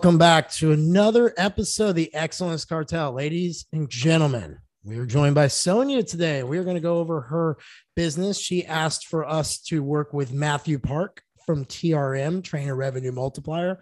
welcome 0.00 0.16
back 0.16 0.50
to 0.50 0.72
another 0.72 1.34
episode 1.36 1.90
of 1.90 1.94
the 1.94 2.14
Excellence 2.14 2.64
Cartel. 2.64 3.12
Ladies 3.12 3.66
and 3.70 3.86
gentlemen, 3.90 4.56
we 4.82 4.96
are 4.96 5.04
joined 5.04 5.34
by 5.34 5.46
Sonia 5.46 6.02
today. 6.02 6.42
We 6.42 6.56
are 6.56 6.64
going 6.64 6.76
to 6.76 6.80
go 6.80 7.00
over 7.00 7.20
her 7.20 7.58
business. 7.94 8.40
She 8.40 8.64
asked 8.64 9.08
for 9.08 9.28
us 9.28 9.60
to 9.64 9.82
work 9.82 10.14
with 10.14 10.32
Mathew 10.32 10.78
Park 10.78 11.20
from 11.44 11.66
TRM, 11.66 12.42
Trainer 12.42 12.74
Revenue 12.74 13.12
Multiplier, 13.12 13.78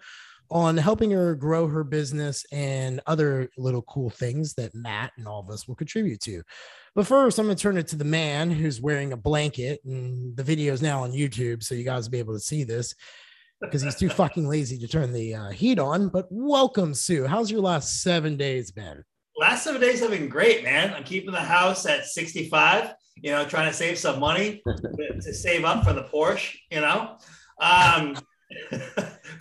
on 0.51 0.75
helping 0.75 1.11
her 1.11 1.35
grow 1.35 1.69
her 1.69 1.85
business 1.85 2.45
and 2.51 2.99
other 3.07 3.49
little 3.57 3.83
cool 3.83 4.09
things 4.09 4.55
that 4.55 4.75
Matt 4.75 5.13
and 5.15 5.25
all 5.25 5.39
of 5.39 5.49
us 5.49 5.69
will 5.69 5.75
contribute 5.75 6.19
to. 6.19 6.43
But 6.95 7.07
first, 7.07 7.39
I'm 7.39 7.45
going 7.45 7.55
to 7.55 7.63
turn 7.63 7.77
it 7.77 7.87
to 7.87 7.95
the 7.95 8.03
man 8.03 8.51
who's 8.51 8.81
wearing 8.81 9.13
a 9.13 9.17
blanket, 9.17 9.79
and 9.85 10.35
the 10.35 10.43
video 10.43 10.73
is 10.73 10.81
now 10.81 11.03
on 11.03 11.13
YouTube, 11.13 11.63
so 11.63 11.75
you 11.75 11.85
guys 11.85 12.03
will 12.03 12.11
be 12.11 12.19
able 12.19 12.33
to 12.33 12.41
see 12.41 12.65
this 12.65 12.93
because 13.61 13.81
he's 13.81 13.95
too 13.95 14.09
fucking 14.09 14.47
lazy 14.47 14.77
to 14.77 14.87
turn 14.87 15.11
the 15.11 15.35
uh, 15.35 15.49
heat 15.49 15.79
on. 15.79 16.09
But 16.09 16.27
welcome, 16.29 16.93
Sue. 16.93 17.25
How's 17.25 17.51
your 17.51 17.61
last 17.61 18.01
seven 18.01 18.37
days 18.37 18.71
been? 18.71 19.03
Last 19.37 19.63
seven 19.63 19.81
days 19.81 19.99
have 20.01 20.11
been 20.11 20.29
great, 20.29 20.63
man. 20.63 20.93
I'm 20.93 21.03
keeping 21.03 21.31
the 21.31 21.39
house 21.39 21.85
at 21.85 22.05
65. 22.05 22.93
You 23.21 23.31
know, 23.31 23.45
trying 23.45 23.69
to 23.69 23.75
save 23.75 23.97
some 23.97 24.19
money 24.19 24.61
to, 24.65 25.21
to 25.21 25.33
save 25.33 25.65
up 25.65 25.83
for 25.83 25.93
the 25.93 26.03
Porsche. 26.03 26.55
You 26.71 26.81
know, 26.81 27.17
um, 27.59 28.17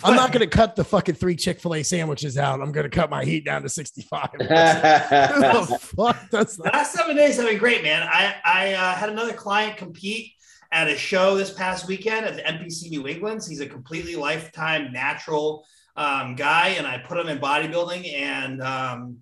I'm 0.04 0.16
not 0.16 0.32
going 0.32 0.40
to 0.40 0.46
cut 0.46 0.76
the 0.76 0.84
fucking 0.84 1.14
three 1.14 1.36
Chick 1.36 1.60
Fil 1.60 1.74
A 1.74 1.82
sandwiches 1.82 2.36
out. 2.36 2.60
I'm 2.60 2.72
going 2.72 2.88
to 2.88 2.94
cut 2.94 3.08
my 3.08 3.24
heat 3.24 3.44
down 3.44 3.62
to 3.62 3.68
65. 3.68 4.28
fuck 5.80 6.30
that's 6.30 6.58
last 6.58 6.92
seven 6.92 7.16
days 7.16 7.36
have 7.36 7.46
been 7.46 7.58
great, 7.58 7.82
man. 7.82 8.02
I 8.02 8.34
I 8.44 8.72
uh, 8.74 8.94
had 8.94 9.10
another 9.10 9.32
client 9.32 9.76
compete 9.76 10.32
at 10.70 10.88
a 10.88 10.96
show 10.96 11.36
this 11.36 11.52
past 11.52 11.86
weekend 11.86 12.26
at 12.26 12.36
the 12.36 12.42
NPC 12.42 12.90
New 12.90 13.06
England. 13.06 13.42
He's 13.46 13.60
a 13.60 13.66
completely 13.66 14.16
lifetime 14.16 14.92
natural 14.92 15.64
um, 15.96 16.34
guy, 16.36 16.68
and 16.78 16.86
I 16.86 16.98
put 16.98 17.18
him 17.18 17.28
in 17.28 17.38
bodybuilding 17.38 18.12
and 18.12 18.62
um, 18.62 19.18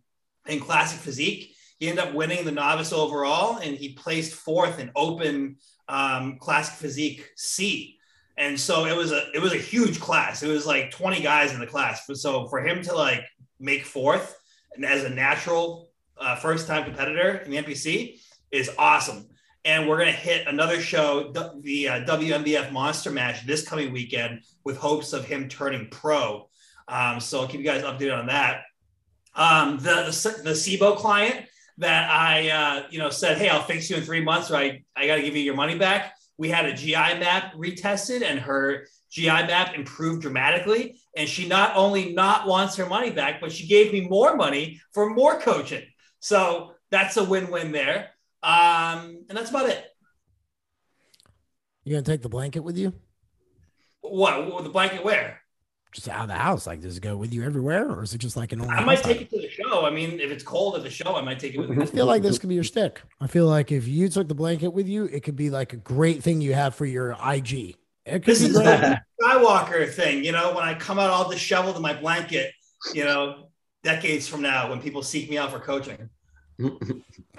in 0.46 0.60
classic 0.60 1.00
physique. 1.00 1.54
He 1.78 1.88
ended 1.88 2.04
up 2.04 2.14
winning 2.14 2.44
the 2.44 2.52
novice 2.52 2.92
overall, 2.92 3.58
and 3.58 3.76
he 3.76 3.92
placed 3.92 4.34
fourth 4.34 4.78
in 4.78 4.90
open 4.96 5.56
um, 5.88 6.38
classic 6.38 6.74
physique 6.74 7.30
C. 7.36 7.98
And 8.38 8.58
so 8.58 8.84
it 8.84 8.96
was 8.96 9.12
a 9.12 9.30
it 9.34 9.40
was 9.40 9.54
a 9.54 9.58
huge 9.58 9.98
class. 9.98 10.42
It 10.42 10.48
was 10.48 10.66
like 10.66 10.90
20 10.90 11.22
guys 11.22 11.54
in 11.54 11.60
the 11.60 11.66
class. 11.66 12.06
So 12.14 12.46
for 12.48 12.60
him 12.60 12.82
to 12.82 12.94
like 12.94 13.24
make 13.58 13.84
fourth 13.84 14.36
and 14.74 14.84
as 14.84 15.04
a 15.04 15.08
natural 15.08 15.90
uh, 16.18 16.36
first 16.36 16.66
time 16.66 16.84
competitor 16.84 17.38
in 17.38 17.50
the 17.50 17.56
NPC 17.56 18.20
is 18.50 18.70
awesome 18.78 19.26
and 19.66 19.88
we're 19.88 19.98
going 19.98 20.12
to 20.12 20.18
hit 20.18 20.46
another 20.46 20.80
show, 20.80 21.32
the 21.60 21.88
uh, 21.88 22.04
WNBF 22.04 22.70
Monster 22.70 23.10
Mash, 23.10 23.44
this 23.44 23.68
coming 23.68 23.92
weekend 23.92 24.42
with 24.64 24.78
hopes 24.78 25.12
of 25.12 25.24
him 25.24 25.48
turning 25.48 25.88
pro. 25.90 26.48
Um, 26.86 27.18
so 27.18 27.40
I'll 27.40 27.48
keep 27.48 27.60
you 27.60 27.66
guys 27.66 27.82
updated 27.82 28.16
on 28.16 28.26
that. 28.28 28.62
Um, 29.34 29.78
the, 29.78 30.04
the 30.06 30.40
the 30.44 30.50
SIBO 30.52 30.96
client 30.96 31.46
that 31.78 32.08
I 32.10 32.48
uh, 32.48 32.86
you 32.90 32.98
know 32.98 33.10
said, 33.10 33.38
hey, 33.38 33.48
I'll 33.48 33.64
fix 33.64 33.90
you 33.90 33.96
in 33.96 34.02
three 34.02 34.22
months, 34.22 34.50
or 34.50 34.56
I 34.56 34.84
I 34.94 35.08
got 35.08 35.16
to 35.16 35.22
give 35.22 35.36
you 35.36 35.42
your 35.42 35.56
money 35.56 35.76
back. 35.76 36.14
We 36.38 36.48
had 36.48 36.66
a 36.66 36.72
GI 36.72 36.92
map 36.92 37.52
retested, 37.54 38.22
and 38.22 38.38
her 38.38 38.86
GI 39.10 39.26
map 39.26 39.74
improved 39.74 40.22
dramatically. 40.22 41.00
And 41.16 41.28
she 41.28 41.48
not 41.48 41.74
only 41.74 42.12
not 42.12 42.46
wants 42.46 42.76
her 42.76 42.86
money 42.86 43.10
back, 43.10 43.40
but 43.40 43.50
she 43.50 43.66
gave 43.66 43.92
me 43.92 44.02
more 44.02 44.36
money 44.36 44.80
for 44.94 45.10
more 45.10 45.40
coaching. 45.40 45.82
So 46.20 46.72
that's 46.90 47.16
a 47.16 47.24
win-win 47.24 47.72
there. 47.72 48.10
Um, 48.46 49.24
and 49.28 49.36
that's 49.36 49.50
about 49.50 49.68
it. 49.68 49.84
You 51.82 51.92
gonna 51.92 52.02
take 52.02 52.22
the 52.22 52.28
blanket 52.28 52.60
with 52.60 52.78
you? 52.78 52.92
What? 54.02 54.52
what 54.52 54.62
the 54.62 54.70
blanket 54.70 55.04
where? 55.04 55.40
Just 55.90 56.08
out 56.08 56.22
of 56.22 56.28
the 56.28 56.34
house. 56.34 56.64
Like, 56.64 56.80
does 56.80 56.96
it 56.96 57.00
go 57.00 57.16
with 57.16 57.34
you 57.34 57.42
everywhere, 57.42 57.90
or 57.90 58.04
is 58.04 58.14
it 58.14 58.18
just 58.18 58.36
like 58.36 58.52
an? 58.52 58.60
I 58.60 58.84
might 58.84 59.02
take 59.02 59.20
it 59.20 59.30
to 59.30 59.40
the 59.40 59.48
show. 59.48 59.84
I 59.84 59.90
mean, 59.90 60.20
if 60.20 60.30
it's 60.30 60.44
cold 60.44 60.76
at 60.76 60.84
the 60.84 60.90
show, 60.90 61.16
I 61.16 61.22
might 61.22 61.40
take 61.40 61.54
it 61.54 61.58
with 61.58 61.70
me. 61.70 61.82
I 61.82 61.86
feel 61.86 62.06
like 62.06 62.22
this 62.22 62.38
could 62.38 62.48
be 62.48 62.54
your 62.54 62.62
stick. 62.64 63.02
I 63.20 63.26
feel 63.26 63.46
like 63.46 63.72
if 63.72 63.88
you 63.88 64.08
took 64.08 64.28
the 64.28 64.34
blanket 64.34 64.68
with 64.68 64.86
you, 64.86 65.06
it 65.06 65.24
could 65.24 65.36
be 65.36 65.50
like 65.50 65.72
a 65.72 65.78
great 65.78 66.22
thing 66.22 66.40
you 66.40 66.54
have 66.54 66.76
for 66.76 66.86
your 66.86 67.16
IG. 67.24 67.76
this 68.04 68.42
is 68.42 68.52
the 68.52 69.00
Skywalker 69.20 69.92
thing, 69.92 70.22
you 70.22 70.30
know. 70.30 70.54
When 70.54 70.62
I 70.62 70.74
come 70.74 71.00
out 71.00 71.10
all 71.10 71.28
disheveled 71.28 71.74
in 71.74 71.82
my 71.82 71.94
blanket, 71.94 72.52
you 72.94 73.04
know, 73.04 73.48
decades 73.82 74.28
from 74.28 74.42
now, 74.42 74.70
when 74.70 74.80
people 74.80 75.02
seek 75.02 75.28
me 75.28 75.36
out 75.36 75.50
for 75.50 75.58
coaching. 75.58 76.08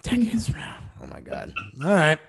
decades 0.03 0.49
from 0.49 0.59
now. 0.59 0.86
Oh 1.01 1.07
my 1.07 1.21
God. 1.21 1.53
All 1.83 1.93
right. 1.93 2.19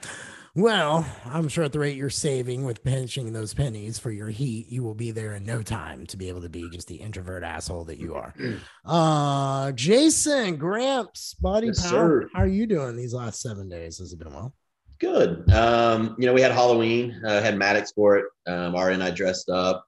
Well, 0.54 1.06
I'm 1.24 1.48
sure 1.48 1.64
at 1.64 1.72
the 1.72 1.78
rate 1.78 1.96
you're 1.96 2.10
saving 2.10 2.64
with 2.64 2.82
pinching 2.82 3.32
those 3.32 3.54
pennies 3.54 3.98
for 3.98 4.10
your 4.10 4.28
heat, 4.28 4.66
you 4.68 4.82
will 4.82 4.94
be 4.94 5.12
there 5.12 5.34
in 5.34 5.44
no 5.44 5.62
time 5.62 6.04
to 6.06 6.16
be 6.16 6.28
able 6.28 6.40
to 6.42 6.48
be 6.48 6.68
just 6.70 6.88
the 6.88 6.96
introvert 6.96 7.44
asshole 7.44 7.84
that 7.84 7.98
you 7.98 8.14
are. 8.14 8.34
Uh 8.84 9.70
Jason 9.72 10.56
Gramps, 10.56 11.34
body 11.34 11.68
yes, 11.68 11.82
power. 11.82 12.22
Sir. 12.22 12.30
How 12.34 12.42
are 12.42 12.46
you 12.48 12.66
doing 12.66 12.96
these 12.96 13.14
last 13.14 13.40
seven 13.40 13.68
days? 13.68 13.98
Has 13.98 14.12
it 14.12 14.18
been 14.18 14.32
well? 14.32 14.54
Good. 14.98 15.48
Um, 15.52 16.16
you 16.18 16.26
know, 16.26 16.32
we 16.32 16.40
had 16.40 16.50
Halloween, 16.50 17.20
uh, 17.24 17.40
had 17.40 17.56
Maddox 17.56 17.92
for 17.92 18.16
it. 18.16 18.24
Um, 18.46 18.74
Ari 18.74 18.94
and 18.94 19.02
I 19.02 19.10
dressed 19.10 19.48
up. 19.48 19.84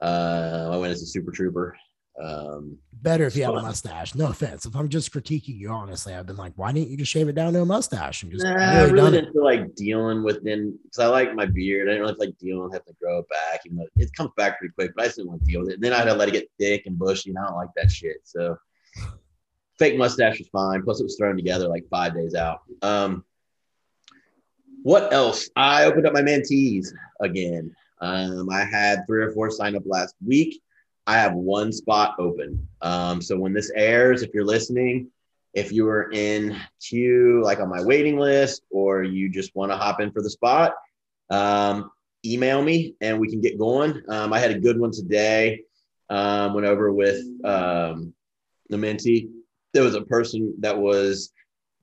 Uh, 0.00 0.70
I 0.72 0.76
went 0.76 0.92
as 0.92 1.02
a 1.02 1.06
super 1.06 1.30
trooper. 1.30 1.76
Um, 2.20 2.78
Better 3.00 3.26
if 3.26 3.36
you 3.36 3.44
have 3.44 3.54
a 3.54 3.62
mustache. 3.62 4.16
No 4.16 4.26
offense. 4.26 4.66
If 4.66 4.74
I'm 4.74 4.88
just 4.88 5.12
critiquing 5.12 5.56
you 5.56 5.70
honestly, 5.70 6.14
I've 6.14 6.26
been 6.26 6.36
like, 6.36 6.52
why 6.56 6.72
didn't 6.72 6.88
you 6.88 6.96
just 6.96 7.12
shave 7.12 7.28
it 7.28 7.34
down 7.34 7.52
to 7.52 7.62
a 7.62 7.64
mustache 7.64 8.24
and 8.24 8.32
just 8.32 8.44
nah, 8.44 8.54
really 8.54 8.64
I 8.64 8.84
really 8.86 9.10
didn't 9.12 9.28
it? 9.28 9.32
feel 9.32 9.44
like 9.44 9.74
dealing 9.76 10.24
with 10.24 10.42
then 10.42 10.76
because 10.82 10.98
I 10.98 11.06
like 11.06 11.32
my 11.34 11.46
beard. 11.46 11.88
I 11.88 11.92
didn't 11.92 12.06
really 12.06 12.26
like 12.26 12.38
dealing 12.38 12.64
with 12.64 12.72
having 12.72 12.92
to 12.92 12.98
grow 13.00 13.20
it 13.20 13.28
back, 13.28 13.60
even 13.66 13.78
though 13.78 13.86
it 13.96 14.12
comes 14.14 14.30
back 14.36 14.58
pretty 14.58 14.74
quick, 14.74 14.92
but 14.96 15.02
I 15.02 15.06
just 15.06 15.18
didn't 15.18 15.30
want 15.30 15.44
to 15.44 15.46
deal 15.46 15.60
with 15.60 15.70
it. 15.70 15.74
And 15.74 15.82
then 15.84 15.92
I 15.92 15.98
had 15.98 16.06
to 16.06 16.14
let 16.14 16.28
it 16.28 16.32
get 16.32 16.50
thick 16.58 16.86
and 16.86 16.98
bushy, 16.98 17.30
and 17.30 17.38
I 17.38 17.46
don't 17.46 17.56
like 17.56 17.70
that 17.76 17.90
shit. 17.90 18.16
So 18.24 18.58
fake 19.78 19.96
mustache 19.96 20.40
was 20.40 20.48
fine. 20.48 20.82
Plus, 20.82 21.00
it 21.00 21.04
was 21.04 21.16
thrown 21.16 21.36
together 21.36 21.68
like 21.68 21.86
five 21.88 22.14
days 22.14 22.34
out. 22.34 22.62
Um, 22.82 23.24
what 24.82 25.12
else? 25.12 25.48
I 25.54 25.84
opened 25.84 26.06
up 26.06 26.14
my 26.14 26.22
mentees 26.22 26.88
again. 27.20 27.74
Um, 28.00 28.50
I 28.50 28.64
had 28.64 29.06
three 29.06 29.22
or 29.22 29.32
four 29.32 29.50
sign 29.50 29.76
up 29.76 29.82
last 29.86 30.14
week. 30.24 30.60
I 31.08 31.14
have 31.14 31.32
one 31.32 31.72
spot 31.72 32.16
open. 32.18 32.68
Um, 32.82 33.22
so 33.22 33.34
when 33.38 33.54
this 33.54 33.72
airs, 33.74 34.22
if 34.22 34.34
you're 34.34 34.44
listening, 34.44 35.10
if 35.54 35.72
you 35.72 35.88
are 35.88 36.12
in 36.12 36.54
queue, 36.86 37.40
like 37.42 37.60
on 37.60 37.70
my 37.70 37.82
waiting 37.82 38.18
list, 38.18 38.60
or 38.70 39.02
you 39.04 39.30
just 39.30 39.56
want 39.56 39.72
to 39.72 39.78
hop 39.78 40.02
in 40.02 40.12
for 40.12 40.20
the 40.20 40.28
spot, 40.28 40.74
um, 41.30 41.90
email 42.26 42.60
me 42.60 42.94
and 43.00 43.18
we 43.18 43.30
can 43.30 43.40
get 43.40 43.58
going. 43.58 44.02
Um, 44.10 44.34
I 44.34 44.38
had 44.38 44.50
a 44.50 44.60
good 44.60 44.78
one 44.78 44.90
today. 44.92 45.62
Um, 46.10 46.52
went 46.52 46.66
over 46.66 46.92
with 46.92 47.24
um, 47.42 48.12
the 48.68 48.76
mentee. 48.76 49.30
There 49.72 49.84
was 49.84 49.94
a 49.94 50.02
person 50.02 50.56
that 50.58 50.76
was 50.76 51.32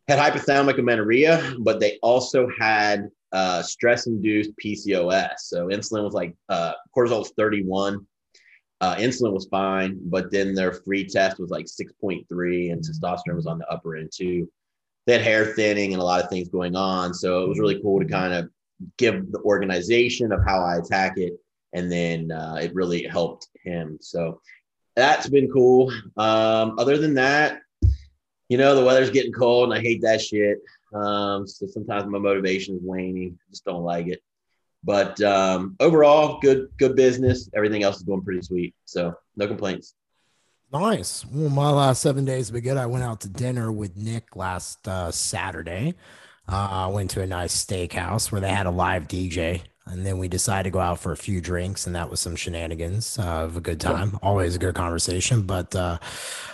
had 0.08 0.20
hypothalamic 0.20 0.78
amenorrhea, 0.78 1.56
but 1.62 1.80
they 1.80 1.98
also 2.04 2.48
had 2.60 3.10
uh, 3.32 3.64
stress-induced 3.64 4.52
PCOS. 4.64 5.40
So 5.40 5.70
insulin 5.70 6.04
was 6.04 6.14
like 6.14 6.36
uh, 6.48 6.74
cortisol 6.96 7.20
was 7.20 7.34
31 7.36 8.06
uh, 8.82 8.96
insulin 8.96 9.34
was 9.34 9.48
fine, 9.48 10.00
but 10.06 10.32
then 10.32 10.54
their 10.54 10.74
free 10.74 11.06
test 11.06 11.40
was 11.40 11.50
like 11.50 11.66
6.3 11.66 12.72
and 12.72 12.84
testosterone 12.84 13.36
was 13.36 13.48
on 13.48 13.58
the 13.58 13.68
upper 13.68 13.96
end 13.96 14.12
too. 14.14 14.50
They 15.06 15.14
had 15.14 15.22
hair 15.22 15.46
thinning 15.46 15.94
and 15.94 16.02
a 16.02 16.06
lot 16.06 16.24
of 16.24 16.30
things 16.30 16.50
going 16.50 16.76
on. 16.76 17.14
So 17.14 17.44
it 17.44 17.50
was 17.50 17.60
really 17.60 17.82
cool 17.82 18.00
to 18.00 18.06
kind 18.06 18.34
of 18.34 18.50
give 18.98 19.32
the 19.32 19.40
organization 19.40 20.32
of 20.32 20.44
how 20.46 20.64
I 20.64 20.78
attack 20.78 21.18
it. 21.18 21.34
And 21.74 21.92
then 21.92 22.32
uh, 22.32 22.60
it 22.62 22.74
really 22.74 23.04
helped 23.04 23.48
him. 23.64 23.98
So 24.02 24.42
that's 24.96 25.30
been 25.30 25.52
cool. 25.52 25.92
Um, 26.18 26.78
other 26.80 26.98
than 26.98 27.14
that, 27.16 27.60
you 28.50 28.58
know, 28.58 28.76
the 28.76 28.84
weather's 28.84 29.10
getting 29.10 29.34
cold 29.34 29.70
and 29.70 29.80
I 29.80 29.82
hate 29.82 30.02
that 30.02 30.22
shit. 30.22 30.60
Um, 30.94 31.48
so 31.48 31.68
sometimes 31.68 32.06
my 32.08 32.20
motivation 32.20 32.76
is 32.76 32.82
waning. 32.84 33.38
I 33.40 33.50
just 33.50 33.66
don't 33.66 33.84
like 33.84 34.08
it. 34.08 34.22
But 34.86 35.20
um, 35.22 35.76
overall, 35.80 36.40
good 36.40 36.70
good 36.78 36.96
business. 36.96 37.50
Everything 37.56 37.84
else 37.84 37.98
is 37.98 38.04
going 38.04 38.22
pretty 38.22 38.44
sweet. 38.44 38.76
So 38.86 39.16
no 39.36 39.48
complaints. 39.48 39.96
Nice. 40.72 41.26
Well, 41.26 41.50
my 41.50 41.70
last 41.72 42.02
seven 42.02 42.24
days 42.24 42.48
have 42.48 42.54
been 42.54 42.64
good. 42.64 42.78
I 42.78 42.86
went 42.86 43.04
out 43.04 43.22
to 43.22 43.30
dinner 43.30 43.72
with 43.72 43.98
Nick 43.98 44.36
last 44.36 44.88
uh, 44.88 45.12
Saturday. 45.12 45.96
Uh, 46.48 46.68
I 46.72 46.88
went 46.88 47.10
to 47.12 47.22
a 47.22 47.28
nice 47.28 47.66
steakhouse 47.66 48.32
where 48.32 48.42
they 48.42 48.52
had 48.52 48.68
a 48.68 48.72
live 48.72 49.08
DJ 49.08 49.64
and 49.88 50.06
then 50.06 50.18
we 50.18 50.28
decided 50.28 50.64
to 50.64 50.70
go 50.72 50.80
out 50.80 51.00
for 51.00 51.12
a 51.12 51.18
few 51.18 51.40
drinks 51.40 51.86
and 51.86 51.96
that 51.96 52.10
was 52.10 52.20
some 52.20 52.36
shenanigans 52.36 53.20
uh, 53.20 53.44
of 53.44 53.56
a 53.58 53.62
good 53.62 53.80
time. 53.80 54.12
Yeah. 54.14 54.20
always 54.24 54.56
a 54.56 54.60
good 54.60 54.76
conversation 54.76 55.44
but 55.44 55.76
uh, 55.76 55.98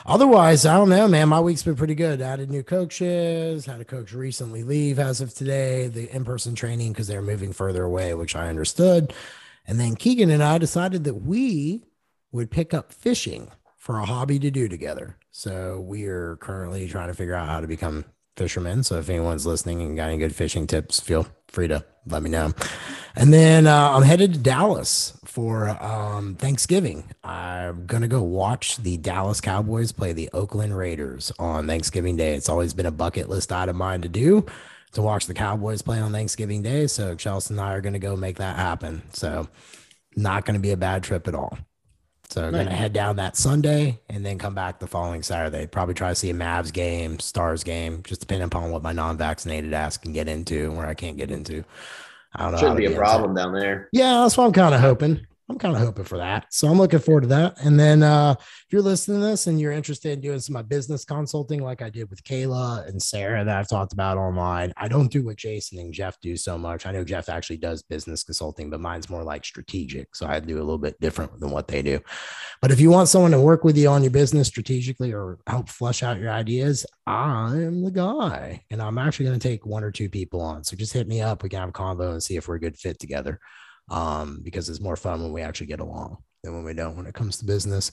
otherwise 0.05 0.65
i 0.65 0.75
don't 0.75 0.89
know 0.89 1.07
man. 1.07 1.29
My 1.29 1.39
week's 1.39 1.63
been 1.63 1.75
pretty 1.75 1.95
good. 1.95 2.21
Added 2.21 2.49
new 2.49 2.63
coaches 2.63 3.65
had 3.65 3.81
a 3.81 3.85
coach 3.85 4.13
recently 4.13 4.63
leave 4.63 4.99
as 4.99 5.21
of 5.21 5.33
today 5.33 5.87
the 5.87 6.13
in-person 6.13 6.55
training 6.55 6.93
because 6.93 7.07
they're 7.07 7.21
moving 7.21 7.53
further 7.53 7.83
away 7.83 8.13
which 8.13 8.35
i 8.35 8.49
understood. 8.49 9.13
And 9.67 9.79
then 9.79 9.95
keegan 9.95 10.29
and 10.29 10.43
i 10.43 10.57
decided 10.57 11.03
that 11.05 11.15
we 11.15 11.83
would 12.31 12.51
pick 12.51 12.73
up 12.73 12.93
fishing 12.93 13.51
for 13.77 13.97
a 13.97 14.05
hobby 14.05 14.37
to 14.39 14.51
do 14.51 14.67
together. 14.67 15.17
So 15.31 15.81
we 15.81 16.05
are 16.05 16.35
currently 16.37 16.87
trying 16.87 17.07
to 17.07 17.13
figure 17.15 17.33
out 17.33 17.47
how 17.47 17.61
to 17.61 17.67
become 17.67 18.05
fisherman. 18.35 18.83
So 18.83 18.97
if 18.97 19.09
anyone's 19.09 19.45
listening 19.45 19.81
and 19.81 19.95
got 19.95 20.09
any 20.09 20.17
good 20.17 20.35
fishing 20.35 20.67
tips, 20.67 20.99
feel 20.99 21.27
free 21.47 21.67
to 21.67 21.85
let 22.05 22.23
me 22.23 22.29
know. 22.29 22.53
And 23.15 23.33
then 23.33 23.67
uh, 23.67 23.91
I'm 23.91 24.03
headed 24.03 24.33
to 24.33 24.39
Dallas 24.39 25.17
for 25.25 25.69
um, 25.83 26.35
Thanksgiving. 26.35 27.03
I'm 27.23 27.85
going 27.85 28.01
to 28.01 28.07
go 28.07 28.21
watch 28.21 28.77
the 28.77 28.97
Dallas 28.97 29.41
Cowboys 29.41 29.91
play 29.91 30.13
the 30.13 30.29
Oakland 30.33 30.77
Raiders 30.77 31.31
on 31.39 31.67
Thanksgiving 31.67 32.15
Day. 32.15 32.35
It's 32.35 32.49
always 32.49 32.73
been 32.73 32.85
a 32.85 32.91
bucket 32.91 33.29
list 33.29 33.51
item 33.51 33.69
of 33.71 33.75
mine 33.75 34.01
to 34.01 34.09
do 34.09 34.45
to 34.93 35.01
watch 35.01 35.25
the 35.25 35.33
Cowboys 35.33 35.81
play 35.81 35.99
on 35.99 36.11
Thanksgiving 36.11 36.61
Day. 36.61 36.87
So 36.87 37.15
Chelsea 37.15 37.53
and 37.53 37.61
I 37.61 37.73
are 37.73 37.81
going 37.81 37.93
to 37.93 37.99
go 37.99 38.15
make 38.15 38.37
that 38.37 38.55
happen. 38.55 39.03
So 39.13 39.47
not 40.15 40.45
going 40.45 40.55
to 40.55 40.61
be 40.61 40.71
a 40.71 40.77
bad 40.77 41.03
trip 41.03 41.27
at 41.27 41.35
all. 41.35 41.57
So 42.31 42.45
I'm 42.45 42.53
nice. 42.53 42.63
gonna 42.63 42.75
head 42.77 42.93
down 42.93 43.17
that 43.17 43.35
Sunday 43.35 43.99
and 44.07 44.25
then 44.25 44.37
come 44.37 44.55
back 44.55 44.79
the 44.79 44.87
following 44.87 45.21
Saturday. 45.21 45.67
Probably 45.67 45.93
try 45.93 46.07
to 46.09 46.15
see 46.15 46.29
a 46.29 46.33
Mavs 46.33 46.71
game, 46.71 47.19
Stars 47.19 47.61
game, 47.61 48.03
just 48.03 48.21
depending 48.21 48.45
upon 48.45 48.71
what 48.71 48.81
my 48.81 48.93
non-vaccinated 48.93 49.73
ass 49.73 49.97
can 49.97 50.13
get 50.13 50.29
into 50.29 50.63
and 50.63 50.77
where 50.77 50.87
I 50.87 50.93
can't 50.93 51.17
get 51.17 51.29
into. 51.29 51.65
I 52.33 52.43
don't 52.43 52.53
know. 52.53 52.57
Shouldn't 52.59 52.77
be 52.77 52.85
a 52.85 52.95
problem 52.95 53.35
down 53.35 53.51
there. 53.51 53.89
Yeah, 53.91 54.21
that's 54.21 54.37
what 54.37 54.45
I'm 54.45 54.53
kind 54.53 54.73
of 54.73 54.79
hoping. 54.79 55.27
I'm 55.51 55.59
kind 55.59 55.75
of 55.75 55.81
hoping 55.81 56.05
for 56.05 56.17
that. 56.17 56.45
So 56.49 56.69
I'm 56.69 56.77
looking 56.77 56.99
forward 56.99 57.21
to 57.21 57.27
that. 57.27 57.57
And 57.61 57.77
then 57.77 58.03
uh, 58.03 58.35
if 58.39 58.67
you're 58.71 58.81
listening 58.81 59.19
to 59.19 59.27
this 59.27 59.47
and 59.47 59.59
you're 59.59 59.73
interested 59.73 60.13
in 60.13 60.21
doing 60.21 60.39
some 60.39 60.55
of 60.55 60.63
my 60.63 60.67
business 60.67 61.03
consulting, 61.03 61.61
like 61.61 61.81
I 61.81 61.89
did 61.89 62.09
with 62.09 62.23
Kayla 62.23 62.87
and 62.87 63.01
Sarah 63.01 63.43
that 63.43 63.57
I've 63.57 63.67
talked 63.67 63.91
about 63.91 64.17
online, 64.17 64.71
I 64.77 64.87
don't 64.87 65.11
do 65.11 65.25
what 65.25 65.35
Jason 65.35 65.77
and 65.79 65.93
Jeff 65.93 66.17
do 66.21 66.37
so 66.37 66.57
much. 66.57 66.85
I 66.85 66.93
know 66.93 67.03
Jeff 67.03 67.27
actually 67.27 67.57
does 67.57 67.83
business 67.83 68.23
consulting, 68.23 68.69
but 68.69 68.79
mine's 68.79 69.09
more 69.09 69.23
like 69.23 69.43
strategic. 69.43 70.15
So 70.15 70.25
I 70.25 70.39
do 70.39 70.55
a 70.55 70.63
little 70.63 70.77
bit 70.77 70.97
different 71.01 71.37
than 71.41 71.51
what 71.51 71.67
they 71.67 71.81
do. 71.81 71.99
But 72.61 72.71
if 72.71 72.79
you 72.79 72.89
want 72.89 73.09
someone 73.09 73.31
to 73.31 73.41
work 73.41 73.65
with 73.65 73.77
you 73.77 73.89
on 73.89 74.03
your 74.03 74.11
business 74.11 74.47
strategically 74.47 75.11
or 75.13 75.39
help 75.47 75.67
flush 75.67 76.01
out 76.01 76.17
your 76.17 76.31
ideas, 76.31 76.85
I'm 77.05 77.83
the 77.83 77.91
guy. 77.91 78.63
And 78.71 78.81
I'm 78.81 78.97
actually 78.97 79.25
going 79.25 79.39
to 79.39 79.47
take 79.49 79.65
one 79.65 79.83
or 79.83 79.91
two 79.91 80.07
people 80.07 80.39
on. 80.39 80.63
So 80.63 80.77
just 80.77 80.93
hit 80.93 81.09
me 81.09 81.19
up. 81.19 81.43
We 81.43 81.49
can 81.49 81.59
have 81.59 81.69
a 81.69 81.73
convo 81.73 82.13
and 82.13 82.23
see 82.23 82.37
if 82.37 82.47
we're 82.47 82.55
a 82.55 82.59
good 82.61 82.77
fit 82.77 82.99
together 82.99 83.41
um, 83.89 84.41
because 84.43 84.69
it's 84.69 84.79
more 84.79 84.95
fun 84.95 85.21
when 85.21 85.33
we 85.33 85.41
actually 85.41 85.67
get 85.67 85.79
along 85.79 86.17
than 86.43 86.53
when 86.53 86.63
we 86.63 86.73
don't 86.73 86.97
when 86.97 87.05
it 87.05 87.13
comes 87.13 87.37
to 87.37 87.45
business. 87.45 87.91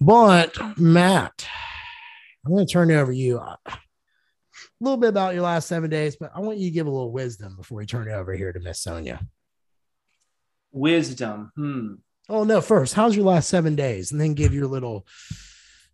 But 0.00 0.56
Matt, 0.78 1.46
I'm 2.44 2.52
going 2.52 2.66
to 2.66 2.72
turn 2.72 2.90
it 2.90 2.96
over 2.96 3.12
to 3.12 3.18
you. 3.18 3.38
A 3.38 3.58
little 4.80 4.96
bit 4.96 5.10
about 5.10 5.34
your 5.34 5.42
last 5.42 5.68
seven 5.68 5.90
days, 5.90 6.16
but 6.16 6.30
I 6.34 6.40
want 6.40 6.58
you 6.58 6.68
to 6.68 6.74
give 6.74 6.86
a 6.86 6.90
little 6.90 7.12
wisdom 7.12 7.56
before 7.56 7.78
we 7.78 7.86
turn 7.86 8.08
it 8.08 8.12
over 8.12 8.34
here 8.34 8.52
to 8.52 8.60
Miss 8.60 8.80
Sonia. 8.80 9.20
Wisdom. 10.72 11.52
Hmm. 11.56 11.94
Oh 12.28 12.44
no! 12.44 12.60
First, 12.60 12.94
how's 12.94 13.16
your 13.16 13.24
last 13.24 13.48
seven 13.48 13.74
days, 13.74 14.12
and 14.12 14.20
then 14.20 14.34
give 14.34 14.52
your 14.52 14.66
little, 14.66 15.06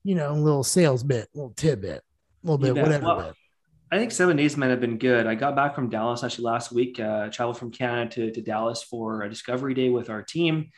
you 0.02 0.16
know, 0.16 0.34
little 0.34 0.64
sales 0.64 1.04
bit, 1.04 1.28
little 1.32 1.54
tidbit, 1.54 2.02
a 2.02 2.46
little 2.46 2.58
bit, 2.58 2.74
whatever. 2.74 3.04
Well, 3.06 3.22
bit. 3.26 3.34
I 3.94 3.98
think 3.98 4.10
seven 4.10 4.36
days 4.36 4.56
might 4.56 4.70
have 4.70 4.80
been 4.80 4.98
good. 4.98 5.28
I 5.28 5.36
got 5.36 5.54
back 5.54 5.76
from 5.76 5.88
Dallas 5.88 6.24
actually 6.24 6.46
last 6.46 6.72
week. 6.72 6.98
Uh, 6.98 7.28
traveled 7.28 7.58
from 7.58 7.70
Canada 7.70 8.10
to, 8.16 8.32
to 8.32 8.42
Dallas 8.42 8.82
for 8.82 9.22
a 9.22 9.30
discovery 9.30 9.72
day 9.72 9.88
with 9.88 10.10
our 10.10 10.20
team. 10.20 10.70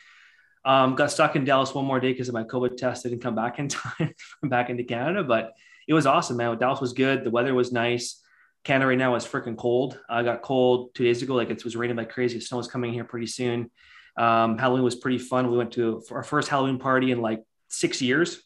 Um, 0.63 0.93
got 0.93 1.09
stuck 1.09 1.35
in 1.35 1.43
Dallas 1.43 1.73
one 1.73 1.85
more 1.85 1.99
day 1.99 2.11
because 2.11 2.27
of 2.27 2.35
my 2.35 2.43
COVID 2.43 2.77
test. 2.77 3.01
Didn't 3.01 3.21
come 3.21 3.33
back 3.33 3.57
in 3.57 3.69
time 3.69 4.13
back 4.43 4.69
into 4.69 4.83
Canada, 4.83 5.23
but 5.23 5.53
it 5.87 5.95
was 5.95 6.05
awesome, 6.05 6.37
man. 6.37 6.59
Dallas 6.59 6.79
was 6.79 6.93
good. 6.93 7.23
The 7.23 7.31
weather 7.31 7.55
was 7.55 7.71
nice. 7.71 8.21
Canada 8.63 8.89
right 8.89 8.99
now 8.99 9.15
is 9.15 9.25
freaking 9.25 9.57
cold. 9.57 9.99
I 10.07 10.21
got 10.21 10.43
cold 10.43 10.93
two 10.93 11.03
days 11.03 11.23
ago. 11.23 11.33
Like 11.33 11.49
it 11.49 11.63
was 11.63 11.75
raining 11.75 11.97
like 11.97 12.11
crazy. 12.11 12.39
Snow 12.39 12.59
is 12.59 12.67
coming 12.67 12.93
here 12.93 13.03
pretty 13.03 13.25
soon. 13.25 13.71
Um, 14.15 14.59
Halloween 14.59 14.83
was 14.83 14.95
pretty 14.95 15.17
fun. 15.17 15.49
We 15.49 15.57
went 15.57 15.71
to 15.71 16.03
our 16.11 16.21
first 16.21 16.49
Halloween 16.49 16.77
party 16.77 17.09
in 17.09 17.23
like 17.23 17.43
six 17.67 17.99
years 17.99 18.43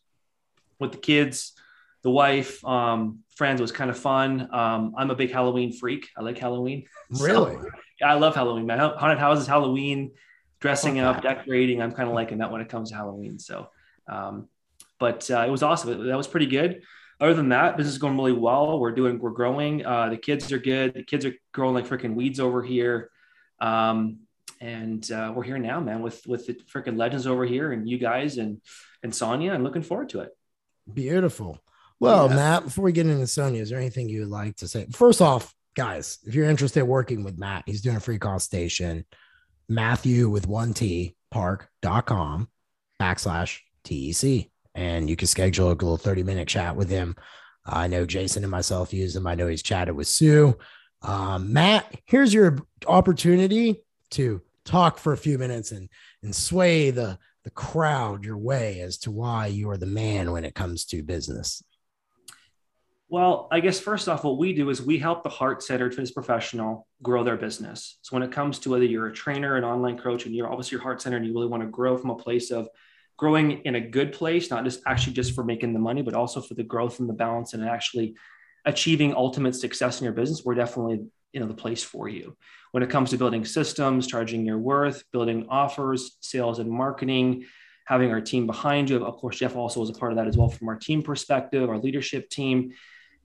with 0.79 0.93
the 0.93 0.97
kids 0.97 1.55
the 2.03 2.09
wife, 2.09 2.63
um, 2.65 3.19
friends 3.35 3.61
was 3.61 3.71
kind 3.71 3.89
of 3.89 3.97
fun. 3.97 4.49
Um, 4.51 4.93
I'm 4.97 5.11
a 5.11 5.15
big 5.15 5.31
Halloween 5.31 5.71
freak. 5.71 6.09
I 6.17 6.21
like 6.21 6.37
Halloween. 6.37 6.85
Really? 7.19 7.53
So, 7.53 7.69
yeah, 7.99 8.11
I 8.11 8.15
love 8.15 8.35
Halloween, 8.35 8.65
man. 8.65 8.79
Haunted 8.79 9.19
houses, 9.19 9.47
Halloween, 9.47 10.11
dressing 10.59 10.99
okay. 10.99 11.07
up, 11.07 11.21
decorating. 11.21 11.81
I'm 11.81 11.91
kind 11.91 12.09
of 12.09 12.15
liking 12.15 12.39
that 12.39 12.51
when 12.51 12.61
it 12.61 12.69
comes 12.69 12.89
to 12.89 12.95
Halloween. 12.95 13.37
So, 13.37 13.69
um, 14.07 14.47
but 14.99 15.29
uh, 15.29 15.45
it 15.47 15.51
was 15.51 15.61
awesome. 15.63 16.07
That 16.07 16.17
was 16.17 16.27
pretty 16.27 16.47
good. 16.47 16.81
Other 17.19 17.35
than 17.35 17.49
that, 17.49 17.77
business 17.77 17.93
is 17.93 17.99
going 17.99 18.17
really 18.17 18.33
well. 18.33 18.79
We're 18.79 18.93
doing, 18.93 19.19
we're 19.19 19.29
growing. 19.29 19.85
Uh, 19.85 20.09
the 20.09 20.17
kids 20.17 20.51
are 20.51 20.57
good. 20.57 20.95
The 20.95 21.03
kids 21.03 21.25
are 21.25 21.33
growing 21.51 21.75
like 21.75 21.87
freaking 21.87 22.15
weeds 22.15 22.39
over 22.39 22.63
here. 22.63 23.11
Um, 23.59 24.21
and 24.59 25.09
uh, 25.11 25.31
we're 25.35 25.43
here 25.43 25.57
now, 25.57 25.79
man, 25.79 26.01
with 26.01 26.25
with 26.27 26.45
the 26.45 26.53
freaking 26.53 26.97
legends 26.97 27.25
over 27.25 27.45
here, 27.45 27.71
and 27.71 27.89
you 27.89 27.97
guys, 27.97 28.37
and 28.37 28.61
and 29.03 29.13
Sonia. 29.13 29.53
I'm 29.53 29.63
looking 29.63 29.81
forward 29.81 30.09
to 30.09 30.21
it. 30.21 30.29
Beautiful. 30.91 31.59
Well, 32.01 32.29
yeah. 32.29 32.35
Matt, 32.35 32.63
before 32.65 32.83
we 32.83 32.91
get 32.93 33.05
into 33.05 33.27
Sonia, 33.27 33.61
is 33.61 33.69
there 33.69 33.79
anything 33.79 34.09
you 34.09 34.21
would 34.21 34.29
like 34.29 34.55
to 34.57 34.67
say? 34.67 34.87
First 34.91 35.21
off, 35.21 35.53
guys, 35.75 36.17
if 36.25 36.33
you're 36.33 36.49
interested 36.49 36.79
in 36.79 36.87
working 36.87 37.23
with 37.23 37.37
Matt, 37.37 37.63
he's 37.67 37.81
doing 37.81 37.95
a 37.95 37.99
free 37.99 38.17
call 38.17 38.31
consultation. 38.31 39.05
Mathew 39.69 40.27
with 40.27 40.47
one 40.47 40.73
T 40.73 41.15
park.com 41.29 42.49
backslash 42.99 43.59
TEC. 43.83 44.49
And 44.73 45.09
you 45.09 45.15
can 45.15 45.27
schedule 45.27 45.67
a 45.67 45.69
little 45.69 45.95
30 45.95 46.23
minute 46.23 46.47
chat 46.47 46.75
with 46.75 46.89
him. 46.89 47.15
I 47.65 47.85
know 47.85 48.07
Jason 48.07 48.43
and 48.43 48.51
myself 48.51 48.91
use 48.93 49.15
him. 49.15 49.27
I 49.27 49.35
know 49.35 49.47
he's 49.47 49.61
chatted 49.61 49.95
with 49.95 50.07
Sue. 50.07 50.57
Um, 51.03 51.53
Matt, 51.53 51.85
here's 52.07 52.33
your 52.33 52.57
opportunity 52.87 53.83
to 54.11 54.41
talk 54.65 54.97
for 54.97 55.13
a 55.13 55.17
few 55.17 55.37
minutes 55.37 55.71
and 55.71 55.87
and 56.23 56.35
sway 56.35 56.89
the 56.89 57.19
the 57.43 57.51
crowd 57.51 58.25
your 58.25 58.37
way 58.37 58.79
as 58.81 58.97
to 58.99 59.11
why 59.11 59.47
you 59.47 59.69
are 59.69 59.77
the 59.77 59.85
man 59.85 60.31
when 60.31 60.45
it 60.45 60.55
comes 60.55 60.85
to 60.85 61.03
business. 61.03 61.63
Well, 63.11 63.49
I 63.51 63.59
guess 63.59 63.77
first 63.77 64.07
off, 64.07 64.23
what 64.23 64.37
we 64.37 64.53
do 64.53 64.69
is 64.69 64.81
we 64.81 64.97
help 64.97 65.21
the 65.21 65.29
heart 65.29 65.61
centered 65.61 65.91
fitness 65.91 66.11
professional 66.11 66.87
grow 67.03 67.25
their 67.25 67.35
business. 67.35 67.99
So 68.03 68.15
when 68.15 68.23
it 68.23 68.31
comes 68.31 68.57
to 68.59 68.69
whether 68.69 68.85
you're 68.85 69.07
a 69.07 69.13
trainer, 69.13 69.57
an 69.57 69.65
online 69.65 69.97
coach, 69.97 70.25
and 70.25 70.33
you're 70.33 70.49
obviously 70.49 70.77
your 70.77 70.81
heart 70.81 71.01
centered 71.01 71.17
and 71.17 71.25
you 71.25 71.33
really 71.33 71.47
want 71.47 71.61
to 71.61 71.67
grow 71.67 71.97
from 71.97 72.11
a 72.11 72.15
place 72.15 72.51
of 72.51 72.69
growing 73.17 73.63
in 73.65 73.75
a 73.75 73.81
good 73.81 74.13
place, 74.13 74.49
not 74.49 74.63
just 74.63 74.79
actually 74.87 75.11
just 75.11 75.35
for 75.35 75.43
making 75.43 75.73
the 75.73 75.79
money, 75.79 76.01
but 76.01 76.13
also 76.13 76.39
for 76.39 76.53
the 76.53 76.63
growth 76.63 77.01
and 77.01 77.09
the 77.09 77.13
balance 77.13 77.53
and 77.53 77.67
actually 77.67 78.15
achieving 78.63 79.13
ultimate 79.13 79.55
success 79.55 79.99
in 79.99 80.05
your 80.05 80.13
business, 80.13 80.45
we're 80.45 80.55
definitely 80.55 81.01
you 81.33 81.41
know 81.41 81.47
the 81.47 81.53
place 81.53 81.83
for 81.83 82.07
you. 82.07 82.37
When 82.71 82.81
it 82.81 82.89
comes 82.89 83.09
to 83.09 83.17
building 83.17 83.43
systems, 83.43 84.07
charging 84.07 84.45
your 84.45 84.57
worth, 84.57 85.03
building 85.11 85.47
offers, 85.49 86.15
sales 86.21 86.59
and 86.59 86.71
marketing, 86.71 87.43
having 87.83 88.09
our 88.09 88.21
team 88.21 88.47
behind 88.47 88.89
you. 88.89 89.03
Of 89.03 89.17
course, 89.17 89.37
Jeff 89.37 89.57
also 89.57 89.81
was 89.81 89.89
a 89.89 89.93
part 89.93 90.13
of 90.13 90.17
that 90.17 90.29
as 90.29 90.37
well 90.37 90.47
from 90.47 90.69
our 90.69 90.77
team 90.77 91.01
perspective, 91.01 91.69
our 91.69 91.77
leadership 91.77 92.29
team 92.29 92.71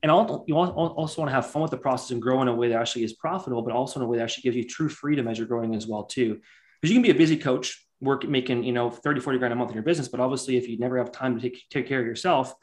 and 0.03 0.11
you 0.47 0.57
also 0.57 1.21
want 1.21 1.31
to 1.31 1.35
have 1.35 1.51
fun 1.51 1.63
with 1.63 1.71
the 1.71 1.77
process 1.77 2.11
and 2.11 2.21
grow 2.21 2.43
in 2.43 2.49
a 2.49 2.55
way 2.55 2.69
that 2.69 2.81
actually 2.81 3.05
is 3.05 3.15
profitable, 3.15 3.63
but 3.63 3.73
also 3.73 3.99
in 3.99 4.05
a 4.05 4.09
way 4.09 4.19
that 4.19 4.25
actually 4.25 4.43
gives 4.43 4.57
you 4.57 4.65
true 4.65 4.89
freedom 4.89 5.27
as 5.27 5.39
you're 5.39 5.47
growing 5.47 5.75
as 5.75 5.87
well 5.87 6.05
too. 6.05 6.41
Because 6.81 6.93
you 6.93 6.97
can 6.97 7.03
be 7.03 7.11
a 7.11 7.15
busy 7.15 7.37
coach, 7.37 7.85
work 8.01 8.29
making 8.29 8.63
you 8.65 8.73
know 8.73 8.91
30, 8.91 9.21
40 9.21 9.39
grand 9.39 9.53
a 9.53 9.57
month 9.57 9.71
in 9.71 9.75
your 9.75 9.83
business, 9.83 10.09
but 10.09 10.21
obviously 10.21 10.57
if 10.57 10.69
you 10.69 10.79
never 10.79 10.99
have 10.99 11.11
time 11.13 11.35
to 11.35 11.41
take, 11.41 11.65
take 11.71 11.89
care 11.89 12.01
of 12.01 12.07
yourself, 12.07 12.55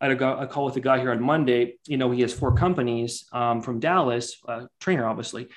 I 0.00 0.08
had 0.08 0.20
a, 0.20 0.38
a 0.40 0.46
call 0.46 0.64
with 0.64 0.76
a 0.76 0.80
guy 0.80 0.98
here 0.98 1.12
on 1.12 1.22
Monday. 1.22 1.76
You 1.86 1.98
know, 1.98 2.10
he 2.10 2.22
has 2.22 2.32
four 2.32 2.54
companies 2.54 3.26
um, 3.32 3.60
from 3.62 3.78
Dallas, 3.78 4.36
uh, 4.48 4.66
trainer 4.80 5.06
obviously. 5.06 5.48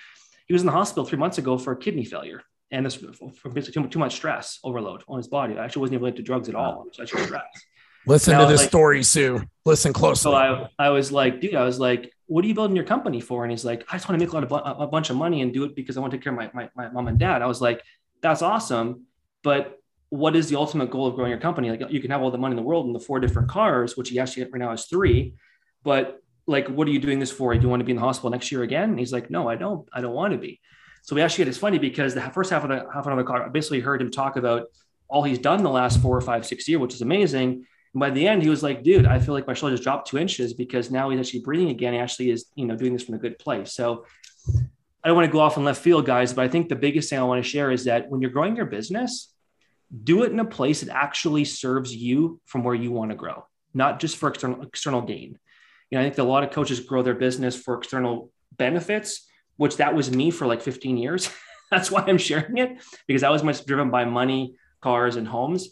He 0.47 0.53
was 0.53 0.61
in 0.61 0.65
the 0.65 0.73
hospital 0.73 1.05
three 1.05 1.17
months 1.17 1.37
ago 1.37 1.57
for 1.57 1.75
kidney 1.75 2.05
failure 2.05 2.43
and 2.71 2.85
this 2.85 2.95
from 2.95 3.53
basically 3.53 3.81
too, 3.81 3.89
too 3.89 3.99
much 3.99 4.15
stress 4.15 4.59
overload 4.63 5.03
on 5.07 5.17
his 5.17 5.27
body. 5.27 5.57
I 5.57 5.65
actually 5.65 5.81
wasn't 5.81 5.95
even 5.95 6.09
into 6.09 6.21
drugs 6.21 6.49
at 6.49 6.55
all. 6.55 6.85
Such 6.91 7.09
stress. 7.09 7.43
Listen 8.07 8.39
to 8.39 8.45
this 8.45 8.61
like, 8.61 8.69
story, 8.69 9.03
Sue. 9.03 9.41
Listen 9.65 9.93
closely. 9.93 10.31
So 10.31 10.35
I, 10.35 10.69
I 10.79 10.89
was 10.89 11.11
like, 11.11 11.41
dude, 11.41 11.55
I 11.55 11.63
was 11.63 11.79
like, 11.79 12.13
what 12.27 12.43
are 12.43 12.47
you 12.47 12.53
building 12.53 12.75
your 12.75 12.85
company 12.85 13.21
for? 13.21 13.43
And 13.43 13.51
he's 13.51 13.65
like, 13.65 13.85
I 13.89 13.97
just 13.97 14.07
want 14.07 14.19
to 14.19 14.25
make 14.25 14.33
a 14.33 14.35
lot 14.35 14.43
of 14.43 14.81
a 14.81 14.87
bunch 14.87 15.09
of 15.09 15.15
money 15.15 15.41
and 15.41 15.53
do 15.53 15.63
it 15.63 15.75
because 15.75 15.97
I 15.97 15.99
want 15.99 16.11
to 16.11 16.17
take 16.17 16.23
care 16.23 16.33
of 16.33 16.37
my, 16.37 16.49
my, 16.53 16.69
my 16.75 16.89
mom 16.89 17.07
and 17.07 17.19
dad. 17.19 17.41
I 17.41 17.45
was 17.45 17.61
like, 17.61 17.81
that's 18.21 18.41
awesome. 18.41 19.03
But 19.43 19.79
what 20.09 20.35
is 20.35 20.49
the 20.49 20.55
ultimate 20.55 20.89
goal 20.89 21.07
of 21.07 21.15
growing 21.15 21.31
your 21.31 21.39
company? 21.39 21.69
Like 21.69 21.89
you 21.91 21.99
can 21.99 22.11
have 22.11 22.21
all 22.21 22.31
the 22.31 22.37
money 22.37 22.53
in 22.53 22.57
the 22.57 22.63
world 22.63 22.85
and 22.85 22.95
the 22.95 22.99
four 22.99 23.19
different 23.19 23.49
cars, 23.49 23.97
which 23.97 24.09
he 24.09 24.19
actually 24.19 24.43
right 24.43 24.59
now 24.59 24.71
has 24.71 24.85
three, 24.85 25.33
but 25.83 26.21
like, 26.47 26.67
what 26.69 26.87
are 26.87 26.91
you 26.91 26.99
doing 26.99 27.19
this 27.19 27.31
for? 27.31 27.53
Do 27.53 27.61
you 27.61 27.67
want 27.67 27.81
to 27.81 27.85
be 27.85 27.91
in 27.91 27.97
the 27.97 28.03
hospital 28.03 28.29
next 28.29 28.51
year 28.51 28.63
again? 28.63 28.89
And 28.89 28.99
he's 28.99 29.11
like, 29.11 29.29
no, 29.29 29.49
I 29.49 29.55
don't, 29.55 29.87
I 29.91 29.99
don't 29.99 30.13
want 30.13 30.31
to 30.31 30.37
be. 30.37 30.61
So 31.03 31.15
we 31.15 31.21
actually, 31.21 31.45
it's 31.49 31.57
funny 31.57 31.77
because 31.77 32.13
the 32.13 32.21
first 32.21 32.51
half 32.51 32.63
of 32.63 32.69
the 32.69 32.87
half 32.93 33.05
of 33.05 33.17
the 33.17 33.23
car, 33.23 33.45
I 33.45 33.49
basically 33.49 33.81
heard 33.81 34.01
him 34.01 34.11
talk 34.11 34.37
about 34.37 34.67
all 35.09 35.23
he's 35.23 35.39
done 35.39 35.63
the 35.63 35.69
last 35.69 36.01
four 36.01 36.17
or 36.17 36.21
five, 36.21 36.45
six 36.45 36.67
years, 36.67 36.79
which 36.81 36.93
is 36.93 37.01
amazing. 37.01 37.65
And 37.97 37.99
by 37.99 38.11
the 38.11 38.27
end, 38.27 38.43
he 38.43 38.49
was 38.49 38.61
like, 38.61 38.83
dude, 38.83 39.07
I 39.07 39.17
feel 39.17 39.33
like 39.33 39.47
my 39.47 39.55
shoulder 39.55 39.73
just 39.73 39.81
dropped 39.81 40.07
two 40.07 40.19
inches 40.19 40.53
because 40.53 40.91
now 40.91 41.09
he's 41.09 41.19
actually 41.19 41.39
breathing 41.39 41.69
again. 41.69 41.93
He 41.93 41.99
actually 41.99 42.29
is, 42.29 42.45
you 42.53 42.67
know, 42.67 42.75
doing 42.75 42.93
this 42.93 43.01
from 43.01 43.15
a 43.15 43.17
good 43.17 43.39
place. 43.39 43.73
So 43.73 44.05
I 45.03 45.07
don't 45.07 45.15
want 45.15 45.25
to 45.25 45.31
go 45.31 45.39
off 45.39 45.57
in 45.57 45.63
left 45.63 45.81
field, 45.81 46.05
guys, 46.05 46.31
but 46.31 46.45
I 46.45 46.47
think 46.47 46.69
the 46.69 46.75
biggest 46.75 47.09
thing 47.09 47.17
I 47.17 47.23
want 47.23 47.43
to 47.43 47.49
share 47.49 47.71
is 47.71 47.85
that 47.85 48.07
when 48.07 48.21
you're 48.21 48.29
growing 48.29 48.55
your 48.55 48.67
business, 48.67 49.33
do 50.03 50.21
it 50.21 50.31
in 50.31 50.39
a 50.39 50.45
place 50.45 50.81
that 50.81 50.95
actually 50.95 51.43
serves 51.43 51.95
you 51.95 52.39
from 52.45 52.63
where 52.63 52.75
you 52.75 52.91
want 52.91 53.09
to 53.09 53.17
grow, 53.17 53.47
not 53.73 53.99
just 53.99 54.17
for 54.17 54.29
external 54.29 54.61
external 54.61 55.01
gain. 55.01 55.39
You 55.89 55.97
know, 55.97 56.01
I 56.01 56.03
think 56.03 56.19
a 56.19 56.23
lot 56.23 56.43
of 56.43 56.51
coaches 56.51 56.79
grow 56.81 57.01
their 57.01 57.15
business 57.15 57.55
for 57.55 57.79
external 57.79 58.31
benefits, 58.55 59.27
which 59.55 59.77
that 59.77 59.95
was 59.95 60.11
me 60.11 60.29
for 60.29 60.45
like 60.45 60.61
15 60.61 60.97
years. 60.97 61.31
That's 61.71 61.89
why 61.89 62.03
I'm 62.05 62.19
sharing 62.19 62.59
it 62.59 62.77
because 63.07 63.23
I 63.23 63.31
was 63.31 63.41
much 63.41 63.65
driven 63.65 63.89
by 63.89 64.05
money, 64.05 64.55
cars, 64.81 65.15
and 65.15 65.27
homes. 65.27 65.69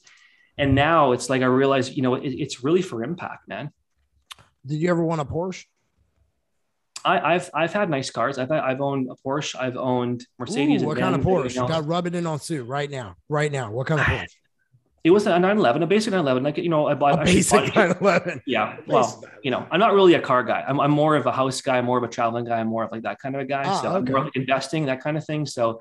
And 0.57 0.75
now 0.75 1.11
it's 1.11 1.29
like 1.29 1.41
I 1.41 1.45
realize, 1.45 1.95
you 1.95 2.01
know, 2.01 2.15
it, 2.15 2.29
it's 2.29 2.63
really 2.63 2.81
for 2.81 3.03
impact, 3.03 3.47
man. 3.47 3.71
Did 4.65 4.79
you 4.81 4.89
ever 4.89 5.03
want 5.03 5.21
a 5.21 5.25
Porsche? 5.25 5.65
I, 7.03 7.33
have 7.33 7.51
I've 7.53 7.73
had 7.73 7.89
nice 7.89 8.09
cars. 8.09 8.39
I've 8.39 8.51
I've 8.51 8.81
owned 8.81 9.09
a 9.11 9.15
Porsche. 9.15 9.55
I've 9.59 9.77
owned 9.77 10.25
Mercedes. 10.39 10.81
Ooh, 10.81 10.87
what 10.87 10.97
kind 10.97 11.13
of 11.13 11.21
Porsche? 11.21 11.53
You 11.53 11.61
know. 11.61 11.67
Got 11.67 11.85
rub 11.85 12.07
it 12.07 12.15
in 12.15 12.25
on 12.25 12.39
Sue 12.39 12.63
right 12.63 12.89
now. 12.89 13.15
Right 13.29 13.51
now. 13.51 13.71
What 13.71 13.87
kind 13.87 14.01
of 14.01 14.07
Porsche? 14.07 14.35
It 15.03 15.11
was 15.11 15.27
a 15.27 15.29
911, 15.29 15.83
a 15.83 15.87
basic 15.87 16.11
911. 16.11 16.43
Like 16.43 16.57
you 16.57 16.69
know, 16.69 16.87
I 16.87 16.95
bought 16.95 17.21
a 17.21 17.25
basic 17.25 17.75
911. 17.75 18.41
Yeah. 18.47 18.77
Well, 18.87 19.23
you 19.43 19.51
know, 19.51 19.67
I'm 19.69 19.79
not 19.79 19.93
really 19.93 20.15
a 20.15 20.19
car 20.19 20.43
guy. 20.43 20.63
I'm, 20.67 20.79
I'm 20.79 20.89
more 20.89 21.15
of 21.15 21.27
a 21.27 21.31
house 21.31 21.61
guy, 21.61 21.79
more 21.81 21.99
of 21.99 22.03
a 22.03 22.07
traveling 22.07 22.45
guy, 22.45 22.59
I'm 22.59 22.67
more 22.67 22.85
of 22.85 22.91
like 22.91 23.03
that 23.03 23.19
kind 23.19 23.35
of 23.35 23.41
a 23.41 23.45
guy. 23.45 23.63
Ah, 23.65 23.81
so 23.81 23.89
okay. 23.89 23.97
I'm 23.97 24.05
more 24.05 24.23
like 24.23 24.35
investing 24.35 24.87
that 24.87 25.01
kind 25.01 25.15
of 25.15 25.23
thing. 25.23 25.45
So 25.45 25.79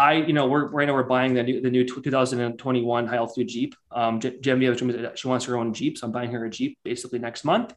I, 0.00 0.14
you 0.14 0.32
know, 0.32 0.46
we're 0.46 0.66
right 0.68 0.88
now 0.88 0.94
we're 0.94 1.02
buying 1.02 1.34
the 1.34 1.42
new 1.42 1.60
the 1.60 1.70
new 1.70 1.84
2021 1.84 3.06
high 3.06 3.16
altitude 3.16 3.48
Jeep. 3.48 3.74
Um, 3.90 4.18
Genevieve, 4.18 4.78
she 5.14 5.28
wants 5.28 5.44
her 5.44 5.58
own 5.58 5.74
Jeep, 5.74 5.98
so 5.98 6.06
I'm 6.06 6.12
buying 6.12 6.32
her 6.32 6.46
a 6.46 6.50
Jeep 6.50 6.78
basically 6.84 7.18
next 7.18 7.44
month. 7.44 7.74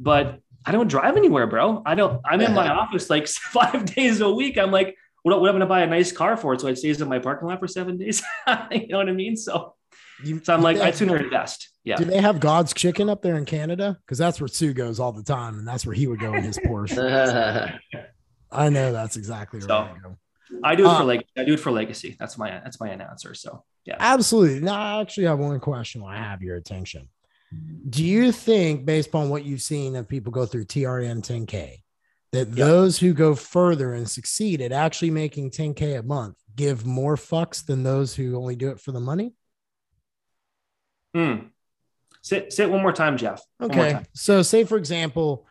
But 0.00 0.40
I 0.64 0.72
don't 0.72 0.88
drive 0.88 1.18
anywhere, 1.18 1.46
bro. 1.46 1.82
I 1.84 1.94
don't. 1.94 2.22
I'm 2.24 2.40
in 2.40 2.54
my 2.54 2.68
office 2.68 3.10
like 3.10 3.28
five 3.28 3.84
days 3.94 4.22
a 4.22 4.30
week. 4.30 4.56
I'm 4.56 4.70
like, 4.70 4.96
what, 5.22 5.38
what 5.38 5.50
am 5.50 5.56
I 5.56 5.58
going 5.58 5.60
to 5.60 5.66
buy 5.66 5.82
a 5.82 5.86
nice 5.86 6.12
car 6.12 6.38
for? 6.38 6.58
So 6.58 6.68
it 6.68 6.78
stays 6.78 7.00
in 7.00 7.08
my 7.08 7.18
parking 7.18 7.46
lot 7.46 7.60
for 7.60 7.68
seven 7.68 7.98
days. 7.98 8.22
you 8.70 8.88
know 8.88 8.96
what 8.96 9.10
I 9.10 9.12
mean? 9.12 9.36
So, 9.36 9.74
you, 10.24 10.40
so 10.42 10.54
I'm 10.54 10.62
like, 10.62 10.78
I'd 10.78 10.94
sooner 10.94 11.18
invest. 11.18 11.68
Yeah. 11.84 11.96
Do 11.96 12.06
they 12.06 12.22
have 12.22 12.40
God's 12.40 12.72
Chicken 12.72 13.10
up 13.10 13.20
there 13.20 13.36
in 13.36 13.44
Canada? 13.44 13.98
Because 14.04 14.16
that's 14.16 14.40
where 14.40 14.48
Sue 14.48 14.72
goes 14.72 14.98
all 14.98 15.12
the 15.12 15.22
time, 15.22 15.58
and 15.58 15.68
that's 15.68 15.84
where 15.84 15.94
he 15.94 16.06
would 16.06 16.20
go 16.20 16.32
in 16.32 16.42
his 16.42 16.58
Porsche. 16.66 17.78
I 18.50 18.68
know 18.70 18.92
that's 18.92 19.18
exactly 19.18 19.60
so, 19.60 19.68
right. 19.68 19.90
I 20.04 20.08
do 20.74 20.84
it 20.84 20.86
uh, 20.86 20.98
for 20.98 21.04
like 21.04 21.26
I 21.36 21.44
do 21.44 21.54
it 21.54 21.60
for 21.60 21.70
legacy. 21.70 22.16
That's 22.18 22.38
my 22.38 22.50
that's 22.50 22.80
my 22.80 22.88
answer. 22.90 23.34
So 23.34 23.64
yeah, 23.84 23.96
absolutely. 23.98 24.60
Now 24.60 24.80
I 24.80 25.00
actually 25.00 25.26
have 25.26 25.38
one 25.38 25.58
question. 25.60 26.02
I 26.06 26.16
have 26.16 26.42
your 26.42 26.56
attention. 26.56 27.08
Do 27.88 28.04
you 28.04 28.32
think, 28.32 28.84
based 28.84 29.14
on 29.14 29.28
what 29.28 29.44
you've 29.44 29.62
seen 29.62 29.94
of 29.94 30.08
people 30.08 30.32
go 30.32 30.46
through 30.46 30.64
TRM 30.64 31.20
10K, 31.22 31.76
that 32.32 32.48
yep. 32.48 32.56
those 32.56 32.98
who 32.98 33.14
go 33.14 33.36
further 33.36 33.94
and 33.94 34.08
succeed 34.10 34.60
at 34.60 34.72
actually 34.72 35.12
making 35.12 35.52
10K 35.52 36.00
a 36.00 36.02
month 36.02 36.36
give 36.56 36.84
more 36.84 37.14
fucks 37.14 37.64
than 37.64 37.84
those 37.84 38.14
who 38.14 38.36
only 38.36 38.56
do 38.56 38.70
it 38.70 38.80
for 38.80 38.90
the 38.90 39.00
money? 39.00 39.34
Hmm. 41.14 41.46
Say, 42.20 42.48
say 42.48 42.64
it 42.64 42.70
one 42.70 42.82
more 42.82 42.92
time, 42.92 43.16
Jeff. 43.16 43.40
Okay. 43.62 43.92
Time. 43.92 44.06
So, 44.12 44.42
say 44.42 44.64
for 44.64 44.76
example, 44.76 45.46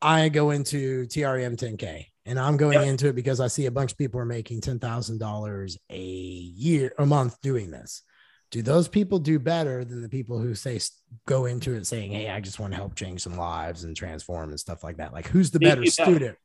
I 0.00 0.30
go 0.30 0.50
into 0.50 1.06
TRM 1.06 1.56
10K 1.56 2.06
and 2.24 2.38
I'm 2.38 2.56
going 2.56 2.74
yep. 2.74 2.86
into 2.86 3.08
it 3.08 3.14
because 3.14 3.40
I 3.40 3.48
see 3.48 3.66
a 3.66 3.70
bunch 3.70 3.92
of 3.92 3.98
people 3.98 4.20
are 4.20 4.24
making 4.24 4.60
$10,000 4.60 5.76
a 5.90 5.98
year, 5.98 6.92
a 6.98 7.06
month 7.06 7.40
doing 7.42 7.70
this. 7.70 8.02
Do 8.50 8.62
those 8.62 8.86
people 8.86 9.18
do 9.18 9.38
better 9.38 9.84
than 9.84 10.02
the 10.02 10.08
people 10.08 10.38
who 10.38 10.54
say 10.54 10.78
go 11.26 11.46
into 11.46 11.72
it 11.72 11.86
saying, 11.86 12.12
Hey, 12.12 12.28
I 12.28 12.40
just 12.40 12.60
want 12.60 12.72
to 12.72 12.76
help 12.76 12.94
change 12.94 13.22
some 13.22 13.36
lives 13.36 13.84
and 13.84 13.96
transform 13.96 14.50
and 14.50 14.60
stuff 14.60 14.84
like 14.84 14.98
that? 14.98 15.12
Like, 15.12 15.26
who's 15.26 15.50
the 15.50 15.58
they 15.58 15.66
better 15.66 15.86
student? 15.86 16.20
Better. 16.20 16.38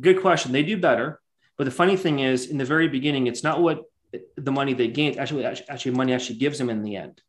Good 0.00 0.22
question. 0.22 0.52
They 0.52 0.62
do 0.62 0.78
better. 0.78 1.20
But 1.56 1.64
the 1.64 1.70
funny 1.70 1.96
thing 1.96 2.18
is, 2.18 2.46
in 2.46 2.58
the 2.58 2.64
very 2.64 2.88
beginning, 2.88 3.26
it's 3.26 3.44
not 3.44 3.60
what 3.60 3.82
the 4.36 4.50
money 4.50 4.72
they 4.72 4.88
gain 4.88 5.18
actually, 5.18 5.44
actually 5.44 5.92
money 5.92 6.12
actually 6.14 6.38
gives 6.38 6.58
them 6.58 6.70
in 6.70 6.82
the 6.82 6.96
end. 6.96 7.20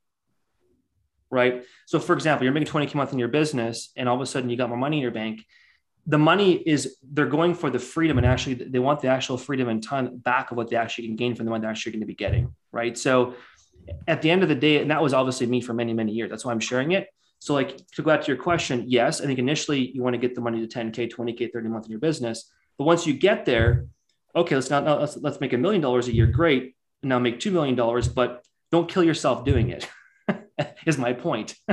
Right. 1.29 1.65
So, 1.85 1.99
for 1.99 2.13
example, 2.13 2.45
you're 2.45 2.53
making 2.53 2.71
20K 2.71 2.93
a 2.93 2.97
month 2.97 3.11
in 3.11 3.19
your 3.19 3.27
business, 3.27 3.91
and 3.97 4.07
all 4.07 4.15
of 4.15 4.21
a 4.21 4.25
sudden 4.25 4.49
you 4.49 4.55
got 4.55 4.69
more 4.69 4.77
money 4.77 4.97
in 4.97 5.03
your 5.03 5.11
bank 5.11 5.45
the 6.07 6.17
money 6.17 6.53
is 6.53 6.97
they're 7.13 7.25
going 7.25 7.55
for 7.55 7.69
the 7.69 7.79
freedom 7.79 8.17
and 8.17 8.27
actually 8.27 8.53
they 8.53 8.79
want 8.79 9.01
the 9.01 9.07
actual 9.07 9.37
freedom 9.37 9.69
and 9.69 9.81
time 9.83 10.17
back 10.17 10.51
of 10.51 10.57
what 10.57 10.69
they 10.69 10.75
actually 10.75 11.07
can 11.07 11.15
gain 11.15 11.35
from 11.35 11.45
the 11.45 11.49
money 11.49 11.61
they're 11.61 11.69
actually 11.69 11.91
going 11.91 12.01
to 12.01 12.07
be 12.07 12.15
getting 12.15 12.53
right? 12.71 12.97
So 12.97 13.35
at 14.07 14.21
the 14.21 14.31
end 14.31 14.43
of 14.43 14.49
the 14.49 14.55
day 14.55 14.81
and 14.81 14.91
that 14.91 15.01
was 15.01 15.13
obviously 15.13 15.47
me 15.47 15.61
for 15.61 15.73
many 15.73 15.93
many 15.93 16.11
years 16.11 16.29
that's 16.29 16.45
why 16.45 16.51
i'm 16.51 16.59
sharing 16.59 16.91
it. 16.91 17.07
So 17.39 17.53
like 17.53 17.77
to 17.77 18.01
go 18.01 18.11
back 18.11 18.21
to 18.21 18.27
your 18.27 18.41
question 18.41 18.85
yes 18.87 19.21
i 19.21 19.25
think 19.25 19.39
initially 19.39 19.91
you 19.91 20.03
want 20.03 20.13
to 20.13 20.17
get 20.17 20.35
the 20.35 20.41
money 20.41 20.65
to 20.65 20.67
10k 20.67 21.11
20k 21.11 21.51
30 21.51 21.69
month 21.69 21.85
in 21.85 21.91
your 21.91 21.99
business. 21.99 22.51
But 22.77 22.85
once 22.85 23.07
you 23.07 23.13
get 23.13 23.45
there 23.45 23.87
okay 24.35 24.55
let's 24.55 24.69
not 24.69 24.83
let's, 24.85 25.17
let's 25.17 25.39
make 25.39 25.53
a 25.53 25.57
million 25.57 25.81
dollars 25.81 26.07
a 26.07 26.13
year 26.13 26.27
great 26.27 26.75
and 27.01 27.09
now 27.09 27.19
make 27.19 27.39
two 27.39 27.51
million 27.51 27.75
dollars 27.75 28.07
but 28.07 28.45
don't 28.71 28.89
kill 28.89 29.03
yourself 29.03 29.45
doing 29.45 29.69
it 29.69 29.89
is 30.85 30.97
my 30.97 31.13
point 31.13 31.55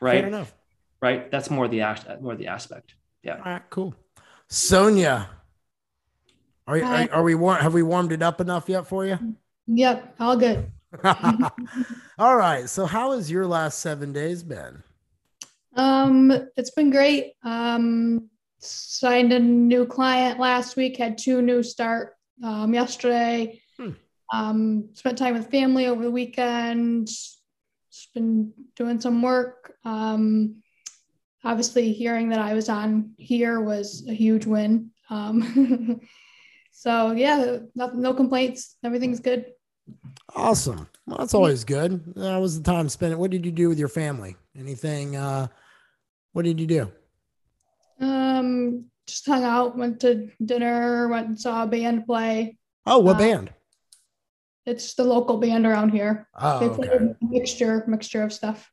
right? 0.00 0.20
Fair 0.20 0.26
enough. 0.26 0.52
Right? 1.00 1.30
That's 1.30 1.50
more 1.50 1.68
the 1.68 1.80
more 2.20 2.36
the 2.36 2.48
aspect 2.48 2.94
yeah. 3.22 3.36
All 3.36 3.52
right, 3.52 3.62
cool. 3.70 3.94
Sonia, 4.48 5.30
are, 6.66 6.82
are, 6.82 7.08
are 7.12 7.22
we 7.22 7.34
warm? 7.34 7.60
Have 7.60 7.74
we 7.74 7.82
warmed 7.82 8.12
it 8.12 8.22
up 8.22 8.40
enough 8.40 8.68
yet 8.68 8.86
for 8.86 9.06
you? 9.06 9.18
Yep, 9.66 10.16
all 10.20 10.36
good. 10.36 10.70
all 12.18 12.36
right. 12.36 12.68
So, 12.68 12.86
how 12.86 13.12
has 13.12 13.30
your 13.30 13.46
last 13.46 13.80
seven 13.80 14.12
days 14.12 14.42
been? 14.42 14.82
Um, 15.74 16.30
it's 16.56 16.70
been 16.70 16.90
great. 16.90 17.32
Um, 17.42 18.28
signed 18.58 19.32
a 19.32 19.38
new 19.38 19.86
client 19.86 20.38
last 20.38 20.76
week. 20.76 20.96
Had 20.96 21.18
two 21.18 21.42
new 21.42 21.62
start 21.62 22.14
um, 22.44 22.74
yesterday. 22.74 23.60
Hmm. 23.78 23.90
Um, 24.32 24.88
spent 24.92 25.18
time 25.18 25.34
with 25.34 25.50
family 25.50 25.86
over 25.86 26.02
the 26.02 26.10
weekend. 26.10 27.06
Just 27.06 28.14
been 28.14 28.52
doing 28.76 29.00
some 29.00 29.22
work. 29.22 29.74
Um, 29.84 30.61
obviously 31.44 31.92
hearing 31.92 32.28
that 32.30 32.38
I 32.38 32.54
was 32.54 32.68
on 32.68 33.12
here 33.16 33.60
was 33.60 34.04
a 34.08 34.12
huge 34.12 34.46
win. 34.46 34.90
Um, 35.10 36.00
so 36.72 37.12
yeah, 37.12 37.58
no, 37.74 37.90
no, 37.94 38.14
complaints. 38.14 38.76
Everything's 38.84 39.20
good. 39.20 39.46
Awesome. 40.34 40.88
Well, 41.06 41.18
that's 41.18 41.34
always 41.34 41.64
good. 41.64 42.14
That 42.14 42.38
was 42.38 42.60
the 42.60 42.64
time 42.64 42.88
spent. 42.88 43.18
What 43.18 43.30
did 43.30 43.44
you 43.44 43.52
do 43.52 43.68
with 43.68 43.78
your 43.78 43.88
family? 43.88 44.36
Anything? 44.56 45.16
Uh, 45.16 45.48
what 46.32 46.44
did 46.44 46.60
you 46.60 46.66
do? 46.66 46.92
Um, 48.00 48.86
just 49.06 49.26
hung 49.26 49.44
out, 49.44 49.76
went 49.76 50.00
to 50.00 50.28
dinner, 50.44 51.08
went 51.08 51.28
and 51.28 51.40
saw 51.40 51.64
a 51.64 51.66
band 51.66 52.06
play. 52.06 52.56
Oh, 52.86 52.98
what 52.98 53.16
uh, 53.16 53.18
band? 53.18 53.52
It's 54.64 54.94
the 54.94 55.04
local 55.04 55.38
band 55.38 55.66
around 55.66 55.90
here. 55.90 56.28
Oh, 56.36 56.60
they 56.60 56.74
play 56.74 56.88
okay. 56.88 57.14
a 57.20 57.24
mixture, 57.24 57.84
mixture 57.88 58.22
of 58.22 58.32
stuff. 58.32 58.70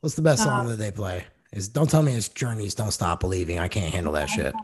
What's 0.00 0.14
the 0.14 0.22
best 0.22 0.44
song 0.44 0.66
uh, 0.66 0.70
that 0.70 0.76
they 0.76 0.92
play? 0.92 1.24
Is 1.52 1.68
don't 1.68 1.88
tell 1.88 2.02
me 2.02 2.12
it's 2.14 2.28
Journeys. 2.28 2.74
Don't 2.74 2.90
stop 2.90 3.20
believing. 3.20 3.58
I 3.58 3.68
can't 3.68 3.92
handle 3.92 4.12
that 4.14 4.28
shit. 4.28 4.54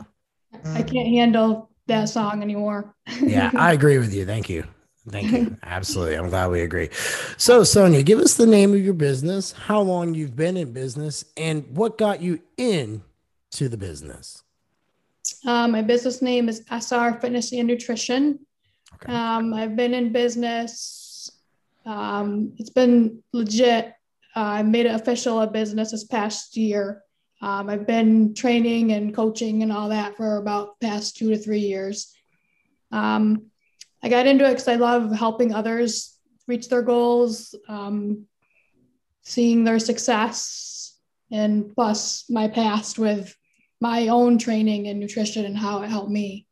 I 0.65 0.83
can't 0.83 1.09
handle 1.09 1.71
that 1.87 2.09
song 2.09 2.43
anymore. 2.43 2.95
yeah, 3.21 3.51
I 3.57 3.73
agree 3.79 3.99
with 3.99 4.13
you. 4.13 4.27
Thank 4.27 4.49
you. 4.49 4.65
Thank 5.09 5.33
you. 5.33 5.57
Absolutely. 5.63 6.17
I'm 6.17 6.29
glad 6.29 6.51
we 6.51 6.61
agree. 6.61 6.89
So, 7.37 7.65
Sonia, 7.65 8.03
give 8.03 8.21
us 8.21 8.35
the 8.35 8.47
name 8.47 8.73
of 8.73 8.81
your 8.81 8.95
business, 8.95 9.53
how 9.53 9.81
long 9.81 10.15
you've 10.15 10.37
been 10.37 10.57
in 10.57 10.73
business, 10.73 11.25
and 11.37 11.67
what 11.77 11.99
got 11.99 12.23
you 12.23 12.41
in 12.57 13.03
to 13.53 13.69
the 13.69 13.77
business. 13.77 14.43
Uh, 15.45 15.67
my 15.67 15.83
business 15.83 16.23
name 16.23 16.49
is 16.49 16.63
SR 16.71 17.19
Fitness 17.21 17.53
and 17.53 17.67
Nutrition. 17.67 18.39
Okay. 18.95 19.13
Um, 19.13 19.53
I've 19.55 19.75
been 19.75 19.95
in 19.95 20.13
business. 20.13 21.31
Um, 21.85 22.53
it's 22.59 22.71
been 22.71 23.23
legit 23.33 23.95
uh, 24.35 24.41
I 24.41 24.63
made 24.63 24.87
it 24.87 24.95
official 24.95 25.41
a 25.41 25.47
business 25.47 25.91
this 25.91 26.05
past 26.05 26.57
year. 26.57 27.03
Um, 27.41 27.69
I've 27.69 27.87
been 27.87 28.35
training 28.35 28.93
and 28.93 29.15
coaching 29.15 29.63
and 29.63 29.73
all 29.73 29.89
that 29.89 30.17
for 30.17 30.37
about 30.37 30.79
past 30.81 31.17
two 31.17 31.31
to 31.31 31.39
three 31.39 31.61
years. 31.61 32.15
Um, 32.93 33.47
I 34.03 34.09
got 34.09 34.27
into 34.27 34.45
it 34.45 34.51
because 34.51 34.69
I 34.69 34.77
love 34.77 35.13
helping 35.13 35.53
others 35.53 36.17
reach 36.47 36.69
their 36.69 36.83
goals, 36.83 37.55
um, 37.69 38.27
seeing 39.23 39.65
their 39.65 39.79
success, 39.79 40.99
and 41.31 41.75
plus 41.75 42.25
my 42.29 42.49
past 42.49 42.99
with 42.99 43.35
my 43.81 44.09
own 44.09 44.39
training 44.39 44.87
and 44.87 45.01
nutrition 45.01 45.45
and 45.45 45.57
how 45.57 45.83
it 45.83 45.89
helped 45.89 46.11
me. 46.11 46.47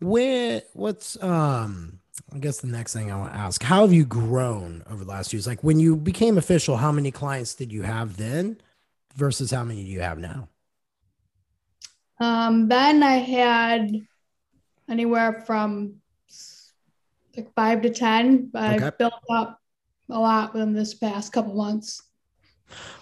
Where 0.00 0.62
what's 0.72 1.22
um 1.22 2.00
I 2.36 2.38
guess 2.38 2.58
the 2.58 2.66
next 2.66 2.92
thing 2.92 3.10
I 3.10 3.16
want 3.16 3.32
to 3.32 3.38
ask, 3.38 3.62
how 3.62 3.80
have 3.80 3.94
you 3.94 4.04
grown 4.04 4.82
over 4.90 5.04
the 5.04 5.10
last 5.10 5.32
years? 5.32 5.46
Like 5.46 5.64
when 5.64 5.80
you 5.80 5.96
became 5.96 6.36
official, 6.36 6.76
how 6.76 6.92
many 6.92 7.10
clients 7.10 7.54
did 7.54 7.72
you 7.72 7.80
have 7.80 8.18
then 8.18 8.60
versus 9.14 9.50
how 9.50 9.64
many 9.64 9.82
do 9.82 9.88
you 9.88 10.02
have 10.02 10.18
now? 10.18 10.50
Um, 12.20 12.68
then 12.68 13.02
I 13.02 13.16
had 13.16 13.90
anywhere 14.86 15.44
from 15.46 15.94
like 17.34 17.54
five 17.54 17.80
to 17.80 17.90
10, 17.90 18.50
but 18.52 18.74
okay. 18.74 18.84
I've 18.84 18.98
built 18.98 19.14
up 19.30 19.58
a 20.10 20.20
lot 20.20 20.52
within 20.52 20.74
this 20.74 20.92
past 20.92 21.32
couple 21.32 21.54
months. 21.54 22.02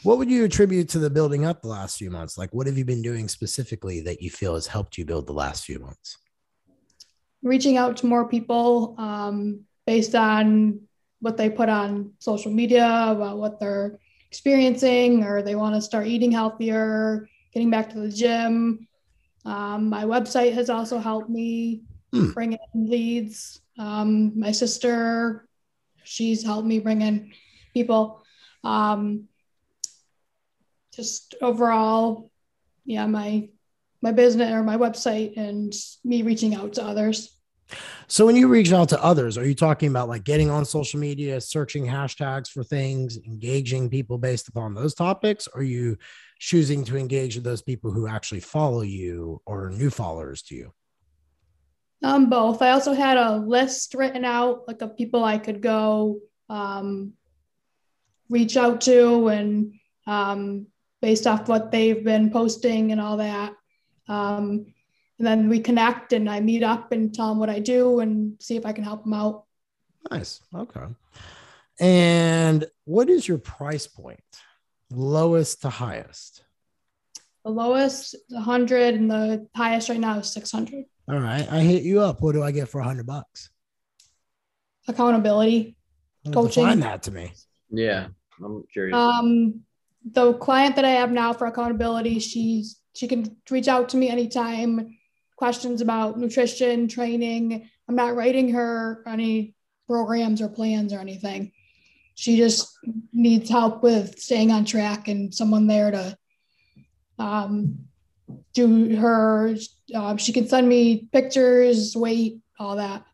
What 0.04 0.18
would 0.18 0.30
you 0.30 0.44
attribute 0.44 0.88
to 0.90 1.00
the 1.00 1.10
building 1.10 1.44
up 1.44 1.60
the 1.60 1.68
last 1.68 1.98
few 1.98 2.10
months? 2.12 2.38
Like, 2.38 2.54
what 2.54 2.68
have 2.68 2.78
you 2.78 2.84
been 2.84 3.02
doing 3.02 3.26
specifically 3.26 4.00
that 4.02 4.22
you 4.22 4.30
feel 4.30 4.54
has 4.54 4.68
helped 4.68 4.96
you 4.96 5.04
build 5.04 5.26
the 5.26 5.32
last 5.32 5.64
few 5.64 5.80
months? 5.80 6.18
Reaching 7.44 7.76
out 7.76 7.98
to 7.98 8.06
more 8.06 8.28
people 8.28 8.96
um, 8.98 9.60
based 9.86 10.14
on 10.14 10.80
what 11.20 11.36
they 11.36 11.48
put 11.48 11.68
on 11.68 12.12
social 12.18 12.50
media 12.50 13.06
about 13.08 13.38
what 13.38 13.60
they're 13.60 14.00
experiencing 14.28 15.22
or 15.22 15.42
they 15.42 15.54
want 15.54 15.74
to 15.74 15.80
start 15.80 16.06
eating 16.06 16.32
healthier, 16.32 17.28
getting 17.52 17.70
back 17.70 17.90
to 17.90 18.00
the 18.00 18.08
gym. 18.08 18.88
Um, 19.44 19.88
my 19.88 20.04
website 20.04 20.54
has 20.54 20.70
also 20.70 20.98
helped 20.98 21.30
me 21.30 21.82
hmm. 22.12 22.32
bring 22.32 22.52
in 22.54 22.90
leads. 22.90 23.60
Um, 23.78 24.38
my 24.38 24.50
sister, 24.50 25.46
she's 26.02 26.42
helped 26.42 26.66
me 26.66 26.78
bring 26.78 27.02
in 27.02 27.32
people. 27.74 28.24
Um, 28.64 29.28
just 30.94 31.34
overall, 31.42 32.30
yeah, 32.84 33.06
my 33.06 33.48
my 34.00 34.12
business 34.12 34.52
or 34.52 34.62
my 34.62 34.76
website 34.76 35.36
and 35.36 35.72
me 36.04 36.22
reaching 36.22 36.54
out 36.54 36.74
to 36.74 36.84
others. 36.84 37.33
So 38.06 38.26
when 38.26 38.36
you 38.36 38.48
reach 38.48 38.72
out 38.72 38.88
to 38.90 39.02
others, 39.02 39.38
are 39.38 39.46
you 39.46 39.54
talking 39.54 39.88
about 39.88 40.08
like 40.08 40.24
getting 40.24 40.50
on 40.50 40.64
social 40.64 41.00
media, 41.00 41.40
searching 41.40 41.86
hashtags 41.86 42.48
for 42.48 42.62
things, 42.62 43.18
engaging 43.26 43.88
people 43.88 44.18
based 44.18 44.48
upon 44.48 44.74
those 44.74 44.94
topics? 44.94 45.46
Or 45.48 45.60
are 45.60 45.64
you 45.64 45.96
choosing 46.38 46.84
to 46.84 46.96
engage 46.96 47.34
with 47.36 47.44
those 47.44 47.62
people 47.62 47.90
who 47.90 48.06
actually 48.06 48.40
follow 48.40 48.82
you 48.82 49.40
or 49.46 49.70
new 49.70 49.90
followers 49.90 50.42
to 50.42 50.54
you? 50.54 50.72
Um, 52.02 52.28
both. 52.28 52.60
I 52.60 52.70
also 52.70 52.92
had 52.92 53.16
a 53.16 53.38
list 53.38 53.94
written 53.94 54.26
out, 54.26 54.68
like 54.68 54.82
of 54.82 54.96
people 54.96 55.24
I 55.24 55.38
could 55.38 55.62
go 55.62 56.18
um, 56.50 57.14
reach 58.28 58.58
out 58.58 58.82
to, 58.82 59.28
and 59.28 59.74
um, 60.06 60.66
based 61.00 61.26
off 61.26 61.48
what 61.48 61.70
they've 61.70 62.04
been 62.04 62.30
posting 62.30 62.92
and 62.92 63.00
all 63.00 63.16
that. 63.16 63.54
Um, 64.06 64.73
and 65.18 65.26
then 65.26 65.48
we 65.48 65.60
connect, 65.60 66.12
and 66.12 66.28
I 66.28 66.40
meet 66.40 66.62
up 66.62 66.92
and 66.92 67.14
tell 67.14 67.28
them 67.28 67.38
what 67.38 67.50
I 67.50 67.60
do 67.60 68.00
and 68.00 68.36
see 68.40 68.56
if 68.56 68.66
I 68.66 68.72
can 68.72 68.84
help 68.84 69.04
them 69.04 69.14
out. 69.14 69.44
Nice. 70.10 70.40
Okay. 70.54 70.84
And 71.80 72.66
what 72.84 73.08
is 73.08 73.26
your 73.26 73.38
price 73.38 73.86
point? 73.86 74.20
Lowest 74.90 75.62
to 75.62 75.70
highest? 75.70 76.44
The 77.44 77.50
lowest 77.50 78.14
100 78.28 78.94
and 78.94 79.10
the 79.10 79.46
highest 79.54 79.88
right 79.88 80.00
now 80.00 80.18
is 80.18 80.32
600. 80.32 80.84
All 81.08 81.18
right. 81.18 81.46
I 81.50 81.60
hit 81.60 81.82
you 81.82 82.00
up. 82.00 82.20
What 82.22 82.32
do 82.32 82.42
I 82.42 82.52
get 82.52 82.68
for 82.68 82.78
100 82.78 83.06
bucks? 83.06 83.50
Accountability. 84.88 85.76
Coaching. 86.32 86.64
Define 86.64 86.80
that 86.80 87.02
to 87.04 87.10
me. 87.10 87.32
Yeah. 87.70 88.08
I'm 88.42 88.64
curious. 88.72 88.96
Um, 88.96 89.60
the 90.04 90.34
client 90.34 90.76
that 90.76 90.84
I 90.84 90.90
have 90.90 91.12
now 91.12 91.32
for 91.32 91.46
accountability, 91.46 92.18
she's 92.18 92.80
she 92.94 93.08
can 93.08 93.36
reach 93.50 93.68
out 93.68 93.90
to 93.90 93.96
me 93.96 94.08
anytime. 94.08 94.96
Questions 95.36 95.80
about 95.80 96.18
nutrition, 96.18 96.88
training. 96.88 97.68
I'm 97.88 97.96
not 97.96 98.14
writing 98.14 98.50
her 98.52 99.02
any 99.06 99.54
programs 99.86 100.40
or 100.40 100.48
plans 100.48 100.92
or 100.92 100.98
anything. 100.98 101.52
She 102.14 102.36
just 102.36 102.78
needs 103.12 103.50
help 103.50 103.82
with 103.82 104.18
staying 104.18 104.52
on 104.52 104.64
track 104.64 105.08
and 105.08 105.34
someone 105.34 105.66
there 105.66 105.90
to 105.90 106.16
um, 107.18 107.78
do 108.52 108.96
her. 108.96 109.56
Uh, 109.94 110.16
she 110.16 110.32
can 110.32 110.46
send 110.46 110.68
me 110.68 111.08
pictures, 111.12 111.96
weight, 111.96 112.38
all 112.58 112.76
that. 112.76 113.04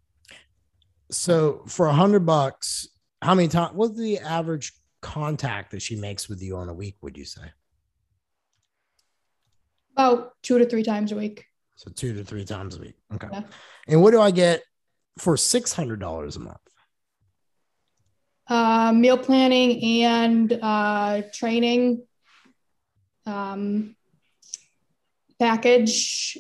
So 1.11 1.65
for 1.67 1.87
a 1.87 1.93
hundred 1.93 2.27
bucks, 2.27 2.89
how 3.23 3.35
many 3.35 3.49
times? 3.49 3.75
What's 3.75 3.99
the 3.99 4.19
average 4.19 4.73
contact 5.01 5.73
that 5.73 5.83
she 5.83 5.97
makes 5.97 6.29
with 6.29 6.43
you 6.43 6.57
on 6.57 6.69
a 6.69 6.75
week? 6.75 6.97
Would 7.01 7.17
you 7.17 7.25
say? 7.25 7.43
About 9.97 10.35
two 10.43 10.59
to 10.59 10.67
three 10.67 10.83
times 10.83 11.13
a 11.13 11.17
week. 11.17 11.47
So 11.81 11.91
two 11.91 12.13
to 12.13 12.23
three 12.23 12.45
times 12.45 12.77
a 12.77 12.81
week. 12.81 12.95
Okay. 13.15 13.29
Yeah. 13.33 13.43
And 13.89 14.03
what 14.03 14.11
do 14.11 14.21
I 14.21 14.33
get 14.33 14.63
for 15.17 15.35
six 15.39 15.73
hundred 15.73 15.99
dollars 15.99 16.37
a 16.37 16.41
month? 16.41 16.59
Uh, 18.47 18.93
meal 18.93 19.17
planning 19.17 19.83
and 20.05 20.53
uh, 20.61 21.23
training 21.33 22.07
um, 23.25 23.97
package. 25.39 26.37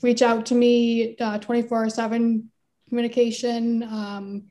Reach 0.00 0.22
out 0.22 0.46
to 0.46 0.54
me 0.54 1.18
uh, 1.18 1.36
24 1.36 1.84
uh, 1.84 1.88
7 1.90 2.50
communication. 2.88 3.82
Um, 3.82 4.44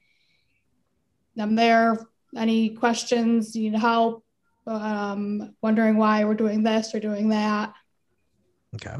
I'm 1.39 1.55
there. 1.55 2.05
Any 2.35 2.75
questions, 2.75 3.55
need 3.55 3.73
help, 3.73 4.23
um, 4.67 5.55
wondering 5.63 5.97
why 5.97 6.25
we're 6.25 6.35
doing 6.35 6.61
this 6.61 6.93
or 6.93 6.99
doing 6.99 7.29
that. 7.29 7.73
Okay. 8.75 8.97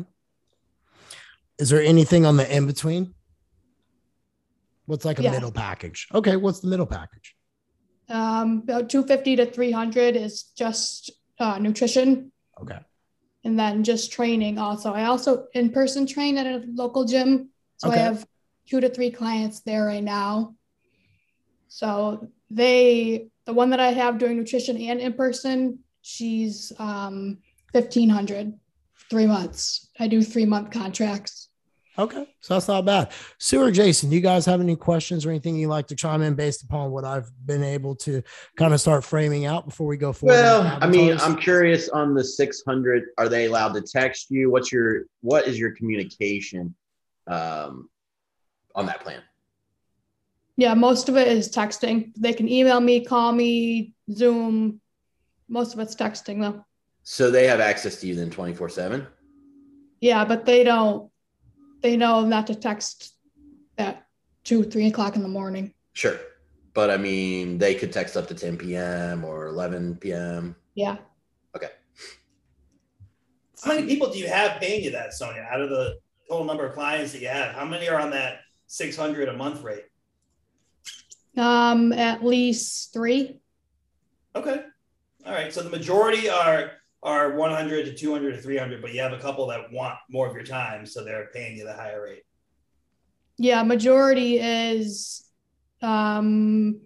Is 1.60 1.70
there 1.70 1.82
anything 1.82 2.26
on 2.26 2.38
the 2.38 2.56
in 2.56 2.68
between? 2.68 3.14
What's 4.86 5.06
like 5.06 5.20
a 5.20 5.24
yeah. 5.24 5.32
middle 5.32 5.52
package? 5.52 6.08
Okay, 6.14 6.36
what's 6.36 6.60
the 6.60 6.68
middle 6.68 6.86
package? 6.86 7.36
Um, 8.10 8.62
about 8.64 8.90
250 8.90 9.38
to 9.38 9.46
300 9.48 10.16
is 10.16 10.44
just 10.56 11.12
uh, 11.40 11.58
nutrition. 11.60 12.32
Okay. 12.62 12.80
And 13.44 13.60
then 13.60 13.84
just 13.84 14.12
training 14.12 14.60
also. 14.60 14.94
I 14.94 15.06
also 15.06 15.48
in 15.54 15.72
person 15.72 16.06
train 16.06 16.38
at 16.38 16.46
a 16.46 16.64
local 16.74 17.06
gym. 17.06 17.50
So 17.78 17.90
okay. 17.90 18.00
I 18.00 18.04
have 18.04 18.26
two 18.68 18.80
to 18.80 18.90
three 18.90 19.12
clients 19.12 19.62
there 19.62 19.86
right 19.86 20.04
now. 20.04 20.56
So 21.68 22.30
they, 22.50 23.30
the 23.46 23.54
one 23.54 23.72
that 23.72 23.80
I 23.80 23.92
have 23.92 24.20
doing 24.20 24.38
nutrition 24.38 24.78
and 24.78 25.00
in 25.00 25.14
person, 25.14 25.80
she's 26.02 26.72
um, 26.80 27.40
1500 27.74 28.54
three 29.10 29.26
months. 29.26 29.90
I 30.00 30.08
do 30.08 30.22
three 30.22 30.46
month 30.46 30.72
contracts. 30.72 31.47
Okay. 32.00 32.28
So 32.42 32.54
that's 32.54 32.68
not 32.68 32.86
bad. 32.86 33.12
Sue 33.40 33.62
or 33.62 33.72
Jason, 33.72 34.10
do 34.10 34.16
you 34.16 34.22
guys 34.22 34.46
have 34.46 34.62
any 34.62 34.76
questions 34.76 35.26
or 35.26 35.32
anything 35.32 35.56
you'd 35.56 35.70
like 35.70 35.88
to 35.88 35.96
chime 35.96 36.22
in 36.22 36.36
based 36.36 36.62
upon 36.62 36.92
what 36.92 37.04
I've 37.04 37.32
been 37.46 37.64
able 37.64 37.96
to 37.96 38.22
kind 38.56 38.74
of 38.74 38.80
start 38.80 39.04
framing 39.04 39.46
out 39.46 39.66
before 39.66 39.88
we 39.88 39.98
go 39.98 40.14
forward? 40.14 40.34
Well, 40.34 40.78
I 40.80 40.88
mean, 40.88 41.18
I'm 41.20 41.36
curious 41.36 41.90
on 41.90 42.14
the 42.14 42.24
600. 42.24 43.06
Are 43.18 43.28
they 43.28 43.46
allowed 43.46 43.74
to 43.74 43.82
text 43.82 44.30
you? 44.30 44.52
What's 44.52 44.72
your, 44.72 45.06
what 45.22 45.48
is 45.48 45.58
your 45.58 45.72
communication 45.72 46.76
um, 47.26 47.90
on 48.76 48.86
that 48.86 49.02
plan? 49.02 49.22
Yeah, 50.56 50.76
most 50.76 51.10
of 51.10 51.18
it 51.18 51.28
is 51.28 51.50
texting. 51.50 52.12
They 52.16 52.34
can 52.34 52.48
email 52.48 52.80
me, 52.80 53.06
call 53.06 53.32
me, 53.32 53.94
Zoom. 54.12 54.82
Most 55.48 55.74
of 55.74 55.80
it's 55.80 55.96
texting 55.96 56.42
though. 56.42 56.64
So 57.04 57.32
they 57.32 57.48
have 57.48 57.60
access 57.60 58.02
to 58.02 58.08
you 58.08 58.16
then 58.16 58.30
24 58.30 58.70
7? 58.70 59.08
Yeah, 60.02 60.26
but 60.26 60.46
they 60.46 60.64
don't, 60.64 61.10
they 61.82 61.98
know 61.98 62.26
not 62.26 62.48
to 62.48 62.56
text 62.56 63.14
at 63.78 64.06
two, 64.44 64.64
three 64.64 64.88
o'clock 64.88 65.16
in 65.16 65.22
the 65.22 65.28
morning. 65.28 65.74
Sure. 65.94 66.18
But 66.74 66.92
I 66.92 66.98
mean, 66.98 67.58
they 67.58 67.76
could 67.76 67.92
text 67.92 68.16
up 68.16 68.28
to 68.28 68.36
10 68.36 68.58
p.m. 68.58 69.24
or 69.24 69.48
11 69.48 69.96
p.m. 69.96 70.56
Yeah. 70.76 70.98
Okay. 71.56 71.70
How 73.64 73.74
many 73.74 73.88
people 73.88 74.12
do 74.12 74.20
you 74.20 74.28
have 74.28 74.62
paying 74.62 74.84
you 74.84 74.92
that, 74.92 75.14
Sonia? 75.14 75.48
Out 75.52 75.62
of 75.62 75.70
the 75.70 75.98
total 76.30 76.46
number 76.46 76.68
of 76.68 76.74
clients 76.74 77.14
that 77.14 77.22
you 77.22 77.28
have, 77.30 77.56
how 77.56 77.66
many 77.66 77.90
are 77.90 78.00
on 78.00 78.12
that 78.12 78.42
600 78.68 79.30
a 79.30 79.34
month 79.34 79.64
rate? 79.64 79.86
Um, 81.36 81.94
at 81.94 82.24
least 82.24 82.94
three. 82.94 83.40
Okay. 84.36 84.62
All 85.26 85.34
right. 85.34 85.52
So 85.52 85.64
the 85.64 85.70
majority 85.70 86.30
are 86.30 86.74
are 87.04 87.36
100 87.36 87.86
to 87.86 87.94
200 87.94 88.36
to 88.36 88.42
300, 88.42 88.82
but 88.82 88.94
you 88.94 89.02
have 89.02 89.14
a 89.14 89.20
couple 89.20 89.48
that 89.48 89.72
want 89.72 89.96
more 90.10 90.28
of 90.28 90.34
your 90.34 90.44
time, 90.44 90.86
so 90.86 91.04
they're 91.04 91.30
paying 91.34 91.58
you 91.58 91.66
the 91.66 91.74
higher 91.74 92.04
rate. 92.04 92.24
Yeah, 93.38 93.62
majority 93.64 94.40
is 94.40 95.24
um, 95.82 96.82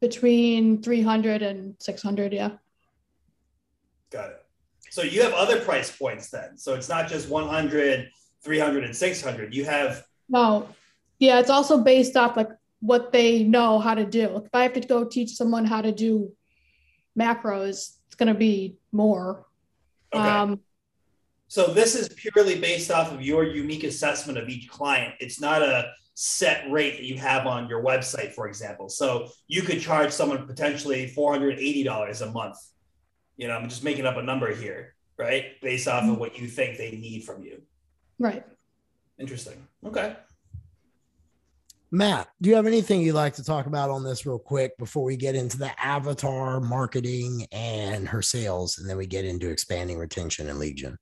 between 0.00 0.82
300 0.82 1.42
and 1.42 1.74
600. 1.78 2.32
Yeah. 2.32 2.50
Got 4.10 4.30
it. 4.30 4.44
So 4.90 5.02
you 5.02 5.22
have 5.22 5.32
other 5.32 5.60
price 5.60 5.94
points 5.96 6.28
then. 6.28 6.58
So 6.58 6.74
it's 6.74 6.88
not 6.88 7.08
just 7.08 7.30
100, 7.30 8.10
300, 8.44 8.84
and 8.84 8.94
600. 8.94 9.54
You 9.54 9.64
have. 9.64 10.04
No. 10.28 10.68
Yeah, 11.18 11.38
it's 11.38 11.48
also 11.48 11.78
based 11.78 12.16
off 12.16 12.36
like 12.36 12.50
what 12.80 13.12
they 13.12 13.42
know 13.44 13.78
how 13.78 13.94
to 13.94 14.04
do. 14.04 14.36
If 14.44 14.50
I 14.52 14.64
have 14.64 14.74
to 14.74 14.80
go 14.80 15.04
teach 15.04 15.30
someone 15.30 15.64
how 15.64 15.80
to 15.80 15.92
do 15.92 16.32
macros, 17.18 17.96
it's 18.12 18.18
going 18.18 18.28
to 18.30 18.38
be 18.38 18.76
more. 18.92 19.46
Okay. 20.12 20.22
Um, 20.22 20.60
so 21.48 21.68
this 21.68 21.94
is 21.94 22.10
purely 22.10 22.60
based 22.60 22.90
off 22.90 23.10
of 23.10 23.22
your 23.22 23.42
unique 23.42 23.84
assessment 23.84 24.38
of 24.38 24.50
each 24.50 24.68
client. 24.68 25.14
It's 25.18 25.40
not 25.40 25.62
a 25.62 25.92
set 26.12 26.70
rate 26.70 26.98
that 26.98 27.04
you 27.04 27.16
have 27.16 27.46
on 27.46 27.70
your 27.70 27.82
website, 27.82 28.34
for 28.34 28.46
example. 28.48 28.90
So 28.90 29.30
you 29.48 29.62
could 29.62 29.80
charge 29.80 30.12
someone 30.12 30.46
potentially 30.46 31.10
$480 31.16 32.20
a 32.20 32.32
month. 32.32 32.58
You 33.38 33.48
know, 33.48 33.54
I'm 33.54 33.70
just 33.70 33.82
making 33.82 34.04
up 34.04 34.18
a 34.18 34.22
number 34.22 34.54
here, 34.54 34.94
right? 35.16 35.58
Based 35.62 35.88
off 35.88 36.04
of 36.04 36.18
what 36.18 36.38
you 36.38 36.48
think 36.48 36.76
they 36.76 36.90
need 36.90 37.24
from 37.24 37.42
you. 37.42 37.62
Right. 38.18 38.44
Interesting. 39.18 39.66
Okay. 39.86 40.16
Matt, 41.94 42.28
do 42.40 42.48
you 42.48 42.56
have 42.56 42.66
anything 42.66 43.02
you'd 43.02 43.12
like 43.12 43.34
to 43.34 43.44
talk 43.44 43.66
about 43.66 43.90
on 43.90 44.02
this 44.02 44.24
real 44.24 44.38
quick 44.38 44.78
before 44.78 45.04
we 45.04 45.14
get 45.14 45.34
into 45.34 45.58
the 45.58 45.78
avatar 45.78 46.58
marketing 46.58 47.46
and 47.52 48.08
her 48.08 48.22
sales, 48.22 48.78
and 48.78 48.88
then 48.88 48.96
we 48.96 49.06
get 49.06 49.26
into 49.26 49.50
expanding 49.50 49.98
retention 49.98 50.48
and 50.48 50.58
lead 50.58 50.76
gen? 50.76 50.96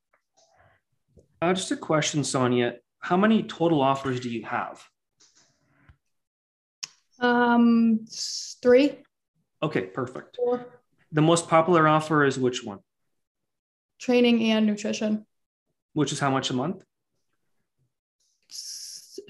Uh, 1.41 1.55
just 1.55 1.71
a 1.71 1.77
question, 1.77 2.25
Sonia. 2.25 2.75
How 2.99 3.17
many 3.17 3.45
total 3.45 3.81
offers 3.81 4.19
do 4.19 4.29
you 4.29 4.45
have? 4.45 4.83
Um, 7.21 8.01
three. 8.61 8.99
Okay, 9.63 9.83
perfect. 9.83 10.39
Four. 10.39 10.67
The 11.13 11.23
most 11.23 11.49
popular 11.49 11.87
offer 11.87 12.25
is 12.25 12.37
which 12.37 12.65
one? 12.65 12.81
Training 14.01 14.43
and 14.51 14.67
nutrition. 14.67 15.25
Which 15.93 16.11
is 16.11 16.19
how 16.19 16.31
much 16.31 16.51
a 16.51 16.55
month? 16.55 16.83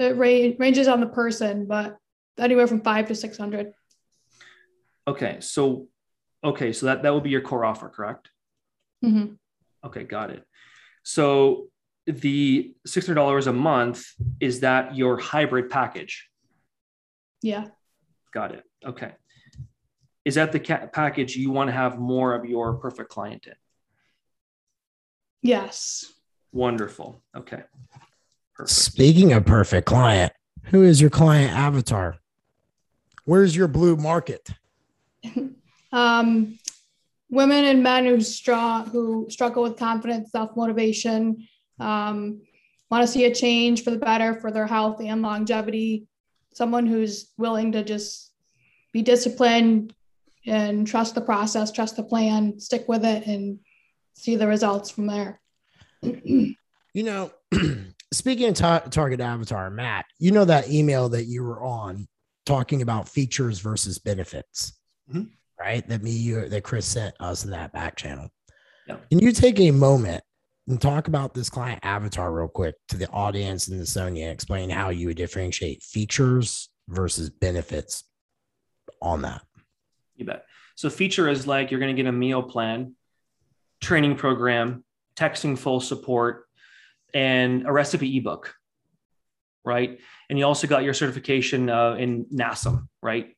It 0.01 0.17
ra- 0.17 0.55
ranges 0.59 0.89
on 0.89 1.01
the 1.01 1.07
person, 1.07 1.67
but 1.67 1.97
anywhere 2.39 2.67
from 2.67 2.81
five 2.81 3.09
to 3.09 3.15
600. 3.15 3.73
Okay. 5.07 5.39
So, 5.41 5.89
okay. 6.43 6.73
So 6.73 6.87
that, 6.87 7.03
that 7.03 7.15
would 7.15 7.23
be 7.23 7.31
your 7.31 7.41
core 7.41 7.65
offer, 7.65 7.89
correct? 7.89 8.31
Mm-hmm. 9.05 9.35
Okay, 9.85 10.05
got 10.05 10.31
it. 10.31 10.45
So 11.03 11.69
the 12.07 12.75
$600 12.87 13.47
a 13.47 13.53
month, 13.53 14.05
is 14.41 14.61
that 14.61 14.97
your 14.97 15.19
hybrid 15.19 15.71
package? 15.71 16.29
Yeah. 17.43 17.69
Got 18.33 18.53
it. 18.53 18.65
Okay. 18.85 19.13
Is 20.25 20.35
that 20.35 20.53
the 20.53 20.61
ca- 20.61 20.87
package 20.87 21.37
you 21.37 21.51
want 21.51 21.69
to 21.69 21.73
have 21.73 21.99
more 21.99 22.35
of 22.35 22.45
your 22.45 22.75
perfect 22.75 23.11
client 23.11 23.47
in? 23.47 23.55
Yes. 25.43 26.05
Wonderful. 26.53 27.23
Okay. 27.35 27.63
Perfect. 28.61 28.79
Speaking 28.79 29.33
of 29.33 29.47
perfect 29.47 29.87
client, 29.87 30.33
who 30.65 30.83
is 30.83 31.01
your 31.01 31.09
client 31.09 31.53
avatar? 31.53 32.17
Where's 33.25 33.57
your 33.57 33.69
blue 33.69 33.97
market? 33.97 34.51
um, 35.93 36.59
women 37.31 37.65
and 37.65 37.83
men 37.83 38.05
who 38.05 38.21
strong 38.21 38.87
who 38.91 39.27
struggle 39.31 39.63
with 39.63 39.79
confidence, 39.79 40.31
self 40.31 40.57
motivation, 40.57 41.49
um, 41.79 42.43
want 42.91 43.03
to 43.03 43.07
see 43.07 43.25
a 43.25 43.35
change 43.35 43.83
for 43.83 43.93
the 43.93 43.99
better 43.99 44.35
for 44.35 44.51
their 44.51 44.67
health 44.67 45.01
and 45.01 45.23
longevity. 45.23 46.07
Someone 46.53 46.87
who's 46.87 47.33
willing 47.39 47.73
to 47.73 47.83
just 47.83 48.33
be 48.93 49.01
disciplined 49.01 49.95
and 50.47 50.87
trust 50.87 51.15
the 51.15 51.21
process, 51.21 51.73
trust 51.73 51.97
the 51.97 52.03
plan, 52.03 52.61
stick 52.61 52.87
with 52.89 53.05
it, 53.07 53.27
and 53.27 53.61
see 54.15 54.37
the 54.37 54.47
results 54.47 54.91
from 54.91 55.07
there. 55.07 55.41
you 56.03 56.57
know, 56.95 57.31
speaking 58.13 58.49
of 58.49 58.55
ta- 58.55 58.81
target 58.91 59.21
avatar, 59.21 59.71
Matt, 59.71 60.07
you 60.19 60.33
know 60.33 60.45
that 60.45 60.71
email 60.71 61.09
that 61.11 61.25
you 61.25 61.43
were 61.43 61.63
on 61.63 62.09
talking 62.47 62.83
about 62.83 63.09
features 63.09 63.61
versus 63.61 63.99
benefits, 63.99 64.79
mm-hmm. 65.09 65.25
right? 65.59 65.87
That 65.89 66.03
me, 66.03 66.11
you, 66.11 66.49
that 66.49 66.65
Chris 66.65 66.87
sent 66.87 67.15
us 67.21 67.45
in 67.45 67.51
that 67.51 67.73
back 67.73 67.97
channel. 67.97 68.29
Yeah. 68.87 68.97
Can 69.11 69.21
you 69.21 69.33
take 69.33 69.61
a 69.61 69.71
moment 69.71 70.23
and 70.67 70.81
talk 70.81 71.09
about 71.09 71.35
this 71.35 71.51
client 71.51 71.81
avatar 71.83 72.33
real 72.33 72.49
quick 72.49 72.75
to 72.89 72.97
the 72.97 73.09
audience 73.11 73.69
and 73.69 73.81
the 73.81 73.87
Sonia, 73.87 74.31
explain 74.31 74.71
how 74.71 74.91
you 74.91 75.09
would 75.09 75.17
differentiate 75.17 75.83
features 75.83 76.71
versus 76.89 77.31
benefits 77.31 78.05
on 79.01 79.23
that? 79.23 79.43
You 80.17 80.25
bet. 80.27 80.45
So 80.75 80.91
feature 80.91 81.29
is 81.29 81.47
like 81.47 81.71
you're 81.71 81.81
going 81.81 81.95
to 81.95 82.03
get 82.03 82.09
a 82.09 82.13
meal 82.13 82.43
plan, 82.43 82.95
training 83.81 84.17
program, 84.17 84.85
texting 85.17 85.59
full 85.59 85.81
support, 85.81 86.47
and 87.15 87.67
a 87.67 87.73
recipe 87.73 88.17
ebook, 88.17 88.55
right? 89.65 89.99
And 90.29 90.39
you 90.39 90.45
also 90.45 90.67
got 90.67 90.85
your 90.85 90.95
certification 90.95 91.69
uh, 91.69 91.95
in 91.95 92.27
NASM, 92.27 92.87
right? 93.03 93.37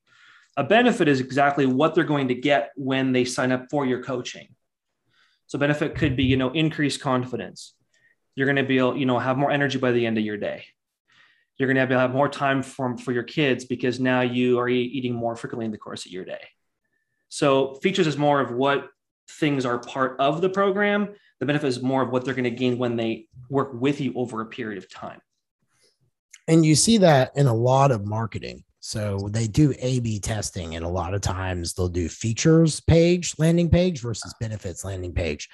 A 0.57 0.65
benefit 0.65 1.09
is 1.09 1.21
exactly 1.21 1.67
what 1.67 1.95
they're 1.95 2.05
going 2.05 2.29
to 2.29 2.35
get 2.35 2.73
when 2.77 3.13
they 3.13 3.25
sign 3.25 3.53
up 3.53 3.67
for 3.71 3.87
your 3.87 4.03
coaching. 4.03 4.49
So 5.47 5.59
benefit 5.59 5.95
could 5.95 6.17
be, 6.17 6.25
you 6.25 6.37
know, 6.37 6.51
increased 6.51 7.01
confidence. 7.01 7.75
You're 8.35 8.47
going 8.47 8.57
to 8.57 8.63
be 8.63 8.79
able, 8.79 8.97
you 8.97 9.07
know, 9.07 9.19
have 9.19 9.37
more 9.37 9.51
energy 9.51 9.79
by 9.79 9.93
the 9.93 10.07
end 10.07 10.19
of 10.19 10.25
your 10.25 10.37
day. 10.37 10.65
You're 11.59 11.67
going 11.67 11.77
to 11.77 11.81
have, 11.81 11.91
to 11.91 11.99
have 11.99 12.13
more 12.13 12.29
time 12.29 12.63
for, 12.63 12.97
for 12.97 13.13
your 13.13 13.23
kids 13.23 13.65
because 13.65 14.01
now 14.01 14.23
you 14.23 14.59
are 14.59 14.69
eating 14.69 15.15
more 15.15 15.37
frequently 15.37 15.67
in 15.67 15.71
the 15.71 15.79
course 15.79 16.07
of 16.07 16.13
your 16.13 16.25
day. 16.25 16.41
So 17.29 17.75
features 17.77 18.07
is 18.07 18.19
more 18.19 18.41
of 18.41 18.51
what 18.51 18.89
things 19.29 19.65
are 19.65 19.79
part 19.79 20.17
of 20.19 20.41
the 20.41 20.49
program. 20.49 21.15
The 21.43 21.47
benefit 21.47 21.67
is 21.67 21.83
more 21.83 22.03
of 22.03 22.11
what 22.11 22.25
they're 22.25 22.35
going 22.35 22.45
to 22.45 22.51
gain 22.51 22.79
when 22.79 22.95
they 22.95 23.27
work 23.51 23.71
with 23.75 24.01
you 24.01 24.13
over 24.15 24.43
a 24.43 24.47
period 24.47 24.79
of 24.79 24.89
time. 24.89 25.19
And 26.47 26.65
you 26.65 26.77
see 26.77 26.99
that 26.99 27.33
in 27.35 27.49
a 27.49 27.53
lot 27.53 27.91
of 27.91 28.07
marketing. 28.07 28.63
So 28.79 29.29
they 29.29 29.49
do 29.49 29.75
A 29.81 29.99
B 29.99 30.21
testing, 30.21 30.77
and 30.77 30.85
a 30.85 30.89
lot 30.89 31.15
of 31.15 31.21
times 31.21 31.75
they'll 31.75 31.89
do 31.89 32.09
features 32.09 32.79
page, 32.79 33.35
landing 33.39 33.69
page 33.69 34.01
versus 34.01 34.33
benefits 34.39 34.85
landing 34.85 35.13
page. 35.13 35.49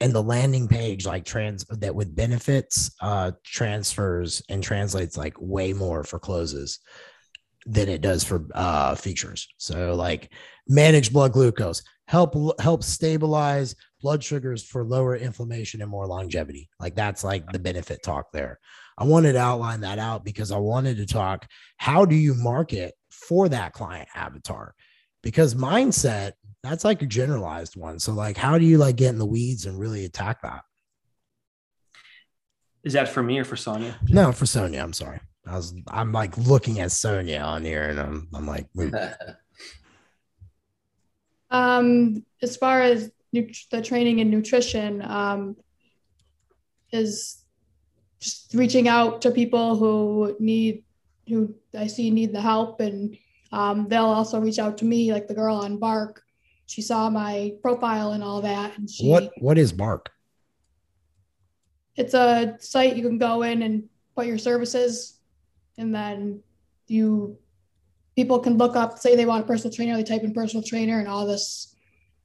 And 0.00 0.12
the 0.12 0.22
landing 0.22 0.68
page, 0.68 1.06
like 1.06 1.24
trans 1.24 1.64
that 1.64 1.94
with 1.94 2.14
benefits, 2.14 2.94
uh, 3.00 3.32
transfers 3.42 4.42
and 4.50 4.62
translates 4.62 5.16
like 5.16 5.40
way 5.40 5.72
more 5.72 6.04
for 6.04 6.18
closes 6.18 6.80
than 7.64 7.88
it 7.88 8.02
does 8.02 8.24
for 8.24 8.46
uh, 8.54 8.94
features. 8.94 9.48
So 9.56 9.94
like 9.94 10.34
manage 10.68 11.14
blood 11.14 11.32
glucose, 11.32 11.82
help 12.08 12.60
help 12.60 12.84
stabilize 12.84 13.74
blood 14.00 14.22
sugars 14.24 14.64
for 14.64 14.84
lower 14.84 15.16
inflammation 15.16 15.82
and 15.82 15.90
more 15.90 16.06
longevity. 16.06 16.68
Like 16.78 16.94
that's 16.94 17.22
like 17.24 17.50
the 17.52 17.58
benefit 17.58 18.02
talk 18.02 18.32
there. 18.32 18.58
I 18.98 19.04
wanted 19.04 19.32
to 19.32 19.40
outline 19.40 19.80
that 19.80 19.98
out 19.98 20.24
because 20.24 20.52
I 20.52 20.58
wanted 20.58 20.96
to 20.98 21.06
talk 21.06 21.46
how 21.76 22.04
do 22.04 22.14
you 22.14 22.34
market 22.34 22.94
for 23.10 23.48
that 23.48 23.72
client 23.72 24.08
avatar? 24.14 24.74
Because 25.22 25.54
mindset, 25.54 26.32
that's 26.62 26.84
like 26.84 27.02
a 27.02 27.06
generalized 27.06 27.76
one. 27.76 27.98
So 27.98 28.12
like 28.12 28.36
how 28.36 28.58
do 28.58 28.64
you 28.64 28.78
like 28.78 28.96
get 28.96 29.10
in 29.10 29.18
the 29.18 29.26
weeds 29.26 29.66
and 29.66 29.78
really 29.78 30.04
attack 30.04 30.42
that? 30.42 30.62
Is 32.82 32.94
that 32.94 33.08
for 33.08 33.22
me 33.22 33.38
or 33.38 33.44
for 33.44 33.56
Sonia? 33.56 33.98
No, 34.08 34.32
for 34.32 34.46
Sonia. 34.46 34.82
I'm 34.82 34.92
sorry. 34.92 35.20
I 35.46 35.56
was 35.56 35.74
I'm 35.88 36.12
like 36.12 36.36
looking 36.36 36.80
at 36.80 36.92
Sonia 36.92 37.40
on 37.40 37.64
here 37.64 37.84
and 37.84 37.98
I'm 37.98 38.28
I'm 38.34 38.46
like 38.46 38.66
um 41.50 42.24
as 42.42 42.56
far 42.56 42.82
as 42.82 43.10
the 43.32 43.82
training 43.82 44.20
and 44.20 44.30
nutrition 44.30 45.02
um 45.02 45.56
is 46.92 47.44
just 48.18 48.52
reaching 48.54 48.88
out 48.88 49.22
to 49.22 49.30
people 49.30 49.76
who 49.76 50.36
need 50.40 50.84
who 51.28 51.54
I 51.78 51.86
see 51.86 52.10
need 52.10 52.32
the 52.32 52.40
help 52.40 52.80
and 52.80 53.16
um, 53.52 53.88
they'll 53.88 54.04
also 54.04 54.40
reach 54.40 54.58
out 54.58 54.78
to 54.78 54.84
me 54.84 55.12
like 55.12 55.26
the 55.26 55.34
girl 55.34 55.56
on 55.56 55.78
Bark. 55.78 56.22
She 56.66 56.82
saw 56.82 57.10
my 57.10 57.54
profile 57.62 58.12
and 58.12 58.22
all 58.22 58.40
that. 58.42 58.76
And 58.78 58.88
she, 58.88 59.08
what 59.08 59.32
what 59.38 59.58
is 59.58 59.72
Bark? 59.72 60.10
It's 61.96 62.14
a 62.14 62.56
site 62.60 62.96
you 62.96 63.02
can 63.02 63.18
go 63.18 63.42
in 63.42 63.62
and 63.62 63.88
put 64.14 64.26
your 64.26 64.38
services, 64.38 65.18
and 65.78 65.94
then 65.94 66.42
you 66.86 67.36
people 68.14 68.38
can 68.38 68.56
look 68.56 68.76
up, 68.76 68.98
say 68.98 69.16
they 69.16 69.26
want 69.26 69.44
a 69.44 69.46
personal 69.46 69.74
trainer, 69.74 69.96
they 69.96 70.04
type 70.04 70.22
in 70.22 70.32
personal 70.32 70.62
trainer, 70.62 71.00
and 71.00 71.08
all 71.08 71.26
this, 71.26 71.74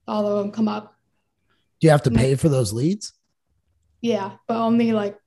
all 0.08 0.28
of 0.28 0.44
them 0.44 0.52
come 0.52 0.68
up. 0.68 0.95
Do 1.80 1.88
you 1.88 1.92
have 1.92 2.04
to 2.04 2.10
mm-hmm. 2.10 2.20
pay 2.20 2.36
for 2.36 2.50
those 2.50 2.74
leads? 2.74 3.14
Yeah, 4.02 4.32
but 4.48 4.58
only 4.58 4.92
like 4.92 5.18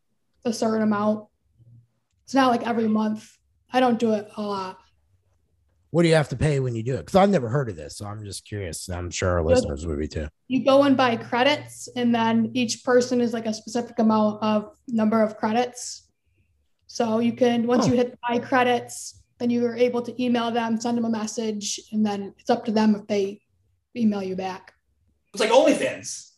a 0.44 0.52
certain 0.52 0.82
amount. 0.82 1.26
It's 2.24 2.34
not 2.34 2.50
like 2.50 2.66
every 2.66 2.88
month. 2.88 3.36
I 3.72 3.80
don't 3.80 3.98
do 3.98 4.12
it 4.12 4.28
a 4.36 4.42
lot. 4.42 4.78
What 5.90 6.02
do 6.02 6.08
you 6.08 6.14
have 6.14 6.28
to 6.28 6.36
pay 6.36 6.60
when 6.60 6.74
you 6.74 6.82
do 6.82 6.94
it? 6.94 6.98
Because 6.98 7.14
I've 7.14 7.30
never 7.30 7.48
heard 7.48 7.70
of 7.70 7.76
this, 7.76 7.96
so 7.96 8.06
I'm 8.06 8.22
just 8.22 8.46
curious. 8.46 8.88
I'm 8.90 9.10
sure 9.10 9.30
our 9.30 9.42
listeners 9.42 9.86
would 9.86 9.98
be 9.98 10.08
too. 10.08 10.28
You 10.46 10.64
go 10.64 10.82
and 10.82 10.96
buy 10.96 11.16
credits, 11.16 11.88
and 11.96 12.14
then 12.14 12.50
each 12.52 12.84
person 12.84 13.22
is 13.22 13.32
like 13.32 13.46
a 13.46 13.54
specific 13.54 13.98
amount 13.98 14.42
of 14.42 14.76
number 14.86 15.22
of 15.22 15.38
credits. 15.38 16.10
So 16.86 17.20
you 17.20 17.32
can 17.32 17.66
once 17.66 17.86
oh. 17.86 17.88
you 17.88 17.96
hit 17.96 18.18
buy 18.28 18.38
credits, 18.38 19.22
then 19.38 19.48
you 19.48 19.64
are 19.64 19.76
able 19.76 20.02
to 20.02 20.22
email 20.22 20.50
them, 20.50 20.78
send 20.78 20.98
them 20.98 21.06
a 21.06 21.10
message, 21.10 21.80
and 21.92 22.04
then 22.04 22.34
it's 22.38 22.50
up 22.50 22.66
to 22.66 22.72
them 22.72 22.94
if 22.94 23.06
they 23.06 23.40
email 23.96 24.22
you 24.22 24.36
back. 24.36 24.74
It's 25.32 25.40
like 25.40 25.50
OnlyFans. 25.50 26.32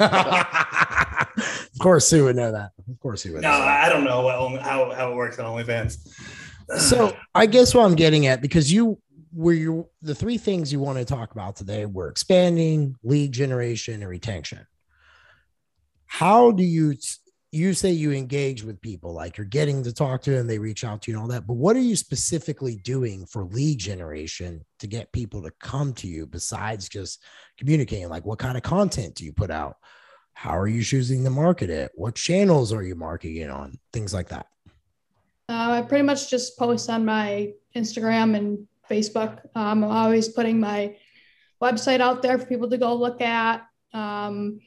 Of 0.00 1.78
course, 1.80 2.06
Sue 2.06 2.24
would 2.24 2.36
know 2.36 2.52
that. 2.52 2.72
Of 2.90 3.00
course, 3.00 3.22
he 3.22 3.30
would. 3.30 3.42
No, 3.42 3.50
I 3.50 3.88
don't 3.88 4.04
know 4.04 4.22
what, 4.22 4.60
how 4.62 4.90
how 4.92 5.12
it 5.12 5.14
works 5.14 5.38
on 5.38 5.46
OnlyFans. 5.46 6.08
so 6.78 7.16
I 7.34 7.46
guess 7.46 7.74
what 7.74 7.84
I'm 7.84 7.94
getting 7.94 8.26
at 8.26 8.42
because 8.42 8.72
you 8.72 8.98
were 9.32 9.52
you 9.52 9.88
the 10.02 10.14
three 10.14 10.38
things 10.38 10.72
you 10.72 10.80
want 10.80 10.98
to 10.98 11.04
talk 11.04 11.32
about 11.32 11.56
today 11.56 11.86
were 11.86 12.08
expanding, 12.08 12.96
lead 13.02 13.32
generation, 13.32 13.94
and 13.94 14.08
retention. 14.08 14.66
How 16.06 16.50
do 16.50 16.62
you 16.62 16.94
you 17.52 17.74
say 17.74 17.90
you 17.90 18.12
engage 18.12 18.64
with 18.64 18.80
people 18.80 19.12
like 19.12 19.36
you're 19.36 19.44
getting 19.44 19.82
to 19.82 19.92
talk 19.92 20.22
to 20.22 20.30
them, 20.30 20.46
they 20.46 20.58
reach 20.58 20.84
out 20.84 21.02
to 21.02 21.10
you 21.10 21.16
and 21.16 21.22
all 21.22 21.28
that, 21.28 21.46
but 21.46 21.54
what 21.54 21.76
are 21.76 21.80
you 21.80 21.94
specifically 21.94 22.76
doing 22.76 23.26
for 23.26 23.44
lead 23.44 23.78
generation 23.78 24.64
to 24.78 24.86
get 24.86 25.12
people 25.12 25.42
to 25.42 25.52
come 25.60 25.92
to 25.92 26.06
you 26.08 26.26
besides 26.26 26.88
just 26.88 27.22
communicating? 27.58 28.08
Like 28.08 28.24
what 28.24 28.38
kind 28.38 28.56
of 28.56 28.62
content 28.62 29.16
do 29.16 29.24
you 29.24 29.34
put 29.34 29.50
out? 29.50 29.76
How 30.32 30.56
are 30.56 30.66
you 30.66 30.82
choosing 30.82 31.24
to 31.24 31.30
market 31.30 31.68
it? 31.68 31.92
What 31.94 32.14
channels 32.14 32.72
are 32.72 32.82
you 32.82 32.94
marketing 32.94 33.50
on? 33.50 33.78
Things 33.92 34.14
like 34.14 34.28
that. 34.28 34.46
Uh, 35.48 35.72
I 35.72 35.82
pretty 35.82 36.04
much 36.04 36.30
just 36.30 36.58
post 36.58 36.88
on 36.88 37.04
my 37.04 37.52
Instagram 37.76 38.34
and 38.34 38.66
Facebook. 38.90 39.40
Um, 39.54 39.84
I'm 39.84 39.90
always 39.90 40.28
putting 40.28 40.58
my 40.58 40.96
website 41.62 42.00
out 42.00 42.22
there 42.22 42.38
for 42.38 42.46
people 42.46 42.70
to 42.70 42.78
go 42.78 42.94
look 42.94 43.20
at. 43.20 43.66
Um, 43.92 44.60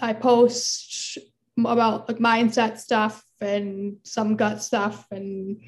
I 0.00 0.12
post 0.12 1.18
about 1.58 2.08
like 2.08 2.18
mindset 2.18 2.78
stuff 2.78 3.24
and 3.40 3.96
some 4.02 4.36
gut 4.36 4.62
stuff 4.62 5.06
and 5.10 5.60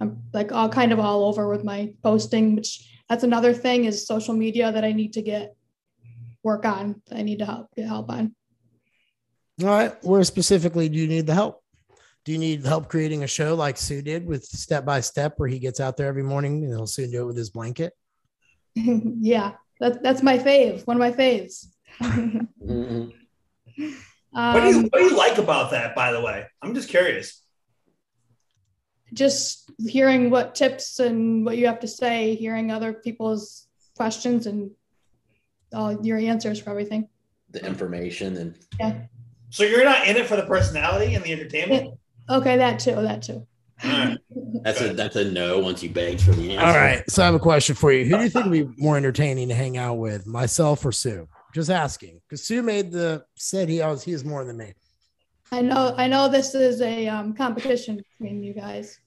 I'm 0.00 0.22
like 0.32 0.52
all 0.52 0.68
kind 0.68 0.92
of 0.92 0.98
all 0.98 1.24
over 1.24 1.48
with 1.48 1.64
my 1.64 1.92
posting, 2.02 2.56
which 2.56 2.90
that's 3.08 3.24
another 3.24 3.52
thing 3.52 3.84
is 3.84 4.06
social 4.06 4.34
media 4.34 4.72
that 4.72 4.84
I 4.84 4.92
need 4.92 5.14
to 5.14 5.22
get 5.22 5.56
work 6.42 6.64
on. 6.64 7.02
I 7.10 7.22
need 7.22 7.38
to 7.38 7.46
help 7.46 7.74
get 7.74 7.86
help 7.86 8.10
on. 8.10 8.34
All 9.62 9.68
right. 9.68 9.94
Where 10.04 10.22
specifically 10.24 10.88
do 10.88 10.98
you 10.98 11.08
need 11.08 11.26
the 11.26 11.34
help? 11.34 11.62
Do 12.24 12.32
you 12.32 12.38
need 12.38 12.66
help 12.66 12.88
creating 12.88 13.22
a 13.22 13.26
show 13.26 13.54
like 13.54 13.76
Sue 13.76 14.02
did 14.02 14.26
with 14.26 14.44
step 14.44 14.84
by 14.84 15.00
step 15.00 15.34
where 15.36 15.48
he 15.48 15.58
gets 15.58 15.80
out 15.80 15.96
there 15.96 16.08
every 16.08 16.24
morning 16.24 16.64
and 16.64 16.72
he'll 16.72 16.86
soon 16.86 17.10
do 17.10 17.22
it 17.22 17.26
with 17.26 17.36
his 17.36 17.50
blanket? 17.50 17.92
yeah, 18.74 19.52
that's 19.80 19.98
that's 20.02 20.22
my 20.22 20.36
fave. 20.36 20.86
One 20.86 20.96
of 20.96 21.00
my 21.00 21.12
faves. 21.12 21.66
Mm-hmm. 22.66 23.10
Um, 23.78 23.94
what 24.32 24.60
do 24.60 24.68
you 24.68 24.82
What 24.82 24.98
do 24.98 25.04
you 25.04 25.16
like 25.16 25.38
about 25.38 25.70
that? 25.70 25.94
By 25.94 26.12
the 26.12 26.20
way, 26.20 26.46
I'm 26.62 26.74
just 26.74 26.88
curious. 26.88 27.42
Just 29.12 29.70
hearing 29.86 30.30
what 30.30 30.54
tips 30.54 30.98
and 30.98 31.44
what 31.44 31.56
you 31.56 31.66
have 31.66 31.80
to 31.80 31.88
say, 31.88 32.34
hearing 32.34 32.70
other 32.70 32.92
people's 32.92 33.66
questions 33.96 34.46
and 34.46 34.70
all 35.72 36.04
your 36.04 36.18
answers 36.18 36.60
for 36.60 36.70
everything. 36.70 37.08
The 37.50 37.64
information 37.64 38.36
and 38.36 38.54
yeah. 38.80 39.02
So 39.50 39.62
you're 39.62 39.84
not 39.84 40.06
in 40.06 40.16
it 40.16 40.26
for 40.26 40.36
the 40.36 40.42
personality 40.42 41.14
and 41.14 41.24
the 41.24 41.32
entertainment. 41.32 41.94
Okay, 42.28 42.56
that 42.56 42.80
too. 42.80 42.96
That 42.96 43.22
too. 43.22 43.46
That's 44.62 44.80
a 44.80 44.92
that's 44.94 45.16
a 45.16 45.30
no 45.30 45.60
once 45.60 45.82
you 45.82 45.90
begged 45.90 46.22
for 46.22 46.32
the 46.32 46.56
answer. 46.56 46.66
All 46.66 46.74
right. 46.74 47.08
So 47.10 47.22
I 47.22 47.26
have 47.26 47.34
a 47.34 47.38
question 47.38 47.76
for 47.76 47.92
you. 47.92 48.04
Who 48.04 48.16
do 48.16 48.24
you 48.24 48.30
think 48.30 48.46
would 48.46 48.52
be 48.52 48.82
more 48.82 48.96
entertaining 48.96 49.48
to 49.48 49.54
hang 49.54 49.76
out 49.76 49.94
with, 49.94 50.26
myself 50.26 50.84
or 50.84 50.92
Sue? 50.92 51.28
Just 51.56 51.70
asking. 51.70 52.20
Because 52.28 52.44
Sue 52.44 52.62
made 52.62 52.92
the 52.92 53.24
said 53.34 53.70
he 53.70 53.80
was 53.80 54.04
he 54.04 54.12
is 54.12 54.26
more 54.26 54.44
than 54.44 54.58
me. 54.58 54.74
I 55.50 55.62
know 55.62 55.94
I 55.96 56.06
know 56.06 56.28
this 56.28 56.54
is 56.54 56.82
a 56.82 57.08
um, 57.08 57.32
competition 57.32 57.96
between 57.96 58.42
you 58.42 58.52
guys. 58.52 59.00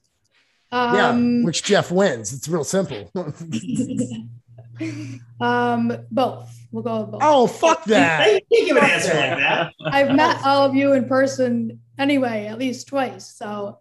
Um, 0.72 0.96
yeah, 0.96 1.46
which 1.46 1.62
Jeff 1.62 1.92
wins. 1.92 2.34
It's 2.34 2.48
real 2.48 2.64
simple. 2.64 3.12
um, 5.40 5.96
both. 6.10 6.52
We'll 6.72 6.82
go 6.82 7.02
with 7.02 7.12
both. 7.12 7.22
Oh, 7.24 7.46
fuck 7.46 7.84
that. 7.84 8.42
You 8.50 8.66
can't 8.66 8.68
give 8.68 8.78
an 8.78 8.84
answer 8.84 9.14
like 9.14 9.38
that. 9.38 9.74
I've 9.86 10.16
met 10.16 10.44
all 10.44 10.66
of 10.66 10.74
you 10.74 10.94
in 10.94 11.08
person 11.08 11.80
anyway, 12.00 12.48
at 12.48 12.58
least 12.58 12.88
twice. 12.88 13.32
So 13.32 13.78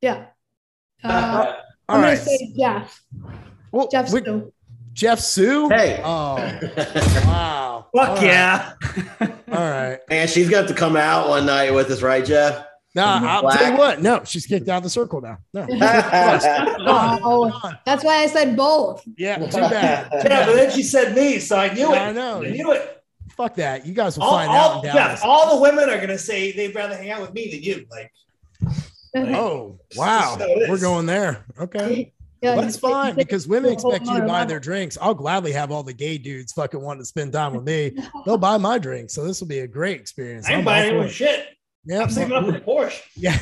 yeah. 0.00 0.26
Uh, 1.04 1.58
I'm 1.88 2.00
right. 2.00 2.14
gonna 2.14 2.16
say 2.16 2.54
Jeff. 2.58 3.04
Well, 3.70 3.86
Jeff 3.86 4.12
we, 4.12 4.24
Sue. 4.24 4.52
Jeff 4.94 5.20
Sue? 5.20 5.68
Hey. 5.68 6.00
Oh. 6.04 6.34
wow. 7.26 7.53
Fuck 7.94 8.18
All 8.18 8.24
yeah. 8.24 8.72
Right. 9.20 9.34
All 9.52 9.70
right. 9.70 10.00
And 10.10 10.28
she's 10.28 10.50
got 10.50 10.66
to 10.68 10.74
come 10.74 10.96
out 10.96 11.28
one 11.28 11.46
night 11.46 11.72
with 11.72 11.90
us, 11.90 12.02
right, 12.02 12.24
Jeff? 12.24 12.66
No, 12.96 13.04
I'll 13.04 13.42
Black. 13.42 13.58
tell 13.58 13.72
you 13.72 13.78
what. 13.78 14.02
No, 14.02 14.22
she's 14.24 14.46
kicked 14.46 14.68
out 14.68 14.78
of 14.78 14.82
the 14.84 14.90
circle 14.90 15.20
now. 15.20 15.38
No. 15.52 15.66
oh, 15.70 17.70
that's 17.84 18.04
why 18.04 18.18
I 18.18 18.26
said 18.26 18.56
both. 18.56 19.02
Yeah, 19.16 19.38
too 19.38 19.60
bad. 19.60 20.08
yeah, 20.12 20.46
but 20.46 20.54
then 20.54 20.70
she 20.70 20.82
said 20.82 21.14
me, 21.14 21.40
so 21.40 21.56
I 21.56 21.74
knew 21.74 21.92
it. 21.92 21.98
I 21.98 22.12
know. 22.12 22.42
I 22.42 22.50
knew 22.50 22.72
it. 22.72 23.02
Fuck 23.36 23.56
that. 23.56 23.84
You 23.84 23.94
guys 23.94 24.16
will 24.16 24.24
all, 24.24 24.38
find 24.38 24.48
all, 24.48 24.78
out. 24.78 24.84
Yeah, 24.84 25.18
all 25.24 25.56
the 25.56 25.62
women 25.62 25.90
are 25.90 26.00
gonna 26.00 26.18
say 26.18 26.52
they'd 26.52 26.72
rather 26.72 26.96
hang 26.96 27.10
out 27.10 27.20
with 27.20 27.32
me 27.32 27.50
than 27.50 27.64
you. 27.64 27.84
Like 27.90 28.12
oh 29.16 29.80
wow, 29.96 30.36
we're 30.68 30.78
going 30.78 31.06
there. 31.06 31.44
Okay. 31.58 32.12
Yeah, 32.44 32.56
that's 32.56 32.76
fine 32.76 33.14
because 33.14 33.48
women 33.48 33.72
expect 33.72 34.06
you 34.06 34.18
to 34.18 34.26
buy 34.26 34.44
their 34.44 34.60
drinks. 34.60 34.98
I'll 35.00 35.14
gladly 35.14 35.52
have 35.52 35.70
all 35.70 35.82
the 35.82 35.92
gay 35.92 36.18
dudes 36.18 36.52
fucking 36.52 36.80
want 36.80 37.00
to 37.00 37.04
spend 37.06 37.32
time 37.32 37.54
with 37.54 37.64
me. 37.64 37.96
They'll 38.26 38.38
buy 38.38 38.58
my 38.58 38.78
drink, 38.78 39.10
so 39.10 39.24
this 39.24 39.40
will 39.40 39.48
be 39.48 39.60
a 39.60 39.66
great 39.66 40.00
experience. 40.00 40.48
I 40.48 40.54
ain't 40.54 40.64
buying 40.64 40.90
anyone 40.90 41.08
shit. 41.08 41.48
Yeah, 41.86 42.02
I'm 42.02 42.10
saving 42.10 42.32
up 42.32 42.44
for 42.44 42.52
Porsche. 42.60 43.00
Yeah, 43.14 43.38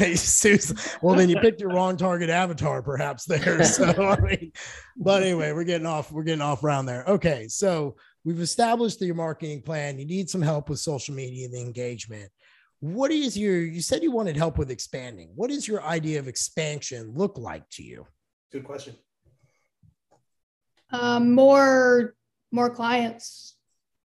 well, 1.02 1.16
then 1.16 1.28
you 1.28 1.38
picked 1.38 1.60
your 1.60 1.70
wrong 1.70 1.96
target 1.96 2.30
avatar, 2.30 2.82
perhaps 2.82 3.24
there. 3.24 3.62
So, 3.64 3.84
I 3.84 4.20
mean, 4.20 4.52
but 4.96 5.22
anyway, 5.22 5.52
we're 5.52 5.64
getting 5.64 5.86
off. 5.86 6.12
We're 6.12 6.24
getting 6.24 6.42
off 6.42 6.62
around 6.62 6.86
there. 6.86 7.04
Okay, 7.06 7.46
so 7.48 7.96
we've 8.24 8.40
established 8.40 9.00
your 9.00 9.14
marketing 9.14 9.62
plan. 9.62 9.98
You 9.98 10.06
need 10.06 10.30
some 10.30 10.42
help 10.42 10.68
with 10.68 10.78
social 10.78 11.14
media 11.14 11.46
and 11.46 11.54
the 11.54 11.60
engagement 11.60 12.30
what 12.82 13.12
is 13.12 13.38
your 13.38 13.60
you 13.60 13.80
said 13.80 14.02
you 14.02 14.10
wanted 14.10 14.36
help 14.36 14.58
with 14.58 14.68
expanding 14.68 15.30
what 15.36 15.50
does 15.50 15.68
your 15.68 15.80
idea 15.84 16.18
of 16.18 16.26
expansion 16.26 17.12
look 17.14 17.38
like 17.38 17.62
to 17.70 17.80
you 17.80 18.04
good 18.52 18.64
question. 18.64 18.94
Um, 20.90 21.34
more 21.34 22.14
more 22.50 22.68
clients 22.68 23.56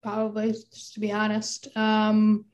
probably 0.03 0.53
just 0.53 0.95
to 0.95 1.01
be 1.01 1.11
honest. 1.11 1.75
Um, 1.77 2.45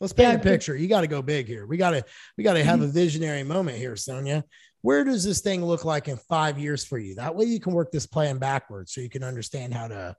let's 0.00 0.12
paint 0.12 0.32
yeah, 0.32 0.38
a 0.38 0.42
picture. 0.42 0.76
You 0.76 0.88
got 0.88 1.02
to 1.02 1.06
go 1.06 1.22
big 1.22 1.46
here. 1.46 1.66
We 1.66 1.76
got 1.76 1.90
to 1.90 2.04
we 2.36 2.44
got 2.44 2.54
to 2.54 2.64
have 2.64 2.82
a 2.82 2.86
visionary 2.86 3.44
moment 3.44 3.78
here 3.78 3.96
sonia. 3.96 4.44
Where 4.82 5.04
does 5.04 5.24
this 5.24 5.40
thing 5.40 5.64
look 5.64 5.84
like 5.84 6.08
in 6.08 6.18
five 6.18 6.58
years 6.58 6.84
for 6.84 6.98
you? 6.98 7.14
That 7.14 7.34
way 7.34 7.46
you 7.46 7.58
can 7.58 7.72
work 7.72 7.90
this 7.90 8.06
plan 8.06 8.36
backwards 8.38 8.92
so 8.92 9.00
you 9.00 9.08
can 9.08 9.24
understand 9.24 9.72
how 9.72 9.88
to 9.88 10.16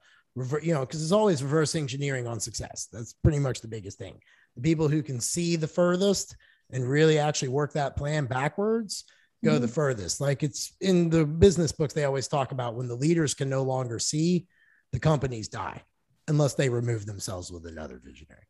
you 0.62 0.74
know, 0.74 0.82
because 0.82 1.02
it's 1.02 1.12
always 1.12 1.42
reverse 1.42 1.76
engineering 1.76 2.28
on 2.28 2.40
success. 2.40 2.90
That's 2.92 3.14
pretty 3.14 3.40
much 3.40 3.62
the 3.62 3.68
biggest 3.68 3.98
thing. 3.98 4.20
The 4.56 4.62
people 4.62 4.90
who 4.90 5.02
can 5.02 5.20
see 5.20 5.56
the 5.56 5.68
furthest 5.68 6.36
and 6.72 6.90
really 6.90 7.20
actually 7.20 7.50
work 7.50 7.74
that 7.74 7.96
plan 7.96 8.26
backwards 8.26 9.06
go 9.46 9.54
mm-hmm. 9.54 9.62
the 9.62 9.68
furthest. 9.68 10.20
Like 10.20 10.44
it's 10.44 10.74
in 10.82 11.10
the 11.10 11.26
business 11.26 11.72
books, 11.72 11.94
they 11.94 12.04
always 12.04 12.28
talk 12.28 12.52
about 12.52 12.76
when 12.76 12.88
the 12.88 12.96
leaders 12.96 13.34
can 13.34 13.50
no 13.50 13.64
longer 13.64 14.00
see, 14.00 14.48
the 14.92 15.00
companies 15.00 15.48
die 15.48 15.84
unless 16.28 16.56
they 16.56 16.70
remove 16.70 17.06
themselves 17.06 17.52
with 17.52 17.66
another 17.66 18.02
visionary. 18.04 18.48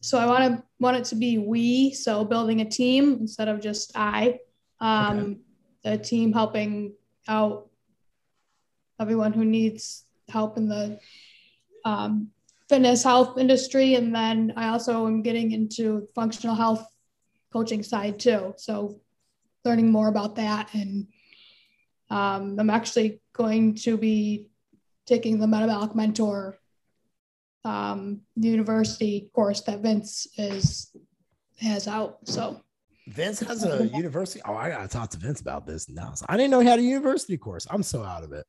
So 0.00 0.18
I 0.18 0.26
want 0.26 0.44
to 0.44 0.62
want 0.78 0.96
it 0.96 1.04
to 1.06 1.16
be 1.16 1.38
we, 1.38 1.92
so 1.92 2.24
building 2.24 2.60
a 2.60 2.64
team 2.64 3.18
instead 3.20 3.48
of 3.48 3.60
just 3.60 3.92
I. 3.94 4.38
Um, 4.80 5.18
okay. 5.84 5.94
A 5.94 5.98
team 5.98 6.32
helping 6.32 6.94
out 7.28 7.68
everyone 9.00 9.32
who 9.32 9.44
needs 9.44 10.04
help 10.28 10.56
in 10.56 10.68
the 10.68 10.98
um, 11.84 12.30
fitness 12.68 13.02
health 13.02 13.38
industry. 13.38 13.94
And 13.94 14.14
then 14.14 14.52
I 14.56 14.68
also 14.68 15.06
am 15.06 15.22
getting 15.22 15.52
into 15.52 16.06
functional 16.14 16.54
health 16.54 16.86
coaching 17.52 17.82
side 17.82 18.18
too. 18.18 18.54
So 18.56 19.00
learning 19.68 19.92
more 19.92 20.08
about 20.08 20.36
that. 20.36 20.72
And 20.74 21.06
um, 22.10 22.58
I'm 22.58 22.70
actually 22.70 23.20
going 23.34 23.74
to 23.76 23.96
be 23.96 24.48
taking 25.06 25.38
the 25.38 25.46
metabolic 25.46 25.94
mentor 25.94 26.58
um, 27.64 28.22
university 28.36 29.30
course 29.34 29.60
that 29.62 29.80
Vince 29.80 30.26
is 30.36 30.90
has 31.58 31.86
out. 31.86 32.18
So 32.24 32.62
Vince 33.08 33.40
has 33.40 33.64
a 33.64 33.86
university. 33.88 34.40
Oh, 34.46 34.54
I 34.54 34.70
gotta 34.70 34.88
talk 34.88 35.10
to 35.10 35.18
Vince 35.18 35.40
about 35.40 35.66
this 35.66 35.88
now. 35.88 36.14
I 36.28 36.36
didn't 36.36 36.50
know 36.50 36.60
he 36.60 36.68
had 36.68 36.78
a 36.78 36.82
university 36.82 37.36
course. 37.36 37.66
I'm 37.70 37.82
so 37.82 38.02
out 38.04 38.24
of 38.24 38.32
it. 38.32 38.46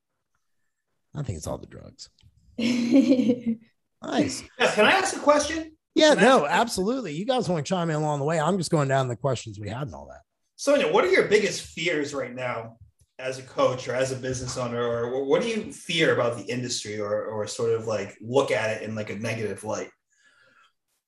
I 1.15 1.23
think 1.23 1.37
it's 1.37 1.47
all 1.47 1.57
the 1.57 1.65
drugs. 1.65 2.09
nice. 2.57 4.43
Yeah, 4.59 4.71
can 4.71 4.85
I 4.85 4.91
ask 4.91 5.15
a 5.15 5.19
question? 5.19 5.75
Yeah, 5.95 6.13
no, 6.13 6.45
absolutely. 6.45 7.13
You 7.13 7.25
guys 7.25 7.49
want 7.49 7.65
to 7.65 7.69
chime 7.69 7.89
in 7.89 7.95
along 7.95 8.19
the 8.19 8.25
way? 8.25 8.39
I'm 8.39 8.57
just 8.57 8.71
going 8.71 8.87
down 8.87 9.07
the 9.07 9.15
questions 9.15 9.59
we 9.59 9.69
had 9.69 9.87
and 9.87 9.95
all 9.95 10.07
that. 10.07 10.21
Sonia, 10.59 10.91
what 10.91 11.05
are 11.05 11.09
your 11.09 11.29
biggest 11.29 11.61
fears 11.61 12.13
right 12.13 12.35
now 12.35 12.75
as 13.17 13.39
a 13.39 13.43
coach 13.43 13.87
or 13.87 13.95
as 13.95 14.11
a 14.11 14.15
business 14.17 14.57
owner, 14.57 14.83
or 14.83 15.23
what 15.23 15.41
do 15.41 15.47
you 15.47 15.71
fear 15.71 16.13
about 16.13 16.35
the 16.35 16.43
industry, 16.43 16.99
or 16.99 17.27
or 17.27 17.47
sort 17.47 17.71
of 17.71 17.87
like 17.87 18.17
look 18.19 18.51
at 18.51 18.69
it 18.71 18.81
in 18.81 18.93
like 18.93 19.09
a 19.09 19.15
negative 19.15 19.63
light? 19.63 19.89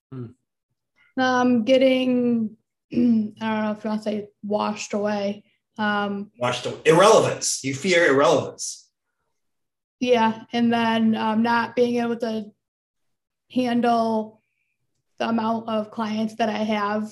Hmm. 0.10 0.28
Um, 1.18 1.66
getting 1.66 2.56
I 2.94 2.96
don't 2.96 3.40
know 3.42 3.76
if 3.78 3.84
you 3.84 3.90
want 3.90 4.04
to 4.04 4.10
say 4.10 4.28
washed 4.42 4.94
away. 4.94 5.44
Um, 5.78 6.32
washed 6.40 6.66
away. 6.66 6.80
Irrelevance. 6.86 7.62
You 7.62 7.76
fear 7.76 8.08
irrelevance. 8.08 8.90
Yeah, 10.00 10.44
and 10.54 10.72
then 10.72 11.14
um, 11.14 11.44
not 11.44 11.76
being 11.76 12.02
able 12.02 12.16
to 12.20 12.46
handle 13.52 14.42
the 15.20 15.28
amount 15.28 15.68
of 15.68 15.92
clients 15.92 16.36
that 16.36 16.48
I 16.48 16.60
have 16.60 17.12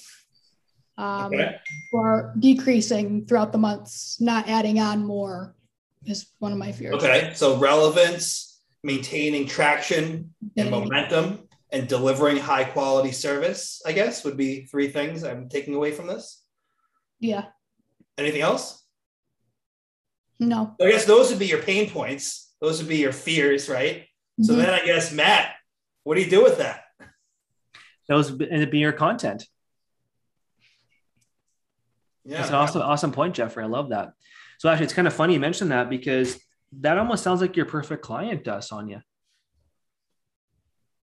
um, 1.00 1.34
okay. 1.34 1.56
or 1.92 2.34
decreasing 2.40 3.26
throughout 3.26 3.52
the 3.52 3.58
months, 3.58 4.18
not 4.20 4.48
adding 4.48 4.80
on 4.80 5.06
more 5.06 5.56
is 6.06 6.28
one 6.40 6.52
of 6.52 6.58
my 6.58 6.72
fears. 6.72 6.96
Okay, 6.96 7.32
so 7.36 7.58
relevance, 7.58 8.62
maintaining 8.84 9.48
traction 9.48 10.34
and 10.58 10.72
momentum, 10.72 11.48
and 11.72 11.88
delivering 11.88 12.38
high 12.38 12.64
quality 12.64 13.12
service, 13.12 13.82
I 13.86 13.92
guess, 13.92 14.24
would 14.24 14.38
be 14.38 14.66
three 14.66 14.90
things 14.90 15.24
I'm 15.24 15.50
taking 15.50 15.76
away 15.76 15.92
from 15.92 16.08
this. 16.08 16.44
Yeah. 17.20 17.46
Anything 18.18 18.42
else? 18.42 18.84
No. 20.40 20.76
I 20.82 20.92
guess 20.92 21.06
those 21.06 21.30
would 21.30 21.40
be 21.40 21.48
your 21.48 21.62
pain 21.62 21.90
points 21.90 22.50
those 22.62 22.80
would 22.80 22.90
be 22.90 22.98
your 22.98 23.14
fears, 23.14 23.70
right? 23.70 24.02
Mm-hmm. 24.02 24.44
So 24.44 24.56
then 24.56 24.70
I 24.70 24.86
guess 24.86 25.12
Matt, 25.12 25.54
what 26.04 26.16
do 26.16 26.22
you 26.22 26.30
do 26.30 26.44
with 26.44 26.58
that? 26.58 26.84
Those 28.08 28.32
end 28.32 28.64
up 28.64 28.72
being 28.72 28.82
your 28.82 28.92
content. 28.92 29.46
Yeah, 32.30 32.38
that's 32.38 32.50
an 32.50 32.56
awesome, 32.56 32.82
awesome 32.84 33.12
point, 33.12 33.34
Jeffrey. 33.34 33.64
I 33.64 33.68
love 33.68 33.90
that. 33.90 34.14
So 34.60 34.70
actually, 34.70 34.86
it's 34.86 34.94
kind 34.94 35.08
of 35.08 35.14
funny 35.14 35.34
you 35.34 35.40
mentioned 35.40 35.72
that 35.72 35.90
because 35.90 36.40
that 36.82 36.98
almost 36.98 37.24
sounds 37.24 37.42
like 37.42 37.56
your 37.58 37.66
perfect 37.66 38.04
client, 38.04 38.48
uh, 38.48 38.62
Sonia. 38.62 39.04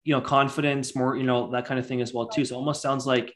You 0.04 0.14
know, 0.14 0.22
confidence, 0.22 0.96
more, 0.96 1.18
you 1.18 1.24
know, 1.24 1.52
that 1.52 1.66
kind 1.66 1.80
of 1.80 1.88
thing 1.88 2.02
as 2.02 2.14
well 2.14 2.28
too. 2.28 2.46
So 2.46 2.56
almost 2.56 2.82
sounds 2.82 3.08
like, 3.08 3.34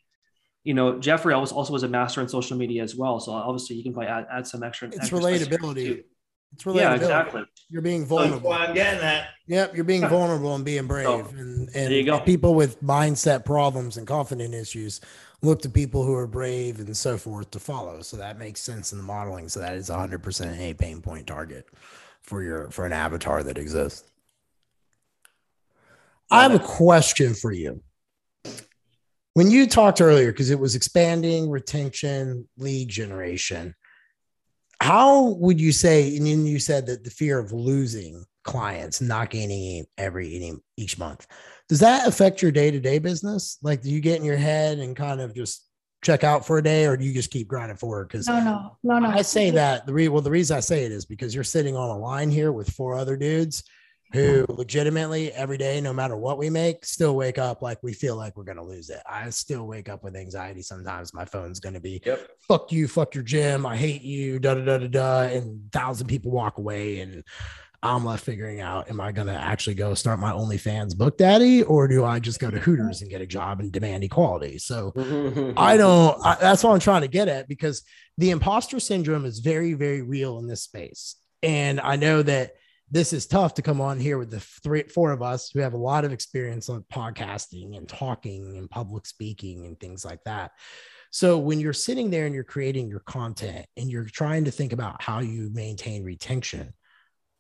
you 0.64 0.76
know, 0.76 1.00
Jeffrey 1.00 1.34
also 1.34 1.56
also 1.56 1.74
was 1.74 1.82
a 1.82 1.88
master 1.88 2.22
in 2.22 2.30
social 2.30 2.56
media 2.56 2.84
as 2.84 2.96
well. 2.96 3.20
So 3.20 3.32
obviously, 3.32 3.78
you 3.78 3.84
can 3.84 3.94
probably 3.94 4.10
add, 4.12 4.28
add 4.32 4.48
some 4.48 4.62
extra. 4.62 4.88
It's 4.90 4.98
extra 4.98 5.18
relatability. 5.18 6.04
It's 6.54 6.64
relatability. 6.64 6.76
Yeah, 6.76 6.96
exactly. 6.96 7.44
You're 7.70 7.82
being 7.82 8.06
vulnerable. 8.06 8.54
I'm 8.54 8.76
getting 8.76 9.00
that. 9.00 9.30
Yep, 9.48 9.76
you're 9.76 9.86
being 9.86 10.08
vulnerable 10.08 10.54
and 10.54 10.64
being 10.64 10.86
brave. 10.86 11.08
Oh, 11.08 11.26
and 11.36 11.70
and 11.76 12.26
people 12.26 12.54
with 12.54 12.80
mindset 12.84 13.44
problems 13.44 13.98
and 13.98 14.06
confident 14.06 14.54
issues 14.54 15.02
look 15.42 15.62
to 15.62 15.70
people 15.70 16.04
who 16.04 16.14
are 16.14 16.28
brave 16.28 16.80
and 16.80 16.96
so 16.96 17.18
forth 17.18 17.52
to 17.52 17.60
follow. 17.60 18.02
So 18.02 18.18
that 18.18 18.38
makes 18.38 18.62
sense 18.62 18.92
in 18.92 18.98
the 18.98 19.04
modeling. 19.04 19.50
So 19.50 19.60
that 19.60 19.76
is 19.76 19.90
100% 19.90 20.60
a 20.60 20.74
pain 20.74 21.02
point 21.02 21.28
target 21.28 21.68
for 22.22 22.44
your 22.44 22.70
for 22.70 22.86
an 22.86 22.94
avatar 22.94 23.44
that 23.44 23.58
exists. 23.58 24.12
I 26.30 26.44
have 26.44 26.54
a 26.54 26.60
question 26.60 27.34
for 27.34 27.52
you. 27.52 27.82
When 29.34 29.50
you 29.50 29.68
talked 29.68 30.02
earlier, 30.02 30.32
because 30.32 30.50
it 30.50 30.60
was 30.60 30.76
expanding 30.76 31.50
retention, 31.50 32.48
lead 32.58 32.90
generation, 32.90 33.76
how 34.80 35.30
would 35.32 35.60
you 35.60 35.72
say? 35.72 36.16
And 36.16 36.26
then 36.26 36.46
you 36.46 36.60
said 36.60 36.86
that 36.88 37.04
the 37.04 37.10
fear 37.10 37.38
of 37.40 37.52
losing 37.52 38.26
clients, 38.44 39.02
not 39.02 39.30
gaining 39.30 39.86
every 39.98 40.60
each 40.78 40.98
month, 40.98 41.28
does 41.70 41.80
that 41.80 42.08
affect 42.08 42.42
your 42.42 42.52
day 42.52 42.72
to 42.72 42.80
day 42.80 43.00
business? 43.00 43.58
Like, 43.62 43.82
do 43.82 43.90
you 43.90 44.00
get 44.00 44.20
in 44.20 44.26
your 44.26 44.38
head 44.38 44.80
and 44.80 44.96
kind 44.96 45.22
of 45.22 45.34
just 45.34 45.68
check 46.04 46.24
out 46.24 46.46
for 46.46 46.58
a 46.58 46.64
day, 46.64 46.86
or 46.86 46.98
do 46.98 47.06
you 47.06 47.14
just 47.14 47.32
keep 47.32 47.48
grinding 47.48 47.78
forward? 47.78 48.08
Because 48.08 48.28
no, 48.28 48.44
no, 48.44 48.78
no, 48.84 49.00
no. 49.00 49.10
I 49.10 49.22
say 49.22 49.52
that 49.52 49.86
the 49.86 49.94
re- 49.94 50.08
well, 50.08 50.22
the 50.22 50.32
reason 50.32 50.58
I 50.58 50.62
say 50.62 50.84
it 50.84 50.92
is 50.92 51.06
because 51.06 51.34
you're 51.34 51.44
sitting 51.44 51.76
on 51.76 51.90
a 51.90 51.98
line 51.98 52.30
here 52.30 52.52
with 52.52 52.70
four 52.70 52.96
other 52.96 53.16
dudes 53.16 53.64
who 54.14 54.46
legitimately 54.50 55.32
every 55.32 55.58
day, 55.58 55.80
no 55.80 55.94
matter 55.94 56.18
what 56.18 56.38
we 56.38 56.50
make, 56.50 56.84
still 56.84 57.16
wake 57.16 57.38
up 57.38 57.62
like 57.62 57.78
we 57.82 57.94
feel 57.94 58.18
like 58.18 58.36
we're 58.36 58.44
going 58.44 58.58
to 58.58 58.64
lose 58.64 58.90
it. 58.90 59.02
I 59.10 59.30
still 59.30 59.66
wake 59.66 59.88
up 59.88 60.04
with 60.04 60.16
anxiety. 60.16 60.62
Sometimes 60.62 61.14
my 61.14 61.24
phone's 61.24 61.62
going 61.62 61.76
to 61.76 61.80
be, 61.80 62.02
yep. 62.06 62.28
fuck 62.42 62.72
you, 62.72 62.88
fuck 62.88 63.16
your 63.16 63.24
gym. 63.24 63.66
I 63.66 63.78
hate 63.78 64.02
you, 64.02 64.40
da 64.40 64.56
da 64.56 64.66
da 64.66 64.78
da 64.80 64.88
da. 64.88 65.22
And 65.34 65.72
thousand 65.72 66.08
people 66.08 66.32
walk 66.32 66.58
away 66.58 67.00
and 67.00 67.24
I'm 67.84 68.06
left 68.06 68.24
figuring 68.24 68.62
out, 68.62 68.90
am 68.90 69.02
I 69.02 69.12
going 69.12 69.28
to 69.28 69.34
actually 69.34 69.74
go 69.74 69.96
start 69.96 70.20
my 70.20 70.32
OnlyFans 70.32 70.96
book 70.96 71.18
daddy 71.18 71.64
or 71.64 71.88
do 71.88 72.06
I 72.06 72.20
just 72.20 72.40
go 72.40 72.52
to 72.52 72.60
Hooters 72.60 73.02
and 73.02 73.10
get 73.10 73.22
a 73.22 73.26
job 73.26 73.60
and 73.60 73.72
demand 73.72 74.04
equality? 74.04 74.60
So 74.60 74.94
I 74.96 75.00
mm-hmm. 75.00 75.54
don't, 75.78 76.26
I, 76.26 76.36
that's 76.40 76.64
what 76.64 76.74
I'm 76.74 76.80
trying 76.80 77.02
to 77.02 77.08
get 77.08 77.28
at 77.28 77.48
because 77.48 77.84
the 78.20 78.30
imposter 78.30 78.80
syndrome 78.80 79.26
is 79.26 79.40
very, 79.40 79.74
very 79.74 80.04
real 80.04 80.38
in 80.38 80.48
this 80.48 80.62
space. 80.62 81.16
And 81.42 81.82
I 81.82 81.96
know 81.96 82.22
that 82.22 82.52
this 82.92 83.14
is 83.14 83.26
tough 83.26 83.56
to 83.56 83.62
come 83.62 83.82
on 83.82 84.00
here 84.00 84.18
with 84.18 84.30
the 84.30 84.42
three, 84.42 84.84
four 84.84 85.12
of 85.12 85.24
us 85.24 85.50
who 85.50 85.60
have 85.60 85.74
a 85.74 85.78
lot 85.78 86.06
of 86.06 86.12
experience 86.12 86.70
on 86.70 86.84
podcasting 86.94 87.76
and 87.78 87.88
talking 87.88 88.58
and 88.58 88.70
public 88.70 89.08
speaking 89.08 89.66
and 89.66 89.80
things 89.80 90.06
like 90.06 90.24
that. 90.26 90.52
So 91.10 91.40
when 91.40 91.60
you're 91.60 91.74
sitting 91.74 92.10
there 92.10 92.26
and 92.26 92.36
you're 92.36 92.44
creating 92.44 92.90
your 92.90 93.00
content 93.00 93.66
and 93.76 93.90
you're 93.90 94.06
trying 94.06 94.46
to 94.46 94.52
think 94.52 94.72
about 94.72 95.02
how 95.02 95.20
you 95.20 95.50
maintain 95.54 96.04
retention, 96.04 96.74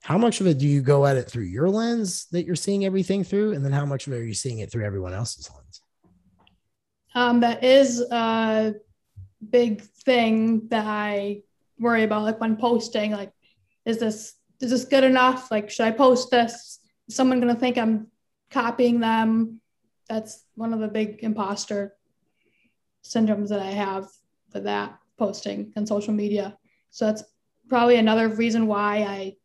how 0.01 0.17
much 0.17 0.41
of 0.41 0.47
it 0.47 0.57
do 0.57 0.67
you 0.67 0.81
go 0.81 1.05
at 1.05 1.15
it 1.15 1.29
through 1.29 1.43
your 1.43 1.69
lens 1.69 2.25
that 2.31 2.45
you're 2.45 2.55
seeing 2.55 2.85
everything 2.85 3.23
through? 3.23 3.53
And 3.53 3.63
then 3.63 3.71
how 3.71 3.85
much 3.85 4.07
of 4.07 4.13
it 4.13 4.17
are 4.17 4.25
you 4.25 4.33
seeing 4.33 4.59
it 4.59 4.71
through 4.71 4.83
everyone 4.83 5.13
else's 5.13 5.49
lens? 5.55 5.81
Um, 7.13 7.41
that 7.41 7.63
is 7.63 8.01
a 8.11 8.73
big 9.47 9.81
thing 9.81 10.67
that 10.69 10.85
I 10.85 11.41
worry 11.79 12.03
about, 12.03 12.23
like 12.23 12.39
when 12.39 12.57
posting, 12.57 13.11
like, 13.11 13.31
is 13.85 13.99
this 13.99 14.33
is 14.59 14.69
this 14.69 14.85
good 14.85 15.03
enough? 15.03 15.49
Like, 15.49 15.69
should 15.69 15.87
I 15.87 15.91
post 15.91 16.29
this? 16.29 16.79
Is 17.07 17.15
someone 17.15 17.39
going 17.39 17.53
to 17.53 17.59
think 17.59 17.77
I'm 17.77 18.07
copying 18.51 18.99
them? 18.99 19.59
That's 20.07 20.43
one 20.55 20.73
of 20.73 20.79
the 20.79 20.87
big 20.87 21.23
imposter 21.23 21.95
syndromes 23.03 23.49
that 23.49 23.59
I 23.59 23.71
have 23.71 24.07
for 24.51 24.59
that 24.61 24.99
posting 25.17 25.73
and 25.75 25.87
social 25.87 26.13
media. 26.13 26.57
So 26.91 27.05
that's 27.05 27.23
probably 27.69 27.95
another 27.95 28.27
reason 28.27 28.67
why 28.67 28.97
I 28.97 29.35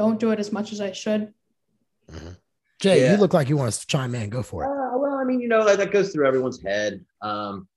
don't 0.00 0.18
do 0.18 0.30
it 0.30 0.38
as 0.38 0.50
much 0.50 0.72
as 0.72 0.80
I 0.80 0.92
should. 0.92 1.34
Mm-hmm. 2.10 2.30
Jay, 2.80 3.02
yeah. 3.02 3.12
you 3.12 3.18
look 3.18 3.34
like 3.34 3.50
you 3.50 3.58
want 3.58 3.72
to 3.74 3.86
chime 3.86 4.14
in. 4.14 4.30
Go 4.30 4.42
for 4.42 4.64
it. 4.64 4.68
Uh, 4.68 4.96
well, 4.96 5.18
I 5.20 5.24
mean, 5.24 5.40
you 5.40 5.48
know, 5.48 5.62
that, 5.66 5.76
that 5.76 5.92
goes 5.92 6.10
through 6.10 6.26
everyone's 6.26 6.62
head. 6.62 7.04
Um, 7.20 7.68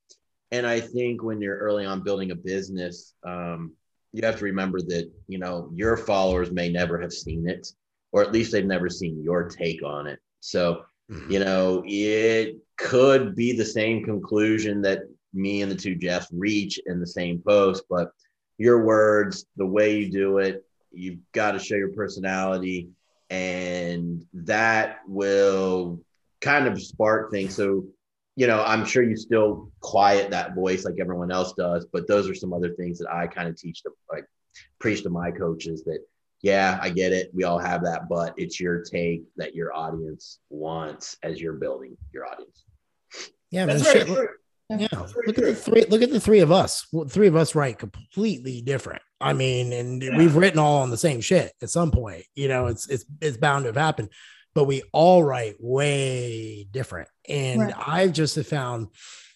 and 0.52 0.66
I 0.66 0.80
think 0.80 1.22
when 1.22 1.42
you're 1.42 1.58
early 1.58 1.86
on 1.86 2.02
building 2.02 2.32
a 2.32 2.36
business, 2.36 3.14
um, 3.26 3.74
you 4.14 4.22
have 4.24 4.38
to 4.38 4.46
remember 4.46 4.80
that 4.80 5.12
you 5.28 5.40
know 5.40 5.70
your 5.74 5.98
followers 5.98 6.52
may 6.52 6.70
never 6.70 7.02
have 7.02 7.12
seen 7.12 7.50
it 7.50 7.68
or 8.12 8.22
at 8.22 8.32
least 8.32 8.52
they've 8.52 8.66
never 8.66 8.90
seen 8.90 9.22
your 9.22 9.50
take 9.50 9.84
on 9.84 10.08
it 10.08 10.20
so 10.40 10.84
mm-hmm. 11.12 11.32
you 11.32 11.40
know 11.40 11.84
it 11.86 12.56
could 12.78 13.36
be 13.36 13.52
the 13.52 13.66
same 13.66 14.06
conclusion 14.06 14.82
that 14.82 15.00
me 15.34 15.62
and 15.64 15.72
the 15.72 15.76
two 15.76 15.96
jeffs 15.96 16.28
reach 16.32 16.80
in 16.86 17.00
the 17.00 17.08
same 17.08 17.42
post 17.46 17.84
but 17.90 18.12
your 18.58 18.86
words 18.86 19.46
the 19.58 19.66
way 19.66 19.98
you 19.98 20.12
do 20.12 20.38
it 20.38 20.64
you've 20.94 21.20
got 21.32 21.52
to 21.52 21.60
show 21.60 21.76
your 21.76 21.92
personality 21.92 22.90
and 23.30 24.26
that 24.34 25.00
will 25.08 26.00
kind 26.42 26.68
of 26.68 26.82
spark 26.82 27.32
things 27.32 27.56
so 27.56 27.86
you 28.36 28.48
know, 28.48 28.64
I'm 28.64 28.86
sure 28.86 29.04
you 29.04 29.16
still 29.16 29.72
quiet 29.80 30.32
that 30.32 30.56
voice 30.56 30.86
like 30.86 30.96
everyone 31.00 31.32
else 31.32 31.54
does, 31.54 31.86
but 31.86 32.08
those 32.08 32.28
are 32.30 32.34
some 32.34 32.52
other 32.52 32.74
things 32.74 32.98
that 33.00 33.12
I 33.12 33.28
kind 33.28 33.48
of 33.48 33.56
teach 33.56 33.84
to 33.84 33.92
like 34.12 34.26
preach 34.80 35.04
to 35.04 35.10
my 35.10 35.32
coaches 35.32 35.84
that 35.84 36.00
yeah, 36.42 36.78
I 36.82 36.90
get 36.90 37.14
it. 37.14 37.32
We 37.34 37.46
all 37.46 37.58
have 37.58 37.84
that, 37.84 38.10
but 38.10 38.34
it's 38.36 38.60
your 38.60 38.82
take 38.82 39.24
that 39.38 39.56
your 39.56 39.74
audience 39.74 40.40
wants 40.50 41.18
as 41.24 41.40
you're 41.40 41.54
building 41.54 41.96
your 42.12 42.26
audience. 42.26 42.66
Yeah, 43.50 43.66
man, 43.66 43.82
shit, 43.82 44.10
look, 44.10 44.30
yeah. 44.70 44.88
Look 45.26 45.38
at 45.38 45.44
the 45.44 45.56
three. 45.56 45.86
Look 45.86 46.02
at 46.02 46.12
the 46.12 46.20
three 46.20 46.40
of 46.40 46.52
us. 46.52 46.88
Well, 46.92 47.08
three 47.08 47.28
of 47.28 47.36
us 47.36 47.56
write 47.56 47.80
completely 47.80 48.62
different. 48.62 49.02
I 49.24 49.34
mean, 49.34 49.74
and 49.74 50.02
yeah. 50.02 50.18
we've 50.18 50.36
written 50.36 50.60
all 50.60 50.82
on 50.82 50.90
the 50.90 50.98
same 50.98 51.22
shit 51.22 51.54
at 51.62 51.70
some 51.70 51.92
point. 51.92 52.26
You 52.36 52.48
know, 52.48 52.68
it's 52.68 52.88
it's 52.90 53.06
it's 53.22 53.38
bound 53.38 53.64
to 53.64 53.70
have 53.70 53.78
happened 53.78 54.10
but 54.54 54.66
we 54.66 54.84
all 54.92 55.24
write 55.24 55.56
way 55.60 56.68
different. 56.70 57.10
And 57.28 57.62
right. 57.62 57.74
I've 57.76 58.14
just 58.14 58.40
found 58.46 58.88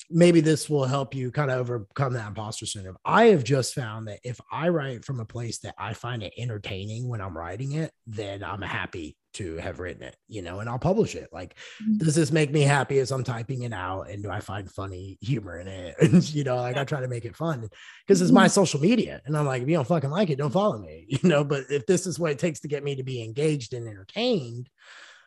maybe 0.10 0.42
this 0.42 0.70
will 0.70 0.86
help 0.86 1.14
you 1.14 1.32
kind 1.32 1.52
of 1.52 1.60
overcome 1.60 2.14
that 2.14 2.28
imposter 2.28 2.66
syndrome. 2.66 2.98
I 3.04 3.26
have 3.28 3.44
just 3.44 3.74
found 3.74 4.08
that 4.08 4.20
if 4.24 4.40
I 4.52 4.70
write 4.70 5.04
from 5.04 5.20
a 5.20 5.26
place 5.26 5.60
that 5.60 5.76
I 5.78 5.94
find 5.94 6.24
it 6.24 6.34
entertaining 6.38 7.10
when 7.10 7.22
I'm 7.22 7.38
writing 7.38 7.74
it, 7.74 7.92
then 8.06 8.44
I'm 8.44 8.62
happy 8.62 9.18
to 9.34 9.58
have 9.58 9.80
written 9.80 10.02
it, 10.02 10.16
you 10.28 10.42
know, 10.42 10.60
and 10.62 10.70
I'll 10.70 10.80
publish 10.80 11.14
it. 11.14 11.30
Like, 11.32 11.56
mm-hmm. 11.84 11.98
does 11.98 12.16
this 12.16 12.32
make 12.32 12.52
me 12.52 12.62
happy 12.62 12.98
as 13.00 13.12
I'm 13.12 13.24
typing 13.24 13.64
it 13.64 13.74
out? 13.74 14.10
And 14.10 14.24
do 14.24 14.32
I 14.32 14.40
find 14.40 14.72
funny 14.72 15.18
humor 15.22 15.60
in 15.60 15.68
it? 15.68 15.96
And, 16.02 16.34
you 16.34 16.44
know, 16.44 16.56
like 16.56 16.78
I 16.78 16.86
try 16.86 17.02
to 17.02 17.08
make 17.08 17.26
it 17.26 17.36
fun 17.36 17.70
because 18.06 18.22
it's 18.22 18.32
my 18.32 18.46
mm-hmm. 18.46 18.52
social 18.52 18.80
media. 18.80 19.22
And 19.26 19.38
I'm 19.38 19.46
like, 19.46 19.62
if 19.62 19.68
you 19.68 19.76
don't 19.76 19.88
fucking 19.88 20.10
like 20.10 20.30
it, 20.30 20.38
don't 20.38 20.52
follow 20.52 20.80
me, 20.80 21.06
you 21.10 21.30
know, 21.30 21.44
but 21.44 21.66
if 21.70 21.86
this 21.86 22.08
is 22.08 22.18
what 22.18 22.32
it 22.32 22.40
takes 22.40 22.62
to 22.62 22.68
get 22.68 22.84
me 22.84 22.96
to 22.96 23.04
be 23.04 23.22
engaged 23.22 23.74
and 23.74 23.88
entertained, 23.88 24.70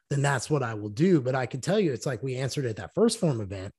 then 0.09 0.23
that's 0.23 0.51
what 0.51 0.63
I 0.63 0.75
will 0.75 0.89
do. 0.89 1.21
But 1.21 1.35
I 1.35 1.47
can 1.47 1.61
tell 1.61 1.79
you, 1.79 1.93
it's 1.93 2.07
like 2.07 2.23
we 2.23 2.37
answered 2.37 2.67
at 2.67 2.77
that 2.77 2.95
first 2.95 3.21
form 3.21 3.41
event. 3.41 3.73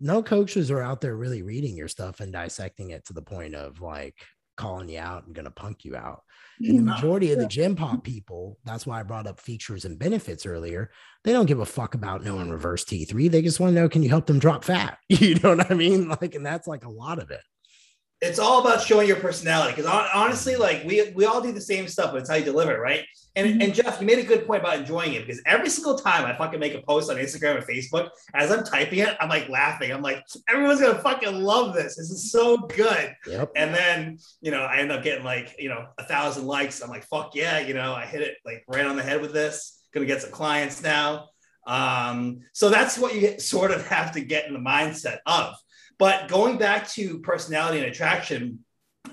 No 0.00 0.22
coaches 0.22 0.70
are 0.70 0.82
out 0.82 1.00
there 1.00 1.16
really 1.16 1.42
reading 1.42 1.76
your 1.76 1.88
stuff 1.88 2.20
and 2.20 2.32
dissecting 2.32 2.90
it 2.90 3.04
to 3.06 3.12
the 3.12 3.22
point 3.22 3.54
of 3.54 3.80
like 3.80 4.14
calling 4.56 4.88
you 4.88 4.98
out 4.98 5.26
and 5.26 5.34
going 5.34 5.44
to 5.44 5.50
punk 5.50 5.84
you 5.84 5.96
out. 5.96 6.22
And 6.60 6.80
the 6.80 6.82
majority 6.82 7.32
of 7.32 7.38
the 7.38 7.46
gen 7.46 7.76
pop 7.76 8.02
people, 8.02 8.58
that's 8.64 8.86
why 8.86 8.98
I 8.98 9.04
brought 9.04 9.26
up 9.28 9.40
features 9.40 9.84
and 9.84 9.98
benefits 9.98 10.44
earlier. 10.44 10.90
They 11.24 11.32
don't 11.32 11.46
give 11.46 11.60
a 11.60 11.66
fuck 11.66 11.94
about 11.94 12.24
knowing 12.24 12.50
reverse 12.50 12.84
T3. 12.84 13.30
They 13.30 13.42
just 13.42 13.60
want 13.60 13.70
to 13.74 13.80
know, 13.80 13.88
can 13.88 14.02
you 14.02 14.08
help 14.08 14.26
them 14.26 14.38
drop 14.40 14.64
fat? 14.64 14.98
You 15.08 15.36
know 15.36 15.56
what 15.56 15.70
I 15.70 15.74
mean? 15.74 16.08
Like, 16.08 16.34
and 16.34 16.44
that's 16.44 16.66
like 16.66 16.84
a 16.84 16.90
lot 16.90 17.20
of 17.20 17.30
it 17.30 17.40
it's 18.20 18.38
all 18.40 18.60
about 18.60 18.82
showing 18.82 19.06
your 19.06 19.16
personality 19.16 19.74
because 19.74 20.08
honestly 20.12 20.56
like 20.56 20.82
we 20.84 21.10
we 21.12 21.24
all 21.24 21.40
do 21.40 21.52
the 21.52 21.60
same 21.60 21.86
stuff 21.86 22.10
but 22.12 22.20
it's 22.20 22.28
how 22.28 22.36
you 22.36 22.44
deliver 22.44 22.72
it 22.72 22.80
right? 22.80 23.04
And, 23.36 23.46
mm-hmm. 23.46 23.60
and 23.60 23.74
jeff 23.74 24.00
you 24.00 24.06
made 24.06 24.18
a 24.18 24.24
good 24.24 24.46
point 24.46 24.62
about 24.62 24.78
enjoying 24.78 25.12
it 25.12 25.24
because 25.24 25.40
every 25.46 25.70
single 25.70 25.96
time 25.96 26.24
i 26.24 26.36
fucking 26.36 26.58
make 26.58 26.74
a 26.74 26.82
post 26.82 27.10
on 27.10 27.16
instagram 27.16 27.56
and 27.56 27.64
facebook 27.64 28.10
as 28.34 28.50
i'm 28.50 28.64
typing 28.64 28.98
it 28.98 29.16
i'm 29.20 29.28
like 29.28 29.48
laughing. 29.48 29.92
I'm 29.92 30.02
like 30.02 30.24
everyone's 30.48 30.80
gonna 30.80 30.98
fucking 30.98 31.42
love 31.42 31.74
this. 31.74 31.96
This 31.96 32.10
is 32.10 32.32
so 32.32 32.56
good. 32.56 33.14
Yep. 33.26 33.52
and 33.54 33.74
then 33.74 34.18
you 34.40 34.50
know 34.50 34.62
i 34.62 34.78
end 34.78 34.90
up 34.90 35.02
getting 35.04 35.24
like 35.24 35.54
you 35.58 35.68
know 35.68 35.86
a 35.98 36.04
thousand 36.04 36.46
likes. 36.46 36.80
I'm 36.80 36.90
like 36.90 37.04
fuck 37.04 37.34
yeah 37.34 37.60
you 37.60 37.74
know 37.74 37.94
i 37.94 38.04
hit 38.04 38.22
it 38.22 38.36
like 38.44 38.64
right 38.68 38.86
on 38.86 38.96
the 38.96 39.02
head 39.02 39.20
with 39.20 39.32
this. 39.32 39.80
Gonna 39.94 40.06
get 40.06 40.22
some 40.22 40.30
clients 40.30 40.82
now. 40.82 41.28
Um, 41.66 42.40
so 42.54 42.70
that's 42.70 42.98
what 42.98 43.14
you 43.14 43.38
sort 43.38 43.70
of 43.70 43.86
have 43.88 44.12
to 44.12 44.20
get 44.22 44.46
in 44.46 44.54
the 44.54 44.58
mindset 44.58 45.18
of 45.26 45.54
but 45.98 46.28
going 46.28 46.58
back 46.58 46.88
to 46.90 47.18
personality 47.20 47.78
and 47.78 47.88
attraction 47.88 48.64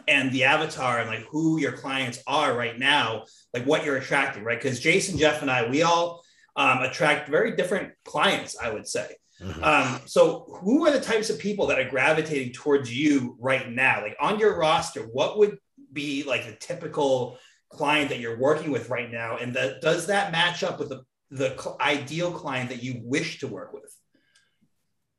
and 0.08 0.32
the 0.32 0.44
avatar 0.44 1.00
and 1.00 1.10
like 1.10 1.26
who 1.32 1.60
your 1.60 1.72
clients 1.72 2.22
are 2.28 2.56
right 2.56 2.78
now, 2.78 3.24
like 3.54 3.66
what 3.66 3.84
you're 3.84 3.98
attracting, 3.98 4.44
right? 4.44 4.62
Because 4.62 4.80
Jason, 4.80 5.18
Jeff, 5.18 5.42
and 5.42 5.50
I, 5.50 5.68
we 5.68 5.82
all 5.84 6.24
um, 6.56 6.82
attract 6.84 7.30
very 7.30 7.56
different 7.56 7.94
clients, 8.04 8.58
I 8.58 8.72
would 8.72 8.88
say. 8.88 9.16
Mm-hmm. 9.42 9.64
Um, 9.64 10.02
so, 10.06 10.60
who 10.62 10.86
are 10.86 10.92
the 10.92 11.02
types 11.02 11.30
of 11.30 11.40
people 11.40 11.68
that 11.68 11.80
are 11.80 11.90
gravitating 11.90 12.54
towards 12.54 12.96
you 12.96 13.36
right 13.40 13.70
now? 13.70 14.02
Like 14.02 14.16
on 14.20 14.40
your 14.40 14.58
roster, 14.58 15.02
what 15.02 15.38
would 15.38 15.58
be 15.92 16.24
like 16.24 16.46
the 16.46 16.56
typical 16.56 17.38
client 17.70 18.10
that 18.10 18.20
you're 18.20 18.40
working 18.40 18.72
with 18.72 18.90
right 18.90 19.12
now? 19.12 19.38
And 19.38 19.54
that, 19.56 19.82
does 19.82 20.08
that 20.08 20.32
match 20.32 20.64
up 20.64 20.80
with 20.80 20.90
the, 20.90 21.04
the 21.32 21.76
ideal 21.82 22.32
client 22.32 22.70
that 22.70 22.82
you 22.82 23.02
wish 23.04 23.40
to 23.40 23.48
work 23.48 23.74
with? 23.74 23.94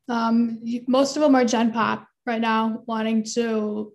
Um, 0.09 0.61
most 0.87 1.17
of 1.17 1.23
them 1.23 1.35
are 1.35 1.45
Gen 1.45 1.73
Pop 1.73 2.07
right 2.25 2.41
now, 2.41 2.83
wanting 2.87 3.25
to 3.35 3.93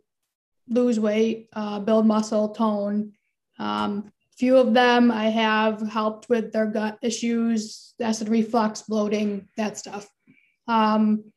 lose 0.68 1.00
weight, 1.00 1.50
uh, 1.54 1.80
build 1.80 2.06
muscle, 2.06 2.50
tone. 2.50 3.14
Um, 3.60 4.12
few 4.38 4.58
of 4.58 4.74
them 4.74 5.12
I 5.12 5.26
have 5.26 5.82
helped 5.82 6.30
with 6.30 6.52
their 6.52 6.66
gut 6.66 6.98
issues, 7.02 7.94
acid 8.02 8.30
reflux, 8.30 8.82
bloating, 8.84 9.48
that 9.58 9.78
stuff. 9.78 10.10
Um, 10.68 11.32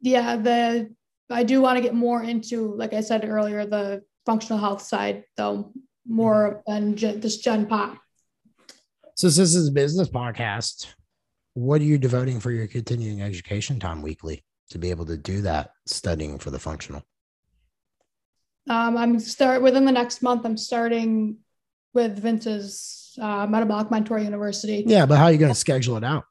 yeah, 0.00 0.36
the 0.36 0.94
I 1.30 1.44
do 1.44 1.60
want 1.60 1.76
to 1.76 1.82
get 1.82 1.94
more 1.94 2.22
into, 2.22 2.74
like 2.74 2.92
I 2.92 3.00
said 3.00 3.24
earlier, 3.24 3.64
the 3.64 4.02
functional 4.26 4.58
health 4.58 4.82
side, 4.82 5.24
though, 5.36 5.72
more 6.06 6.62
than 6.66 6.96
just 6.96 7.44
Gen 7.44 7.66
Pop. 7.66 7.96
So 9.14 9.28
since 9.28 9.50
this 9.50 9.54
is 9.54 9.68
a 9.68 9.72
business 9.72 10.08
podcast, 10.08 10.94
what 11.60 11.80
are 11.80 11.84
you 11.84 11.98
devoting 11.98 12.40
for 12.40 12.50
your 12.50 12.66
continuing 12.66 13.20
education 13.20 13.78
time 13.78 14.00
weekly 14.00 14.42
to 14.70 14.78
be 14.78 14.90
able 14.90 15.04
to 15.04 15.16
do 15.16 15.42
that 15.42 15.72
studying 15.86 16.38
for 16.38 16.50
the 16.50 16.58
functional? 16.58 17.02
Um, 18.68 18.96
I'm 18.96 19.18
start 19.18 19.62
within 19.62 19.84
the 19.84 19.92
next 19.92 20.22
month. 20.22 20.46
I'm 20.46 20.56
starting 20.56 21.38
with 21.92 22.18
Vince's 22.18 23.18
uh, 23.20 23.46
Metabolic 23.46 23.90
Mentor 23.90 24.18
University. 24.18 24.84
Yeah, 24.86 25.04
but 25.06 25.18
how 25.18 25.24
are 25.24 25.32
you 25.32 25.38
going 25.38 25.52
to 25.52 25.58
schedule 25.58 25.96
it 25.96 26.04
out? 26.04 26.24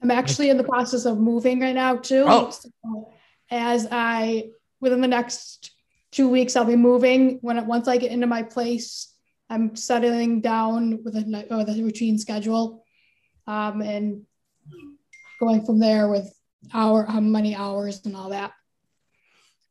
I'm 0.00 0.12
actually 0.12 0.50
in 0.50 0.58
the 0.58 0.64
process 0.64 1.04
of 1.04 1.18
moving 1.18 1.60
right 1.60 1.74
now 1.74 1.96
too. 1.96 2.24
Oh. 2.26 2.50
So 2.50 3.12
as 3.50 3.88
I 3.90 4.50
within 4.80 5.00
the 5.00 5.08
next 5.08 5.72
two 6.12 6.28
weeks, 6.28 6.54
I'll 6.54 6.64
be 6.64 6.76
moving. 6.76 7.38
When 7.40 7.66
once 7.66 7.88
I 7.88 7.96
get 7.96 8.12
into 8.12 8.28
my 8.28 8.44
place, 8.44 9.12
I'm 9.50 9.74
settling 9.74 10.40
down 10.40 11.02
with 11.02 11.16
a 11.16 11.46
with 11.50 11.68
a 11.68 11.82
routine 11.82 12.18
schedule, 12.18 12.84
um, 13.48 13.80
and 13.80 14.22
going 15.40 15.64
from 15.64 15.80
there 15.80 16.08
with 16.08 16.32
hour 16.72 17.04
how 17.04 17.20
many 17.20 17.56
hours 17.56 18.02
and 18.04 18.14
all 18.14 18.28
that. 18.28 18.52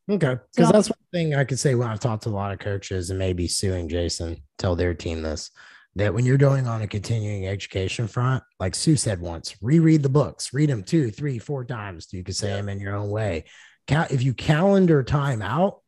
Okay, 0.09 0.35
because 0.55 0.67
so, 0.69 0.73
that's 0.73 0.89
one 0.89 0.97
thing 1.13 1.35
I 1.35 1.43
could 1.43 1.59
say 1.59 1.75
when 1.75 1.87
I've 1.87 1.99
talked 1.99 2.23
to 2.23 2.29
a 2.29 2.31
lot 2.31 2.51
of 2.51 2.59
coaches 2.59 3.09
and 3.09 3.19
maybe 3.19 3.47
Sue 3.47 3.73
and 3.73 3.89
Jason 3.89 4.41
tell 4.57 4.75
their 4.75 4.93
team 4.93 5.21
this 5.21 5.51
that 5.95 6.13
when 6.13 6.25
you're 6.25 6.37
going 6.37 6.67
on 6.67 6.81
a 6.81 6.87
continuing 6.87 7.47
education 7.47 8.07
front, 8.07 8.43
like 8.59 8.75
Sue 8.75 8.95
said 8.95 9.19
once, 9.19 9.55
reread 9.61 10.03
the 10.03 10.09
books, 10.09 10.53
read 10.53 10.69
them 10.69 10.83
two, 10.83 11.09
three, 11.09 11.39
four 11.39 11.65
times. 11.65 12.07
You 12.11 12.23
could 12.23 12.35
say 12.35 12.49
them 12.49 12.69
in 12.69 12.79
your 12.79 12.95
own 12.95 13.09
way. 13.09 13.45
If 13.89 14.21
you 14.21 14.33
calendar 14.33 15.01
time 15.03 15.41
out 15.41 15.81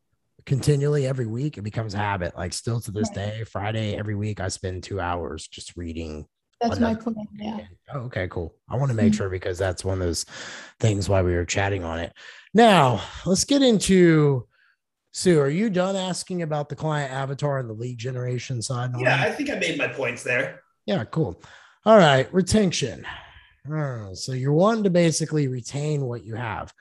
continually 0.45 1.05
every 1.05 1.27
week, 1.27 1.57
it 1.57 1.61
becomes 1.61 1.93
a 1.93 1.97
habit. 1.97 2.35
Like 2.35 2.53
still 2.53 2.81
to 2.81 2.91
this 2.91 3.09
day, 3.09 3.43
Friday 3.43 3.95
every 3.95 4.15
week, 4.15 4.39
I 4.39 4.47
spend 4.47 4.83
two 4.83 4.99
hours 4.99 5.47
just 5.47 5.77
reading. 5.77 6.25
That's 6.61 6.79
my 6.79 6.93
plan. 6.93 7.27
Yeah. 7.37 7.59
Oh, 7.93 7.99
okay, 8.01 8.27
cool. 8.27 8.53
I 8.69 8.75
want 8.75 8.89
to 8.89 8.95
make 8.95 9.07
mm-hmm. 9.07 9.17
sure 9.17 9.29
because 9.29 9.57
that's 9.57 9.85
one 9.85 10.01
of 10.01 10.07
those 10.07 10.25
things 10.79 11.07
why 11.07 11.21
we 11.21 11.33
were 11.33 11.45
chatting 11.45 11.83
on 11.83 11.99
it. 11.99 12.13
Now 12.53 13.01
let's 13.25 13.45
get 13.45 13.61
into 13.61 14.47
Sue, 15.11 15.39
are 15.39 15.49
you 15.49 15.69
done 15.69 15.95
asking 15.95 16.43
about 16.43 16.69
the 16.69 16.75
client 16.75 17.11
avatar 17.11 17.57
and 17.59 17.69
the 17.69 17.73
lead 17.73 17.97
generation 17.97 18.61
side? 18.61 18.91
Yeah, 18.97 19.21
I 19.21 19.31
think 19.31 19.49
I 19.49 19.55
made 19.55 19.77
my 19.77 19.87
points 19.87 20.23
there. 20.23 20.61
Yeah, 20.85 21.03
cool. 21.05 21.41
All 21.85 21.97
right, 21.97 22.31
retention. 22.33 23.05
Oh, 23.71 24.13
so 24.13 24.33
you're 24.33 24.53
wanting 24.53 24.83
to 24.83 24.89
basically 24.89 25.47
retain 25.47 26.01
what 26.01 26.23
you 26.23 26.35
have. 26.35 26.73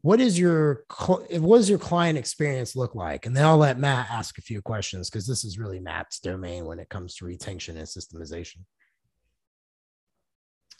What 0.00 0.18
is 0.18 0.38
your 0.38 0.84
what 1.06 1.58
does 1.58 1.68
your 1.68 1.78
client 1.78 2.18
experience 2.18 2.74
look 2.74 2.94
like? 2.94 3.26
And 3.26 3.36
then 3.36 3.44
I'll 3.44 3.58
let 3.58 3.78
Matt 3.78 4.10
ask 4.10 4.38
a 4.38 4.42
few 4.42 4.62
questions 4.62 5.10
because 5.10 5.26
this 5.26 5.44
is 5.44 5.58
really 5.58 5.78
Matt's 5.78 6.20
domain 6.20 6.64
when 6.64 6.78
it 6.78 6.88
comes 6.88 7.14
to 7.16 7.26
retention 7.26 7.76
and 7.76 7.86
systemization. 7.86 8.58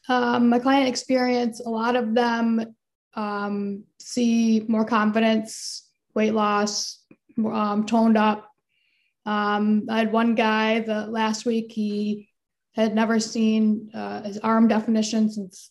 Um, 0.08 0.48
my 0.48 0.58
client 0.58 0.88
experience, 0.88 1.60
a 1.60 1.70
lot 1.70 1.96
of 1.96 2.14
them 2.14 2.74
um, 3.14 3.84
see 3.98 4.64
more 4.68 4.84
confidence 4.84 5.88
weight 6.14 6.34
loss, 6.34 7.04
um, 7.38 7.86
toned 7.86 8.16
up. 8.16 8.50
Um, 9.26 9.86
I 9.88 9.98
had 9.98 10.12
one 10.12 10.34
guy 10.34 10.80
the 10.80 11.06
last 11.06 11.46
week, 11.46 11.72
he 11.72 12.28
had 12.74 12.94
never 12.94 13.18
seen 13.18 13.90
uh, 13.94 14.22
his 14.22 14.38
arm 14.38 14.68
definition 14.68 15.30
since 15.30 15.70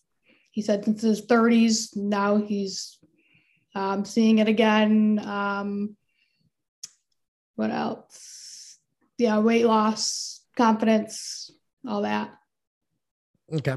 he 0.52 0.62
said 0.62 0.86
since 0.86 1.02
his 1.02 1.26
30s. 1.26 1.96
Now 1.96 2.38
he's 2.38 2.98
um, 3.76 4.06
seeing 4.06 4.40
it 4.40 4.48
again. 4.48 5.20
Um, 5.24 5.96
what 7.56 7.72
else? 7.72 8.80
Yeah, 9.18 9.40
weight 9.40 9.66
loss, 9.66 10.42
confidence, 10.56 11.52
all 11.88 12.02
that. 12.02 12.34
Okay. 13.54 13.76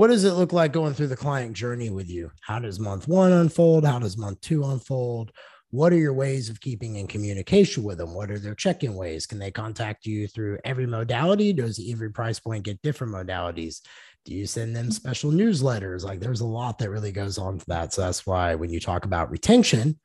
What 0.00 0.08
does 0.08 0.24
it 0.24 0.32
look 0.32 0.54
like 0.54 0.72
going 0.72 0.94
through 0.94 1.08
the 1.08 1.14
client 1.14 1.52
journey 1.52 1.90
with 1.90 2.08
you? 2.08 2.30
How 2.40 2.58
does 2.58 2.80
month 2.80 3.06
one 3.06 3.32
unfold? 3.32 3.84
How 3.84 3.98
does 3.98 4.16
month 4.16 4.40
two 4.40 4.64
unfold? 4.64 5.30
what 5.72 5.92
are 5.92 5.98
your 5.98 6.14
ways 6.14 6.48
of 6.48 6.58
keeping 6.62 6.96
in 6.96 7.06
communication 7.06 7.82
with 7.82 7.98
them? 7.98 8.14
What 8.14 8.30
are 8.30 8.38
their 8.38 8.54
check-in 8.54 8.94
ways? 8.94 9.26
Can 9.26 9.38
they 9.38 9.50
contact 9.50 10.06
you 10.06 10.26
through 10.26 10.58
every 10.64 10.86
modality? 10.86 11.52
Does 11.52 11.78
every 11.86 12.10
price 12.10 12.40
point 12.40 12.64
get 12.64 12.80
different 12.80 13.12
modalities? 13.12 13.82
Do 14.24 14.34
you 14.34 14.46
send 14.46 14.74
them 14.74 14.90
special 14.90 15.30
newsletters? 15.30 16.02
Like 16.02 16.18
there's 16.18 16.40
a 16.40 16.46
lot 16.46 16.78
that 16.78 16.88
really 16.88 17.12
goes 17.12 17.36
on 17.36 17.58
for 17.58 17.66
that. 17.68 17.92
So 17.92 18.00
that's 18.00 18.26
why 18.26 18.54
when 18.54 18.70
you 18.70 18.80
talk 18.80 19.04
about 19.04 19.30
retention, 19.30 20.00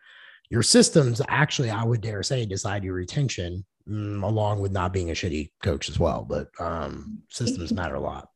your 0.50 0.62
systems 0.62 1.22
actually, 1.30 1.70
I 1.70 1.86
would 1.86 2.02
dare 2.02 2.22
say, 2.22 2.46
decide 2.46 2.84
your 2.84 2.96
retention 2.96 3.66
mm, 3.90 4.22
along 4.24 4.60
with 4.60 4.74
not 4.74 4.92
being 4.92 5.10
a 5.10 5.14
shitty 5.14 5.52
coach 5.64 5.88
as 5.88 5.98
well. 5.98 6.26
But 6.28 6.50
um, 6.60 7.24
systems 7.30 7.72
matter 7.74 7.96
a 7.96 8.02
lot. 8.02 8.28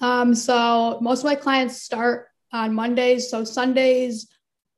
Um, 0.00 0.34
so 0.34 0.98
most 1.00 1.20
of 1.20 1.24
my 1.24 1.34
clients 1.34 1.82
start 1.82 2.28
on 2.52 2.74
Mondays. 2.74 3.30
So 3.30 3.44
Sundays, 3.44 4.28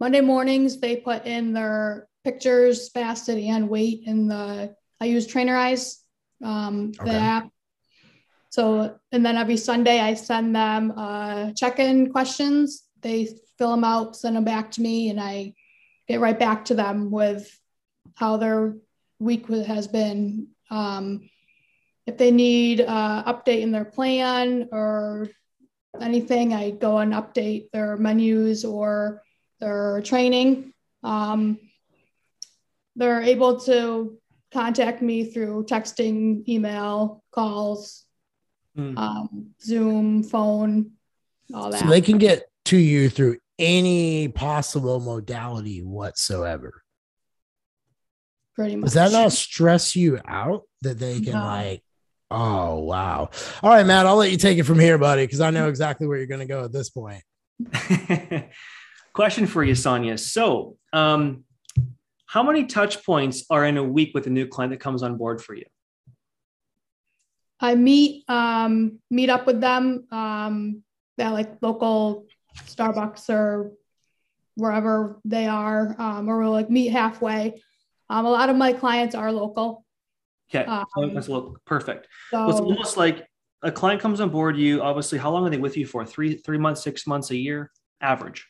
Monday 0.00 0.20
mornings, 0.20 0.80
they 0.80 0.96
put 0.96 1.26
in 1.26 1.52
their 1.52 2.08
pictures, 2.24 2.90
fasted, 2.90 3.38
and 3.38 3.68
weight 3.68 4.02
in 4.06 4.28
the, 4.28 4.74
I 5.00 5.04
use 5.04 5.26
Trainerize, 5.26 5.96
um, 6.42 6.92
the 6.92 7.10
app. 7.10 7.48
So, 8.50 8.98
and 9.12 9.24
then 9.24 9.36
every 9.36 9.56
Sunday 9.56 10.00
I 10.00 10.14
send 10.14 10.54
them 10.54 10.92
uh, 10.96 11.52
check 11.52 11.78
in 11.78 12.10
questions. 12.12 12.84
They 13.00 13.28
fill 13.58 13.70
them 13.72 13.84
out, 13.84 14.16
send 14.16 14.36
them 14.36 14.44
back 14.44 14.70
to 14.72 14.80
me, 14.80 15.10
and 15.10 15.20
I 15.20 15.54
get 16.06 16.20
right 16.20 16.38
back 16.38 16.64
to 16.66 16.74
them 16.74 17.10
with 17.10 17.48
how 18.14 18.36
their 18.36 18.76
week 19.18 19.48
has 19.48 19.86
been. 19.86 20.48
Um, 20.70 21.28
if 22.08 22.16
they 22.16 22.30
need 22.30 22.80
uh, 22.80 23.22
update 23.26 23.60
in 23.60 23.70
their 23.70 23.84
plan 23.84 24.70
or 24.72 25.28
anything, 26.00 26.54
I 26.54 26.70
go 26.70 26.98
and 26.98 27.12
update 27.12 27.70
their 27.70 27.98
menus 27.98 28.64
or 28.64 29.22
their 29.60 30.00
training. 30.00 30.72
Um, 31.02 31.58
they're 32.96 33.20
able 33.20 33.60
to 33.60 34.18
contact 34.50 35.02
me 35.02 35.26
through 35.26 35.66
texting, 35.66 36.48
email, 36.48 37.22
calls, 37.30 38.06
mm. 38.74 38.96
um, 38.96 39.50
Zoom, 39.60 40.22
phone, 40.22 40.92
all 41.52 41.70
that. 41.70 41.80
So 41.80 41.88
they 41.88 42.00
can 42.00 42.16
get 42.16 42.48
to 42.66 42.78
you 42.78 43.10
through 43.10 43.36
any 43.58 44.28
possible 44.28 44.98
modality 44.98 45.82
whatsoever. 45.82 46.82
Pretty 48.54 48.76
much. 48.76 48.86
Does 48.86 48.94
that 48.94 49.12
not 49.12 49.32
stress 49.32 49.94
you 49.94 50.18
out 50.26 50.62
that 50.80 50.98
they 50.98 51.20
can 51.20 51.34
no. 51.34 51.44
like, 51.44 51.82
oh 52.30 52.80
wow. 52.80 53.30
All 53.62 53.70
right, 53.70 53.86
Matt, 53.86 54.06
I'll 54.06 54.16
let 54.16 54.30
you 54.30 54.36
take 54.36 54.58
it 54.58 54.64
from 54.64 54.78
here, 54.78 54.98
buddy, 54.98 55.24
because 55.24 55.40
I 55.40 55.50
know 55.50 55.68
exactly 55.68 56.06
where 56.06 56.18
you're 56.18 56.26
gonna 56.26 56.46
go 56.46 56.64
at 56.64 56.72
this 56.72 56.90
point. 56.90 57.22
Question 59.12 59.46
for 59.46 59.64
you, 59.64 59.74
Sonia. 59.74 60.16
So, 60.18 60.76
um, 60.92 61.44
how 62.26 62.42
many 62.42 62.66
touch 62.66 63.04
points 63.04 63.44
are 63.50 63.64
in 63.64 63.76
a 63.76 63.82
week 63.82 64.10
with 64.14 64.26
a 64.26 64.30
new 64.30 64.46
client 64.46 64.72
that 64.72 64.80
comes 64.80 65.02
on 65.02 65.16
board 65.16 65.42
for 65.42 65.54
you? 65.54 65.64
I 67.60 67.74
meet 67.74 68.24
um, 68.28 69.00
meet 69.10 69.30
up 69.30 69.46
with 69.46 69.60
them 69.60 70.06
um, 70.12 70.82
at 71.18 71.32
like 71.32 71.56
local 71.60 72.26
Starbucks 72.66 73.28
or 73.30 73.72
wherever 74.54 75.20
they 75.24 75.46
are, 75.46 75.94
um, 75.98 76.28
or 76.28 76.38
we'll 76.38 76.50
like 76.50 76.70
meet 76.70 76.88
halfway. 76.88 77.62
Um, 78.10 78.26
a 78.26 78.30
lot 78.30 78.50
of 78.50 78.56
my 78.56 78.72
clients 78.72 79.14
are 79.14 79.32
local. 79.32 79.84
Okay, 80.54 80.64
um, 80.64 81.14
that's 81.14 81.28
look 81.28 81.60
perfect. 81.64 82.08
So, 82.30 82.48
it's 82.48 82.60
almost 82.60 82.96
like 82.96 83.26
a 83.62 83.70
client 83.70 84.00
comes 84.00 84.20
on 84.20 84.30
board. 84.30 84.56
You 84.56 84.82
obviously, 84.82 85.18
how 85.18 85.30
long 85.30 85.46
are 85.46 85.50
they 85.50 85.58
with 85.58 85.76
you 85.76 85.86
for? 85.86 86.04
Three, 86.04 86.34
three 86.34 86.58
months, 86.58 86.82
six 86.82 87.06
months, 87.06 87.30
a 87.30 87.36
year, 87.36 87.70
average. 88.00 88.46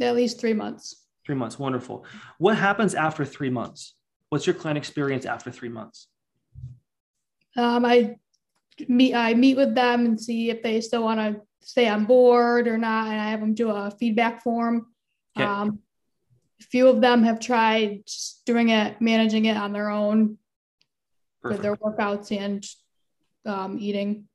At 0.00 0.14
least 0.14 0.40
three 0.40 0.52
months. 0.52 1.06
Three 1.24 1.34
months, 1.34 1.58
wonderful. 1.58 2.04
What 2.38 2.56
happens 2.56 2.94
after 2.94 3.24
three 3.24 3.50
months? 3.50 3.94
What's 4.28 4.46
your 4.46 4.54
client 4.54 4.78
experience 4.78 5.24
after 5.24 5.50
three 5.50 5.68
months? 5.68 6.08
Um, 7.56 7.84
I 7.84 8.16
meet 8.86 9.14
I 9.14 9.34
meet 9.34 9.56
with 9.56 9.74
them 9.74 10.04
and 10.04 10.20
see 10.20 10.50
if 10.50 10.62
they 10.62 10.80
still 10.80 11.02
want 11.02 11.20
to 11.20 11.42
stay 11.60 11.88
on 11.88 12.04
board 12.04 12.68
or 12.68 12.78
not, 12.78 13.08
and 13.08 13.20
I 13.20 13.30
have 13.30 13.40
them 13.40 13.54
do 13.54 13.70
a 13.70 13.90
feedback 13.90 14.42
form. 14.42 14.86
Okay. 15.36 15.46
Um, 15.46 15.80
a 16.60 16.64
few 16.64 16.88
of 16.88 17.00
them 17.00 17.22
have 17.22 17.40
tried 17.40 18.04
just 18.06 18.44
doing 18.44 18.70
it, 18.70 19.00
managing 19.00 19.46
it 19.46 19.56
on 19.56 19.72
their 19.72 19.90
own 19.90 20.38
Perfect. 21.48 21.62
with 21.62 21.62
their 21.62 21.76
workouts 21.76 22.36
and 22.36 22.64
um, 23.46 23.78
eating. 23.80 24.28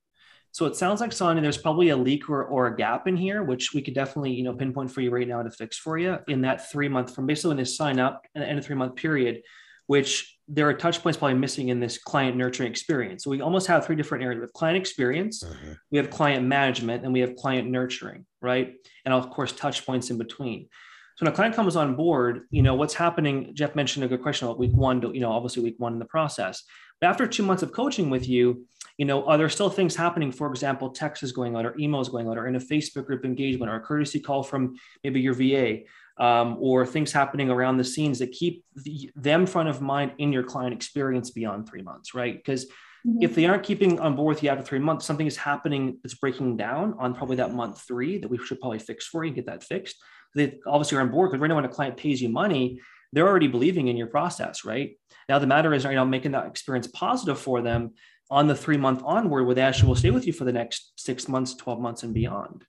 So 0.52 0.68
it 0.68 0.76
sounds 0.76 1.02
like 1.02 1.12
Sonia, 1.12 1.42
there's 1.42 1.58
probably 1.58 1.90
a 1.90 1.98
leak 1.98 2.30
or, 2.30 2.44
or 2.44 2.68
a 2.68 2.76
gap 2.76 3.08
in 3.08 3.18
here, 3.18 3.42
which 3.42 3.74
we 3.74 3.82
could 3.82 3.96
definitely, 3.96 4.34
you 4.34 4.44
know, 4.44 4.54
pinpoint 4.54 4.92
for 4.92 5.02
you 5.02 5.10
right 5.10 5.28
now 5.28 5.42
to 5.42 5.50
fix 5.50 5.80
for 5.80 5.98
you 5.98 6.20
in 6.28 6.42
that 6.42 6.70
three 6.70 6.88
month 6.88 7.16
from 7.16 7.26
basically 7.26 7.50
when 7.50 7.58
they 7.58 7.64
sign 7.64 8.00
up 8.00 8.22
and 8.36 8.44
in 8.44 8.60
a 8.60 8.62
three 8.62 8.76
month 8.76 8.96
period, 8.96 9.42
which 9.88 10.38
there 10.48 10.70
are 10.70 10.74
touch 10.76 11.02
points 11.02 11.18
probably 11.18 11.40
missing 11.40 11.70
in 11.70 11.80
this 11.80 11.98
client 11.98 12.38
nurturing 12.38 12.70
experience. 12.70 13.24
So 13.24 13.32
we 13.32 13.42
almost 13.42 13.66
have 13.66 13.84
three 13.84 13.96
different 13.96 14.24
areas. 14.24 14.38
We 14.38 14.44
have 14.44 14.54
client 14.54 14.78
experience, 14.78 15.44
mm-hmm. 15.44 15.72
we 15.90 15.98
have 15.98 16.12
client 16.12 16.46
management, 16.46 17.04
and 17.04 17.12
we 17.12 17.22
have 17.22 17.36
client 17.36 17.68
nurturing, 17.70 18.28
right? 18.40 18.76
And 19.06 19.14
of 19.14 19.32
course, 19.32 19.54
touch 19.54 19.86
points 19.88 20.12
in 20.12 20.20
between. 20.20 20.68
So 21.16 21.26
when 21.26 21.34
a 21.34 21.36
client 21.36 21.56
comes 21.56 21.76
on 21.76 21.96
board, 21.96 22.42
you 22.50 22.62
know, 22.62 22.76
what's 22.76 22.94
happening, 22.94 23.52
Jeff 23.54 23.76
mentioned 23.76 24.04
a 24.04 24.08
good 24.08 24.22
question 24.22 24.48
about 24.48 24.60
week 24.60 24.74
one 24.74 25.02
to, 25.02 25.14
you 25.14 25.20
know, 25.20 25.32
obviously 25.32 25.64
week 25.64 25.76
one 25.78 25.94
in 25.94 26.00
the 26.00 26.06
process. 26.06 26.64
But 27.02 27.08
after 27.08 27.28
two 27.28 27.44
months 27.44 27.64
of 27.64 27.72
coaching 27.72 28.10
with 28.10 28.28
you, 28.28 28.66
you 28.98 29.06
know, 29.06 29.26
are 29.26 29.38
there 29.38 29.50
still 29.50 29.70
things 29.70 29.96
happening? 29.96 30.32
For 30.32 30.48
example, 30.50 30.90
text 30.90 31.24
is 31.24 31.32
going 31.32 31.56
out 31.56 31.66
or 31.66 31.74
emails 31.74 32.12
going 32.12 32.28
out 32.28 32.38
or 32.38 32.48
in 32.48 32.56
a 32.56 32.60
Facebook 32.60 33.06
group 33.06 33.26
engagement 33.26 33.72
or 33.72 33.76
a 33.76 33.80
courtesy 33.80 34.20
call 34.20 34.44
from 34.44 34.76
maybe 35.04 35.20
your 35.20 35.34
VA 35.34 35.80
um, 36.18 36.58
or 36.60 36.86
things 36.86 37.12
happening 37.12 37.50
around 37.50 37.78
the 37.78 37.84
scenes 37.84 38.20
that 38.20 38.32
keep 38.32 38.64
the, 38.76 39.12
them 39.16 39.46
front 39.46 39.70
of 39.70 39.82
mind 39.82 40.14
in 40.20 40.32
your 40.32 40.44
client 40.44 40.74
experience 40.74 41.32
beyond 41.32 41.68
three 41.68 41.82
months, 41.82 42.14
right? 42.14 42.36
Because 42.36 42.66
mm-hmm. 42.66 43.22
if 43.22 43.34
they 43.34 43.46
aren't 43.46 43.64
keeping 43.64 44.00
on 44.00 44.16
board 44.16 44.36
with 44.36 44.44
you 44.44 44.50
after 44.50 44.64
three 44.64 44.80
months, 44.80 45.06
something 45.06 45.28
is 45.28 45.38
happening 45.38 45.98
that's 46.04 46.14
breaking 46.14 46.58
down 46.58 46.94
on 47.00 47.16
probably 47.16 47.38
that 47.38 47.54
month 47.54 47.82
three 47.82 48.20
that 48.20 48.30
we 48.30 48.38
should 48.38 48.60
probably 48.60 48.80
fix 48.80 49.08
for 49.08 49.24
you 49.24 49.30
and 49.30 49.36
get 49.36 49.48
that 49.48 49.64
fixed. 49.64 49.96
They 50.36 50.60
obviously 50.68 50.98
are 50.98 51.02
on 51.02 51.10
board 51.10 51.32
because 51.32 51.42
right 51.42 51.48
now 51.48 51.56
when 51.56 51.66
a 51.66 51.70
client 51.70 51.98
pays 51.98 52.22
you 52.22 52.30
money, 52.30 52.80
they're 53.14 53.28
already 53.28 53.48
believing 53.48 53.88
in 53.88 53.96
your 53.96 54.08
process, 54.08 54.66
right? 54.66 54.98
Now 55.30 55.40
the 55.40 55.48
matter 55.48 55.74
is, 55.74 55.86
you 55.86 55.92
know, 55.92 56.06
making 56.06 56.32
that 56.32 56.48
experience 56.48 56.88
positive 56.88 57.40
for 57.40 57.62
them 57.62 57.94
on 58.30 58.48
the 58.48 58.56
three 58.56 58.78
month 58.78 59.02
onward, 59.06 59.46
where 59.46 59.56
they 59.56 59.62
actually 59.62 59.88
will 59.88 59.96
stay 59.96 60.12
with 60.12 60.28
you 60.28 60.34
for 60.34 60.44
the 60.44 60.52
next 60.52 60.92
six 60.98 61.28
months, 61.28 61.54
12 61.56 61.80
months, 61.80 62.04
and 62.04 62.14
beyond 62.14 62.66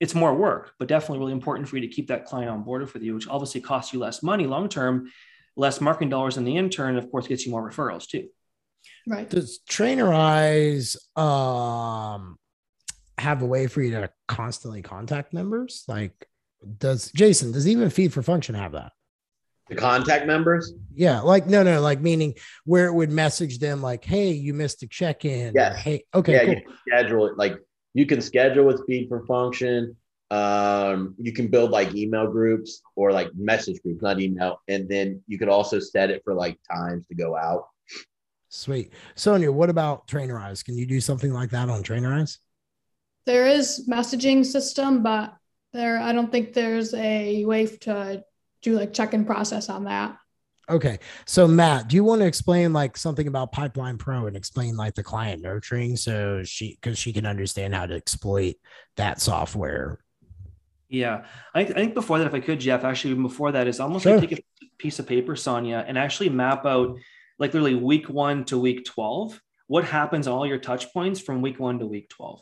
it's 0.00 0.14
more 0.14 0.34
work, 0.34 0.74
but 0.78 0.88
definitely 0.88 1.18
really 1.18 1.32
important 1.32 1.68
for 1.68 1.76
you 1.76 1.88
to 1.88 1.92
keep 1.92 2.08
that 2.08 2.26
client 2.26 2.50
on 2.50 2.62
board 2.62 2.82
with 2.92 3.02
you, 3.02 3.14
which 3.14 3.28
obviously 3.28 3.60
costs 3.60 3.92
you 3.92 3.98
less 3.98 4.22
money 4.22 4.46
long 4.46 4.68
term, 4.68 5.10
less 5.56 5.80
marketing 5.80 6.10
dollars 6.10 6.36
in 6.36 6.44
the 6.44 6.56
intern, 6.56 6.96
of 6.96 7.10
course, 7.10 7.26
gets 7.26 7.46
you 7.46 7.52
more 7.52 7.68
referrals 7.68 8.06
too. 8.06 8.28
Right. 9.06 9.28
Does 9.28 9.60
Trainerize 9.68 10.96
um 11.18 12.36
have 13.16 13.42
a 13.42 13.46
way 13.46 13.66
for 13.66 13.80
you 13.80 13.92
to 13.92 14.10
constantly 14.28 14.82
contact 14.82 15.32
members? 15.32 15.84
Like, 15.86 16.28
does 16.78 17.10
Jason, 17.12 17.52
does 17.52 17.68
even 17.68 17.88
Feed 17.88 18.12
for 18.12 18.22
Function 18.22 18.54
have 18.56 18.72
that? 18.72 18.92
The 19.68 19.76
contact 19.76 20.26
members? 20.26 20.74
Yeah, 20.94 21.20
like 21.20 21.46
no, 21.46 21.62
no, 21.62 21.80
like 21.80 22.00
meaning 22.00 22.34
where 22.64 22.86
it 22.86 22.92
would 22.92 23.10
message 23.10 23.58
them 23.58 23.80
like, 23.80 24.04
"Hey, 24.04 24.32
you 24.32 24.52
missed 24.52 24.82
a 24.82 24.86
check-in." 24.86 25.52
Yeah. 25.54 25.74
Hey, 25.74 26.04
okay, 26.14 26.32
yeah, 26.32 26.44
cool. 26.44 26.54
you 26.54 26.76
schedule 26.86 27.26
it 27.26 27.38
like 27.38 27.58
you 27.94 28.04
can 28.06 28.20
schedule 28.20 28.66
with 28.66 28.84
feed 28.86 29.08
for 29.08 29.24
function. 29.26 29.96
Um, 30.30 31.14
you 31.18 31.32
can 31.32 31.48
build 31.48 31.70
like 31.70 31.94
email 31.94 32.26
groups 32.26 32.82
or 32.96 33.12
like 33.12 33.28
message 33.36 33.80
groups, 33.82 34.02
not 34.02 34.20
email. 34.20 34.60
And 34.68 34.88
then 34.88 35.22
you 35.28 35.38
could 35.38 35.48
also 35.48 35.78
set 35.78 36.10
it 36.10 36.22
for 36.24 36.34
like 36.34 36.58
times 36.70 37.06
to 37.06 37.14
go 37.14 37.36
out. 37.36 37.68
Sweet. 38.48 38.92
Sonia, 39.14 39.50
what 39.52 39.70
about 39.70 40.08
Trainerize? 40.08 40.64
Can 40.64 40.76
you 40.76 40.86
do 40.86 41.00
something 41.00 41.32
like 41.32 41.50
that 41.50 41.68
on 41.68 41.82
Trainerize? 41.82 42.38
There 43.26 43.46
is 43.46 43.88
messaging 43.88 44.44
system, 44.44 45.02
but 45.02 45.34
there 45.72 45.98
I 45.98 46.12
don't 46.12 46.30
think 46.30 46.52
there's 46.52 46.94
a 46.94 47.44
way 47.44 47.66
to 47.66 48.24
do 48.64 48.74
like 48.74 48.92
check-in 48.92 49.24
process 49.24 49.68
on 49.68 49.84
that. 49.84 50.16
Okay. 50.68 50.98
So 51.26 51.46
Matt, 51.46 51.88
do 51.88 51.96
you 51.96 52.04
want 52.04 52.22
to 52.22 52.26
explain 52.26 52.72
like 52.72 52.96
something 52.96 53.28
about 53.28 53.52
Pipeline 53.52 53.98
Pro 53.98 54.26
and 54.26 54.36
explain 54.36 54.76
like 54.76 54.94
the 54.94 55.02
client 55.02 55.42
nurturing 55.42 55.96
so 55.96 56.42
she 56.42 56.78
because 56.80 56.98
she 56.98 57.12
can 57.12 57.26
understand 57.26 57.74
how 57.74 57.86
to 57.86 57.94
exploit 57.94 58.54
that 58.96 59.20
software? 59.20 60.00
Yeah. 60.88 61.26
I, 61.54 61.60
I 61.60 61.64
think 61.66 61.94
before 61.94 62.18
that, 62.18 62.26
if 62.26 62.34
I 62.34 62.40
could, 62.40 62.60
Jeff, 62.60 62.84
actually 62.84 63.14
before 63.14 63.52
that 63.52 63.66
is 63.66 63.78
almost 63.78 64.04
sure. 64.04 64.18
like 64.18 64.30
take 64.30 64.38
a 64.38 64.66
piece 64.78 64.98
of 64.98 65.06
paper, 65.06 65.36
Sonia, 65.36 65.84
and 65.86 65.98
actually 65.98 66.30
map 66.30 66.64
out 66.64 66.96
like 67.38 67.52
literally 67.52 67.74
week 67.74 68.08
one 68.08 68.44
to 68.46 68.58
week 68.58 68.86
12. 68.86 69.38
What 69.66 69.84
happens 69.84 70.26
all 70.26 70.46
your 70.46 70.58
touch 70.58 70.92
points 70.92 71.20
from 71.20 71.42
week 71.42 71.60
one 71.60 71.78
to 71.80 71.86
week 71.86 72.08
12? 72.08 72.40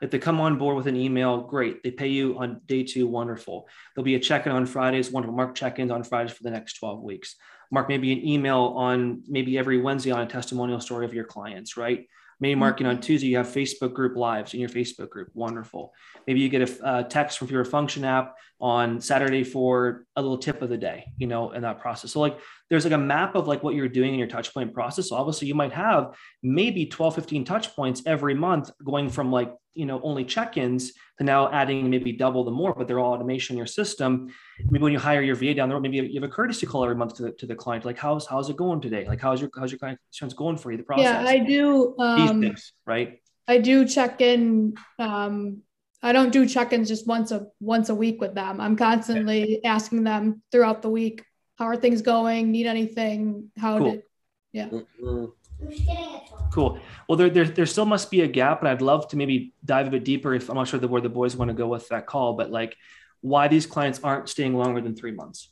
If 0.00 0.10
they 0.10 0.18
come 0.18 0.40
on 0.40 0.58
board 0.58 0.76
with 0.76 0.86
an 0.86 0.96
email, 0.96 1.42
great. 1.42 1.82
They 1.82 1.90
pay 1.90 2.08
you 2.08 2.38
on 2.38 2.60
day 2.66 2.84
two, 2.84 3.06
wonderful. 3.06 3.68
There'll 3.94 4.04
be 4.04 4.14
a 4.14 4.20
check-in 4.20 4.52
on 4.52 4.66
Fridays, 4.66 5.10
wonderful. 5.10 5.36
Mark 5.36 5.54
check-ins 5.54 5.90
on 5.90 6.02
Fridays 6.02 6.32
for 6.32 6.42
the 6.42 6.50
next 6.50 6.74
12 6.74 7.02
weeks 7.02 7.36
mark 7.70 7.88
maybe 7.88 8.12
an 8.12 8.26
email 8.26 8.74
on 8.76 9.22
maybe 9.26 9.58
every 9.58 9.80
Wednesday 9.80 10.10
on 10.10 10.20
a 10.20 10.26
testimonial 10.26 10.80
story 10.80 11.04
of 11.04 11.14
your 11.14 11.24
clients, 11.24 11.76
right? 11.76 12.06
Maybe 12.38 12.52
mm-hmm. 12.52 12.60
marking 12.60 12.86
on 12.86 13.00
Tuesday, 13.00 13.28
you 13.28 13.38
have 13.38 13.46
Facebook 13.46 13.94
group 13.94 14.16
lives 14.16 14.54
in 14.54 14.60
your 14.60 14.68
Facebook 14.68 15.08
group. 15.08 15.28
Wonderful. 15.34 15.94
Maybe 16.26 16.40
you 16.40 16.48
get 16.48 16.68
a, 16.68 16.98
a 16.98 17.04
text 17.04 17.38
from 17.38 17.48
your 17.48 17.64
function 17.64 18.04
app 18.04 18.36
on 18.60 19.00
Saturday 19.00 19.42
for 19.42 20.06
a 20.16 20.22
little 20.22 20.38
tip 20.38 20.62
of 20.62 20.68
the 20.68 20.76
day, 20.76 21.06
you 21.16 21.26
know, 21.26 21.52
in 21.52 21.62
that 21.62 21.80
process. 21.80 22.12
So 22.12 22.20
like 22.20 22.38
there's 22.68 22.84
like 22.84 22.92
a 22.92 22.98
map 22.98 23.34
of 23.34 23.46
like 23.46 23.62
what 23.62 23.74
you're 23.74 23.88
doing 23.88 24.12
in 24.12 24.18
your 24.18 24.28
touch 24.28 24.52
point 24.52 24.74
process. 24.74 25.08
So 25.08 25.16
obviously 25.16 25.48
you 25.48 25.54
might 25.54 25.72
have 25.72 26.16
maybe 26.42 26.86
12, 26.86 27.14
15 27.14 27.44
touch 27.44 27.74
points 27.76 28.02
every 28.06 28.34
month 28.34 28.70
going 28.84 29.08
from 29.08 29.30
like, 29.30 29.54
you 29.74 29.86
know, 29.86 30.00
only 30.02 30.24
check-ins 30.24 30.92
to 31.18 31.24
now 31.24 31.50
adding 31.52 31.90
maybe 31.90 32.12
double 32.12 32.44
the 32.44 32.50
more, 32.50 32.74
but 32.74 32.88
they're 32.88 32.98
all 32.98 33.12
automation 33.12 33.54
in 33.54 33.58
your 33.58 33.66
system. 33.66 34.32
Maybe 34.58 34.82
when 34.82 34.92
you 34.92 34.98
hire 34.98 35.22
your 35.22 35.36
VA 35.36 35.54
down 35.54 35.68
the 35.68 35.74
road, 35.74 35.82
maybe 35.82 35.98
you 35.98 36.20
have 36.20 36.28
a 36.28 36.32
courtesy 36.32 36.66
call 36.66 36.82
every 36.82 36.96
month 36.96 37.14
to 37.16 37.24
the, 37.24 37.32
to 37.32 37.46
the 37.46 37.54
client. 37.54 37.84
Like 37.84 37.98
how's, 37.98 38.26
how's 38.26 38.50
it 38.50 38.56
going 38.56 38.80
today? 38.80 39.06
Like 39.06 39.20
how's 39.20 39.40
your, 39.40 39.50
how's 39.56 39.70
your 39.70 39.78
client 39.78 40.00
going 40.34 40.56
for 40.56 40.72
you? 40.72 40.78
The 40.78 40.84
process. 40.84 41.04
Yeah, 41.04 41.24
I 41.24 41.38
do. 41.38 41.94
Um, 41.98 42.40
things, 42.40 42.72
right. 42.86 43.20
I 43.46 43.58
do 43.58 43.86
check 43.86 44.20
in 44.20 44.74
um, 44.98 45.62
I 46.02 46.12
don't 46.12 46.32
do 46.32 46.46
check-ins 46.46 46.88
just 46.88 47.06
once 47.06 47.32
a 47.32 47.46
once 47.58 47.88
a 47.88 47.94
week 47.94 48.20
with 48.20 48.34
them. 48.34 48.60
I'm 48.60 48.76
constantly 48.76 49.64
asking 49.64 50.04
them 50.04 50.42
throughout 50.52 50.82
the 50.82 50.88
week, 50.88 51.24
how 51.56 51.66
are 51.66 51.76
things 51.76 52.02
going? 52.02 52.52
Need 52.52 52.66
anything? 52.66 53.50
How 53.56 53.78
cool. 53.78 53.90
did 53.92 54.02
yeah. 54.56 54.68
Mm-hmm. 54.68 55.26
Cool. 56.50 56.78
Well, 57.08 57.16
there, 57.16 57.28
there, 57.28 57.44
there 57.44 57.66
still 57.66 57.84
must 57.84 58.10
be 58.10 58.22
a 58.22 58.26
gap, 58.26 58.60
and 58.60 58.68
I'd 58.68 58.80
love 58.80 59.08
to 59.08 59.16
maybe 59.16 59.52
dive 59.64 59.86
a 59.86 59.90
bit 59.90 60.04
deeper. 60.04 60.34
If 60.34 60.48
I'm 60.48 60.56
not 60.56 60.68
sure 60.68 60.80
the, 60.80 60.88
where 60.88 61.02
the 61.02 61.10
boys 61.10 61.36
want 61.36 61.50
to 61.50 61.54
go 61.54 61.66
with 61.66 61.88
that 61.88 62.06
call, 62.06 62.34
but 62.34 62.50
like, 62.50 62.74
why 63.20 63.48
these 63.48 63.66
clients 63.66 64.00
aren't 64.02 64.30
staying 64.30 64.54
longer 64.54 64.80
than 64.80 64.96
three 64.96 65.12
months? 65.12 65.50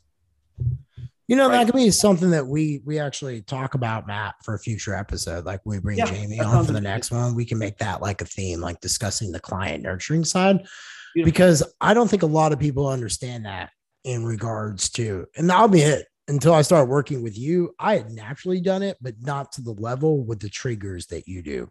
You 1.26 1.36
know, 1.36 1.48
right. 1.48 1.58
that 1.58 1.66
could 1.66 1.78
be 1.78 1.90
something 1.90 2.30
that 2.30 2.46
we 2.46 2.82
we 2.84 2.98
actually 2.98 3.42
talk 3.42 3.74
about, 3.74 4.06
Matt, 4.06 4.36
for 4.42 4.54
a 4.54 4.58
future 4.58 4.94
episode. 4.94 5.44
Like 5.44 5.60
we 5.64 5.78
bring 5.80 5.98
yeah, 5.98 6.06
Jamie 6.06 6.40
on 6.40 6.64
for 6.64 6.72
the 6.72 6.80
next 6.80 7.10
one, 7.10 7.34
we 7.34 7.44
can 7.44 7.58
make 7.58 7.78
that 7.78 8.02
like 8.02 8.20
a 8.20 8.26
theme, 8.26 8.60
like 8.60 8.80
discussing 8.80 9.32
the 9.32 9.40
client 9.40 9.82
nurturing 9.82 10.24
side, 10.24 10.66
Beautiful. 11.14 11.32
because 11.32 11.62
I 11.80 11.94
don't 11.94 12.08
think 12.08 12.22
a 12.22 12.26
lot 12.26 12.52
of 12.52 12.58
people 12.58 12.88
understand 12.88 13.46
that 13.46 13.70
in 14.04 14.24
regards 14.24 14.90
to, 14.90 15.26
and 15.36 15.50
I'll 15.50 15.68
be 15.68 15.80
it 15.80 16.06
until 16.28 16.54
I 16.54 16.62
started 16.62 16.90
working 16.90 17.22
with 17.22 17.38
you. 17.38 17.74
I 17.78 17.96
had 17.96 18.10
naturally 18.10 18.60
done 18.60 18.82
it, 18.82 18.96
but 19.00 19.14
not 19.20 19.52
to 19.52 19.62
the 19.62 19.72
level 19.72 20.24
with 20.24 20.40
the 20.40 20.48
triggers 20.48 21.06
that 21.06 21.26
you 21.26 21.42
do. 21.42 21.70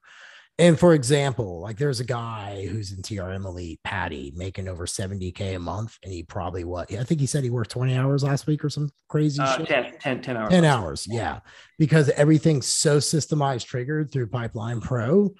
And 0.60 0.80
for 0.80 0.94
example, 0.94 1.62
like 1.62 1.78
there's 1.78 2.00
a 2.00 2.06
guy 2.06 2.68
who's 2.68 2.92
in 2.92 3.02
TRM 3.02 3.46
Elite, 3.46 3.80
Patty, 3.84 4.32
making 4.36 4.68
over 4.68 4.86
70K 4.86 5.56
a 5.56 5.60
month. 5.60 5.98
And 6.04 6.14
he 6.14 6.22
probably 6.22 6.64
what? 6.64 6.94
I 6.94 7.04
think 7.04 7.20
he 7.20 7.26
said 7.26 7.44
he 7.44 7.50
worked 7.50 7.72
20 7.72 7.98
hours 7.98 8.24
last 8.24 8.46
week 8.46 8.64
or 8.64 8.70
some 8.70 8.92
crazy 9.10 9.42
uh, 9.42 9.58
shit. 9.58 9.68
10, 9.68 9.98
10, 10.00 10.22
10 10.22 10.38
hours. 10.38 10.50
10 10.50 10.66
hours. 10.66 11.08
Yeah. 11.10 11.40
Because 11.80 12.10
everything's 12.12 12.68
so 12.68 12.98
systemized, 12.98 13.66
triggered 13.66 14.12
through 14.12 14.28
Pipeline 14.28 14.80
Pro 14.80 15.34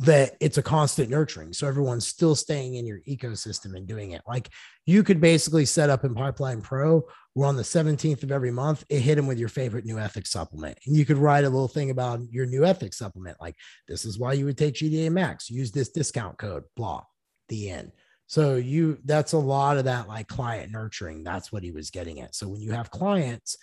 that 0.00 0.36
it's 0.40 0.58
a 0.58 0.62
constant 0.62 1.10
nurturing. 1.10 1.52
So 1.52 1.66
everyone's 1.66 2.06
still 2.06 2.34
staying 2.34 2.74
in 2.74 2.86
your 2.86 3.00
ecosystem 3.08 3.76
and 3.76 3.86
doing 3.86 4.12
it. 4.12 4.22
Like 4.26 4.48
you 4.86 5.02
could 5.02 5.20
basically 5.20 5.64
set 5.64 5.90
up 5.90 6.04
in 6.04 6.14
Pipeline 6.14 6.62
Pro 6.62 7.04
we're 7.34 7.46
on 7.46 7.56
the 7.56 7.62
17th 7.62 8.22
of 8.24 8.32
every 8.32 8.50
month, 8.50 8.84
it 8.88 9.00
hit 9.00 9.14
them 9.14 9.26
with 9.26 9.38
your 9.38 9.48
favorite 9.48 9.84
new 9.84 9.98
ethics 9.98 10.30
supplement. 10.30 10.78
And 10.86 10.96
you 10.96 11.04
could 11.04 11.18
write 11.18 11.44
a 11.44 11.50
little 11.50 11.68
thing 11.68 11.90
about 11.90 12.20
your 12.30 12.46
new 12.46 12.64
ethics 12.64 12.98
supplement. 12.98 13.36
Like 13.40 13.54
this 13.86 14.04
is 14.04 14.18
why 14.18 14.32
you 14.32 14.44
would 14.46 14.58
take 14.58 14.74
GDA 14.74 15.10
Max, 15.10 15.48
use 15.48 15.70
this 15.70 15.90
discount 15.90 16.38
code, 16.38 16.64
blah, 16.76 17.04
the 17.48 17.70
end. 17.70 17.92
So 18.26 18.56
you 18.56 18.98
that's 19.04 19.32
a 19.32 19.38
lot 19.38 19.76
of 19.76 19.84
that 19.84 20.08
like 20.08 20.28
client 20.28 20.72
nurturing. 20.72 21.24
That's 21.24 21.52
what 21.52 21.62
he 21.62 21.72
was 21.72 21.90
getting 21.90 22.20
at. 22.20 22.34
So 22.34 22.48
when 22.48 22.60
you 22.60 22.72
have 22.72 22.90
clients 22.90 23.56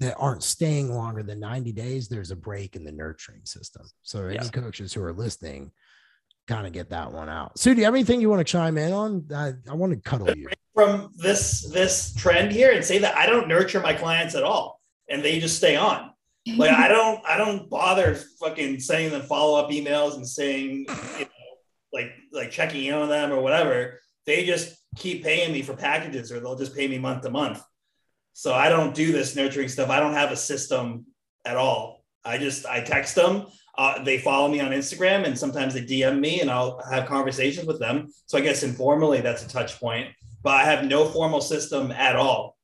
that 0.00 0.16
aren't 0.18 0.42
staying 0.42 0.94
longer 0.94 1.22
than 1.22 1.40
90 1.40 1.72
days, 1.72 2.08
there's 2.08 2.30
a 2.30 2.36
break 2.36 2.76
in 2.76 2.84
the 2.84 2.92
nurturing 2.92 3.44
system. 3.44 3.86
So 4.02 4.26
any 4.26 4.48
coaches 4.48 4.92
who 4.92 5.02
are 5.02 5.12
listening, 5.12 5.72
kind 6.46 6.66
of 6.66 6.72
get 6.72 6.90
that 6.90 7.12
one 7.12 7.28
out. 7.28 7.58
Sue, 7.58 7.74
do 7.74 7.80
you 7.80 7.84
have 7.84 7.94
anything 7.94 8.20
you 8.20 8.28
want 8.28 8.40
to 8.40 8.50
chime 8.50 8.78
in 8.78 8.92
on? 8.92 9.26
I, 9.34 9.52
I 9.70 9.74
want 9.74 9.92
to 9.92 9.98
cuddle 9.98 10.36
you 10.36 10.48
from 10.74 11.12
this 11.16 11.70
this 11.70 12.14
trend 12.14 12.52
here 12.52 12.72
and 12.72 12.84
say 12.84 12.98
that 12.98 13.16
I 13.16 13.26
don't 13.26 13.48
nurture 13.48 13.80
my 13.80 13.94
clients 13.94 14.34
at 14.34 14.42
all, 14.42 14.80
and 15.08 15.22
they 15.22 15.40
just 15.40 15.56
stay 15.56 15.76
on. 15.76 16.10
Like 16.56 16.72
I 16.72 16.88
don't 16.88 17.24
I 17.26 17.38
don't 17.38 17.70
bother 17.70 18.14
fucking 18.14 18.80
sending 18.80 19.10
them 19.10 19.22
follow 19.22 19.58
up 19.58 19.70
emails 19.70 20.16
and 20.16 20.28
saying 20.28 20.86
you 21.18 21.24
know, 21.24 21.26
like 21.92 22.12
like 22.32 22.50
checking 22.50 22.84
in 22.84 22.94
on 22.94 23.08
them 23.08 23.32
or 23.32 23.40
whatever. 23.40 24.00
They 24.26 24.44
just 24.44 24.76
keep 24.96 25.22
paying 25.22 25.52
me 25.52 25.62
for 25.62 25.74
packages, 25.74 26.30
or 26.30 26.40
they'll 26.40 26.56
just 26.56 26.76
pay 26.76 26.86
me 26.86 26.98
month 26.98 27.22
to 27.22 27.30
month. 27.30 27.62
So 28.34 28.52
I 28.52 28.68
don't 28.68 28.94
do 28.94 29.12
this 29.12 29.36
nurturing 29.36 29.68
stuff. 29.68 29.90
I 29.90 30.00
don't 30.00 30.12
have 30.12 30.32
a 30.32 30.36
system 30.36 31.06
at 31.44 31.56
all. 31.56 32.04
I 32.24 32.36
just 32.38 32.66
I 32.66 32.80
text 32.80 33.14
them 33.14 33.46
uh, 33.76 34.02
they 34.02 34.18
follow 34.18 34.48
me 34.48 34.60
on 34.60 34.70
Instagram 34.70 35.24
and 35.24 35.38
sometimes 35.38 35.74
they 35.74 35.82
DM 35.82 36.20
me 36.20 36.40
and 36.40 36.50
I'll 36.50 36.80
have 36.90 37.06
conversations 37.06 37.66
with 37.66 37.80
them. 37.80 38.08
So 38.26 38.38
I 38.38 38.40
guess 38.40 38.62
informally 38.62 39.20
that's 39.20 39.44
a 39.44 39.48
touch 39.48 39.78
point, 39.80 40.08
but 40.42 40.54
I 40.54 40.64
have 40.64 40.84
no 40.84 41.06
formal 41.06 41.40
system 41.40 41.90
at 41.90 42.16
all 42.16 42.56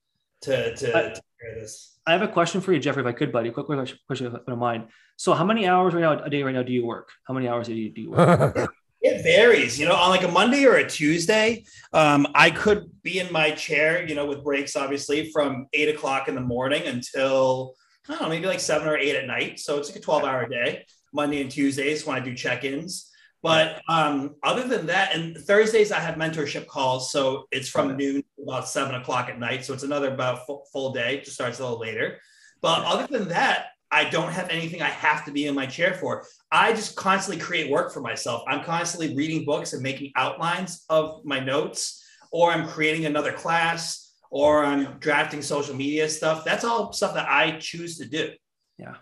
to, 0.42 0.74
to, 0.76 0.96
I, 0.96 1.02
to 1.10 1.22
this. 1.54 1.98
I 2.06 2.12
have 2.12 2.22
a 2.22 2.28
question 2.28 2.60
for 2.60 2.72
you, 2.72 2.78
Jeffrey, 2.78 3.02
if 3.02 3.06
I 3.06 3.12
could, 3.12 3.32
buddy. 3.32 3.50
Quick 3.50 3.66
question, 3.66 3.98
if 4.08 4.20
you 4.20 4.40
don't 4.46 4.58
mind. 4.58 4.88
So 5.16 5.34
how 5.34 5.44
many 5.44 5.66
hours 5.66 5.94
right 5.94 6.00
now 6.00 6.22
a 6.22 6.30
day 6.30 6.42
right 6.42 6.54
now 6.54 6.62
do 6.62 6.72
you 6.72 6.86
work? 6.86 7.10
How 7.24 7.34
many 7.34 7.46
hours 7.48 7.66
do 7.66 7.74
you 7.74 7.90
do 7.90 8.00
you 8.02 8.10
work? 8.10 8.70
It 9.02 9.22
varies, 9.22 9.78
you 9.78 9.88
know, 9.88 9.94
on 9.94 10.10
like 10.10 10.24
a 10.24 10.28
Monday 10.28 10.66
or 10.66 10.74
a 10.74 10.86
Tuesday, 10.86 11.64
um, 11.94 12.26
I 12.34 12.50
could 12.50 12.90
be 13.02 13.18
in 13.18 13.32
my 13.32 13.50
chair, 13.52 14.06
you 14.06 14.14
know, 14.14 14.26
with 14.26 14.44
breaks 14.44 14.76
obviously 14.76 15.30
from 15.30 15.68
eight 15.72 15.88
o'clock 15.88 16.28
in 16.28 16.34
the 16.34 16.42
morning 16.42 16.82
until 16.86 17.76
I 18.06 18.12
don't 18.12 18.22
know, 18.22 18.28
maybe 18.28 18.46
like 18.46 18.60
seven 18.60 18.88
or 18.88 18.98
eight 18.98 19.16
at 19.16 19.26
night. 19.26 19.58
So 19.58 19.78
it's 19.78 19.88
like 19.88 19.96
a 19.96 20.02
12 20.02 20.24
hour 20.24 20.46
day, 20.46 20.84
Monday 21.12 21.40
and 21.40 21.50
Tuesdays 21.50 22.06
when 22.06 22.16
I 22.16 22.20
do 22.20 22.34
check 22.34 22.64
ins. 22.64 23.10
But 23.42 23.80
um, 23.88 24.36
other 24.42 24.68
than 24.68 24.86
that, 24.86 25.14
and 25.14 25.36
Thursdays 25.36 25.92
I 25.92 25.98
have 25.98 26.16
mentorship 26.16 26.66
calls. 26.66 27.10
So 27.10 27.46
it's 27.50 27.68
from 27.68 27.96
noon 27.96 28.22
to 28.22 28.42
about 28.42 28.68
seven 28.68 28.94
o'clock 28.94 29.28
at 29.28 29.38
night. 29.38 29.64
So 29.64 29.72
it's 29.72 29.82
another 29.82 30.12
about 30.12 30.46
full, 30.46 30.66
full 30.72 30.92
day, 30.92 31.20
just 31.20 31.34
starts 31.34 31.58
a 31.58 31.62
little 31.62 31.78
later. 31.78 32.18
But 32.60 32.84
other 32.84 33.06
than 33.06 33.28
that, 33.28 33.68
I 33.90 34.04
don't 34.04 34.30
have 34.32 34.50
anything 34.50 34.82
I 34.82 34.88
have 34.88 35.24
to 35.24 35.32
be 35.32 35.46
in 35.46 35.54
my 35.54 35.66
chair 35.66 35.94
for. 35.94 36.24
I 36.52 36.72
just 36.72 36.96
constantly 36.96 37.42
create 37.42 37.70
work 37.70 37.92
for 37.92 38.00
myself. 38.00 38.42
I'm 38.46 38.62
constantly 38.62 39.16
reading 39.16 39.44
books 39.44 39.72
and 39.72 39.82
making 39.82 40.12
outlines 40.16 40.84
of 40.88 41.24
my 41.24 41.40
notes, 41.40 42.04
or 42.30 42.52
I'm 42.52 42.68
creating 42.68 43.06
another 43.06 43.32
class, 43.32 44.12
or 44.30 44.64
I'm 44.64 44.98
drafting 44.98 45.42
social 45.42 45.74
media 45.74 46.08
stuff. 46.08 46.44
That's 46.44 46.62
all 46.62 46.92
stuff 46.92 47.14
that 47.14 47.28
I 47.28 47.58
choose 47.58 47.98
to 47.98 48.06
do. 48.06 48.30
Yeah. 48.78 48.94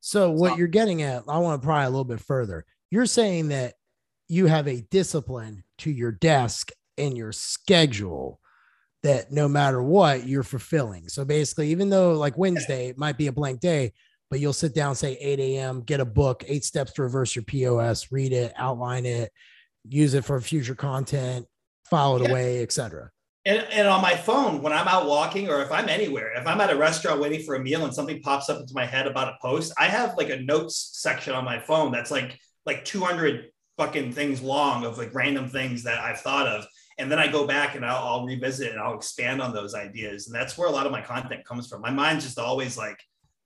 So, 0.00 0.30
what 0.30 0.58
you're 0.58 0.68
getting 0.68 1.02
at, 1.02 1.24
I 1.28 1.38
want 1.38 1.60
to 1.60 1.66
pry 1.66 1.84
a 1.84 1.90
little 1.90 2.04
bit 2.04 2.20
further. 2.20 2.64
You're 2.90 3.06
saying 3.06 3.48
that 3.48 3.74
you 4.28 4.46
have 4.46 4.68
a 4.68 4.82
discipline 4.90 5.64
to 5.78 5.90
your 5.90 6.12
desk 6.12 6.70
and 6.96 7.16
your 7.16 7.32
schedule 7.32 8.40
that 9.02 9.32
no 9.32 9.48
matter 9.48 9.82
what 9.82 10.26
you're 10.26 10.42
fulfilling. 10.42 11.08
So 11.08 11.24
basically, 11.24 11.70
even 11.70 11.88
though 11.88 12.12
like 12.12 12.36
Wednesday 12.36 12.88
it 12.88 12.98
might 12.98 13.16
be 13.16 13.28
a 13.28 13.32
blank 13.32 13.60
day, 13.60 13.92
but 14.30 14.40
you'll 14.40 14.52
sit 14.52 14.74
down, 14.74 14.94
say 14.94 15.14
8 15.14 15.38
a.m., 15.38 15.82
get 15.82 16.00
a 16.00 16.04
book, 16.04 16.44
eight 16.46 16.64
steps 16.64 16.92
to 16.94 17.02
reverse 17.02 17.34
your 17.34 17.44
PCOS, 17.44 18.08
read 18.10 18.32
it, 18.32 18.52
outline 18.56 19.06
it, 19.06 19.32
use 19.88 20.14
it 20.14 20.24
for 20.24 20.40
future 20.40 20.74
content, 20.74 21.46
file 21.88 22.16
it 22.16 22.24
yeah. 22.24 22.30
away, 22.30 22.62
etc. 22.62 23.10
And, 23.48 23.66
and 23.72 23.88
on 23.88 24.02
my 24.02 24.14
phone, 24.14 24.60
when 24.60 24.74
I'm 24.74 24.86
out 24.86 25.06
walking 25.06 25.48
or 25.48 25.62
if 25.62 25.72
I'm 25.72 25.88
anywhere, 25.88 26.34
if 26.36 26.46
I'm 26.46 26.60
at 26.60 26.70
a 26.70 26.76
restaurant 26.76 27.18
waiting 27.18 27.42
for 27.42 27.54
a 27.54 27.60
meal 27.60 27.82
and 27.86 27.94
something 27.94 28.20
pops 28.20 28.50
up 28.50 28.60
into 28.60 28.74
my 28.74 28.84
head 28.84 29.06
about 29.06 29.28
a 29.28 29.38
post, 29.40 29.72
I 29.78 29.86
have 29.86 30.18
like 30.18 30.28
a 30.28 30.42
notes 30.42 30.90
section 30.92 31.32
on 31.32 31.46
my 31.46 31.58
phone 31.58 31.90
that's 31.90 32.10
like 32.10 32.38
like 32.66 32.84
200 32.84 33.46
fucking 33.78 34.12
things 34.12 34.42
long 34.42 34.84
of 34.84 34.98
like 34.98 35.14
random 35.14 35.48
things 35.48 35.82
that 35.84 35.98
I've 35.98 36.20
thought 36.20 36.46
of. 36.46 36.66
And 36.98 37.10
then 37.10 37.18
I 37.18 37.26
go 37.26 37.46
back 37.46 37.74
and 37.74 37.86
I'll, 37.86 38.06
I'll 38.06 38.26
revisit 38.26 38.72
and 38.72 38.80
I'll 38.80 38.96
expand 38.96 39.40
on 39.40 39.54
those 39.54 39.74
ideas. 39.74 40.26
And 40.26 40.34
that's 40.34 40.58
where 40.58 40.68
a 40.68 40.70
lot 40.70 40.84
of 40.84 40.92
my 40.92 41.00
content 41.00 41.46
comes 41.46 41.68
from. 41.68 41.80
My 41.80 41.90
mind's 41.90 42.24
just 42.24 42.38
always 42.38 42.76
like 42.76 43.00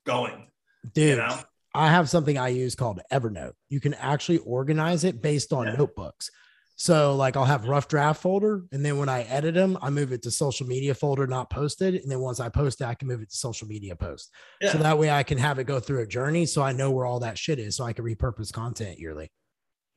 going. 0.05 0.49
Dude, 0.93 1.11
you 1.11 1.15
know? 1.15 1.39
I 1.73 1.89
have 1.89 2.09
something 2.09 2.37
I 2.37 2.49
use 2.49 2.75
called 2.75 2.99
Evernote. 3.09 3.53
You 3.69 3.79
can 3.79 3.93
actually 3.93 4.39
organize 4.39 5.05
it 5.05 5.21
based 5.21 5.53
on 5.53 5.67
yeah. 5.67 5.75
notebooks. 5.75 6.29
So 6.75 7.15
like 7.15 7.37
I'll 7.37 7.45
have 7.45 7.67
rough 7.67 7.87
draft 7.87 8.21
folder, 8.21 8.63
and 8.71 8.83
then 8.83 8.97
when 8.97 9.09
I 9.09 9.23
edit 9.23 9.53
them, 9.53 9.77
I 9.81 9.89
move 9.89 10.11
it 10.11 10.23
to 10.23 10.31
social 10.31 10.65
media 10.65 10.93
folder, 10.93 11.27
not 11.27 11.49
posted. 11.49 11.95
And 11.95 12.11
then 12.11 12.19
once 12.19 12.39
I 12.39 12.49
post 12.49 12.81
it, 12.81 12.85
I 12.85 12.95
can 12.95 13.07
move 13.07 13.21
it 13.21 13.29
to 13.29 13.35
social 13.35 13.67
media 13.67 13.95
post. 13.95 14.31
Yeah. 14.59 14.71
So 14.71 14.79
that 14.79 14.97
way 14.97 15.11
I 15.11 15.23
can 15.23 15.37
have 15.37 15.59
it 15.59 15.65
go 15.65 15.79
through 15.79 16.01
a 16.01 16.07
journey, 16.07 16.45
so 16.45 16.61
I 16.61 16.71
know 16.71 16.91
where 16.91 17.05
all 17.05 17.19
that 17.19 17.37
shit 17.37 17.59
is, 17.59 17.75
so 17.75 17.83
I 17.83 17.93
can 17.93 18.03
repurpose 18.03 18.51
content 18.51 18.99
yearly. 18.99 19.31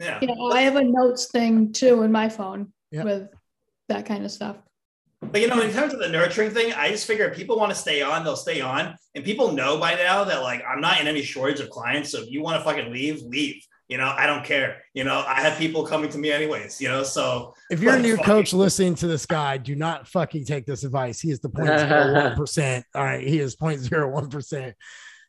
Yeah, 0.01 0.19
yeah. 0.21 0.35
I 0.53 0.63
have 0.63 0.77
a 0.77 0.85
notes 0.85 1.27
thing 1.31 1.73
too 1.73 2.03
in 2.03 2.13
my 2.13 2.29
phone 2.29 2.73
yeah. 2.91 3.05
with 3.05 3.29
that 3.89 4.05
kind 4.05 4.25
of 4.25 4.31
stuff. 4.31 4.57
But 5.23 5.41
you 5.41 5.49
know, 5.49 5.61
in 5.61 5.73
terms 5.73 5.95
of 5.95 6.01
the 6.01 6.09
nurturing 6.09 6.51
thing, 6.51 6.73
I 6.75 6.91
just 6.91 7.07
figure 7.07 7.27
if 7.27 7.37
people 7.37 7.59
want 7.59 7.71
to 7.71 7.77
stay 7.79 8.03
on, 8.03 8.23
they'll 8.23 8.37
stay 8.37 8.61
on. 8.61 8.95
And 9.15 9.25
people 9.25 9.53
know 9.53 9.79
by 9.79 9.95
now 9.95 10.25
that 10.25 10.43
like 10.43 10.63
I'm 10.69 10.81
not 10.81 11.01
in 11.01 11.07
any 11.07 11.23
shortage 11.23 11.61
of 11.61 11.71
clients. 11.71 12.11
So 12.11 12.21
if 12.21 12.31
you 12.31 12.43
want 12.43 12.59
to 12.59 12.65
fucking 12.65 12.93
leave, 12.93 13.23
leave. 13.23 13.63
You 13.89 13.99
know, 13.99 14.13
I 14.17 14.27
don't 14.27 14.45
care. 14.45 14.83
You 14.95 15.05
know, 15.05 15.25
I 15.27 15.41
have 15.41 15.59
people 15.59 15.87
coming 15.87 16.11
to 16.11 16.19
me 16.19 16.33
anyways, 16.33 16.81
you 16.81 16.89
know. 16.89 17.05
So 17.05 17.55
if 17.71 17.81
you're 17.81 17.95
a 17.95 17.99
new 17.99 18.17
fucking- 18.17 18.25
coach 18.25 18.53
listening 18.53 18.97
to 18.97 19.07
this 19.07 19.27
guy, 19.27 19.59
do 19.59 19.77
not 19.77 20.09
fucking 20.09 20.45
take 20.45 20.67
this 20.67 20.83
advice. 20.83 21.21
He 21.21 21.31
is 21.31 21.39
the 21.39 21.49
0.01%. 21.49 22.83
All 22.95 23.05
right. 23.05 23.27
He 23.27 23.39
is 23.39 23.55
0.01%. 23.57 24.75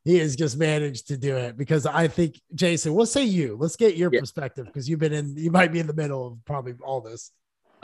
He 0.04 0.18
has 0.20 0.36
just 0.36 0.58
managed 0.58 1.08
to 1.10 1.18
do 1.18 1.36
it 1.36 1.58
because 1.58 1.86
I 1.86 2.08
think 2.08 2.42
Jason, 2.56 2.94
what 2.94 3.10
say 3.10 3.26
you? 3.26 3.58
Let's 3.60 3.76
get 3.76 3.98
your 3.98 4.10
yeah. 4.12 4.22
perspective 4.22 4.66
because 4.66 4.90
you've 4.90 5.02
been 5.02 5.14
in, 5.14 5.36
you 5.36 5.52
might 5.52 5.72
be 5.72 5.80
in 5.80 5.88
the 5.88 5.94
middle 5.94 6.28
of 6.28 6.46
probably 6.46 6.74
all 6.82 7.02
this. 7.02 7.32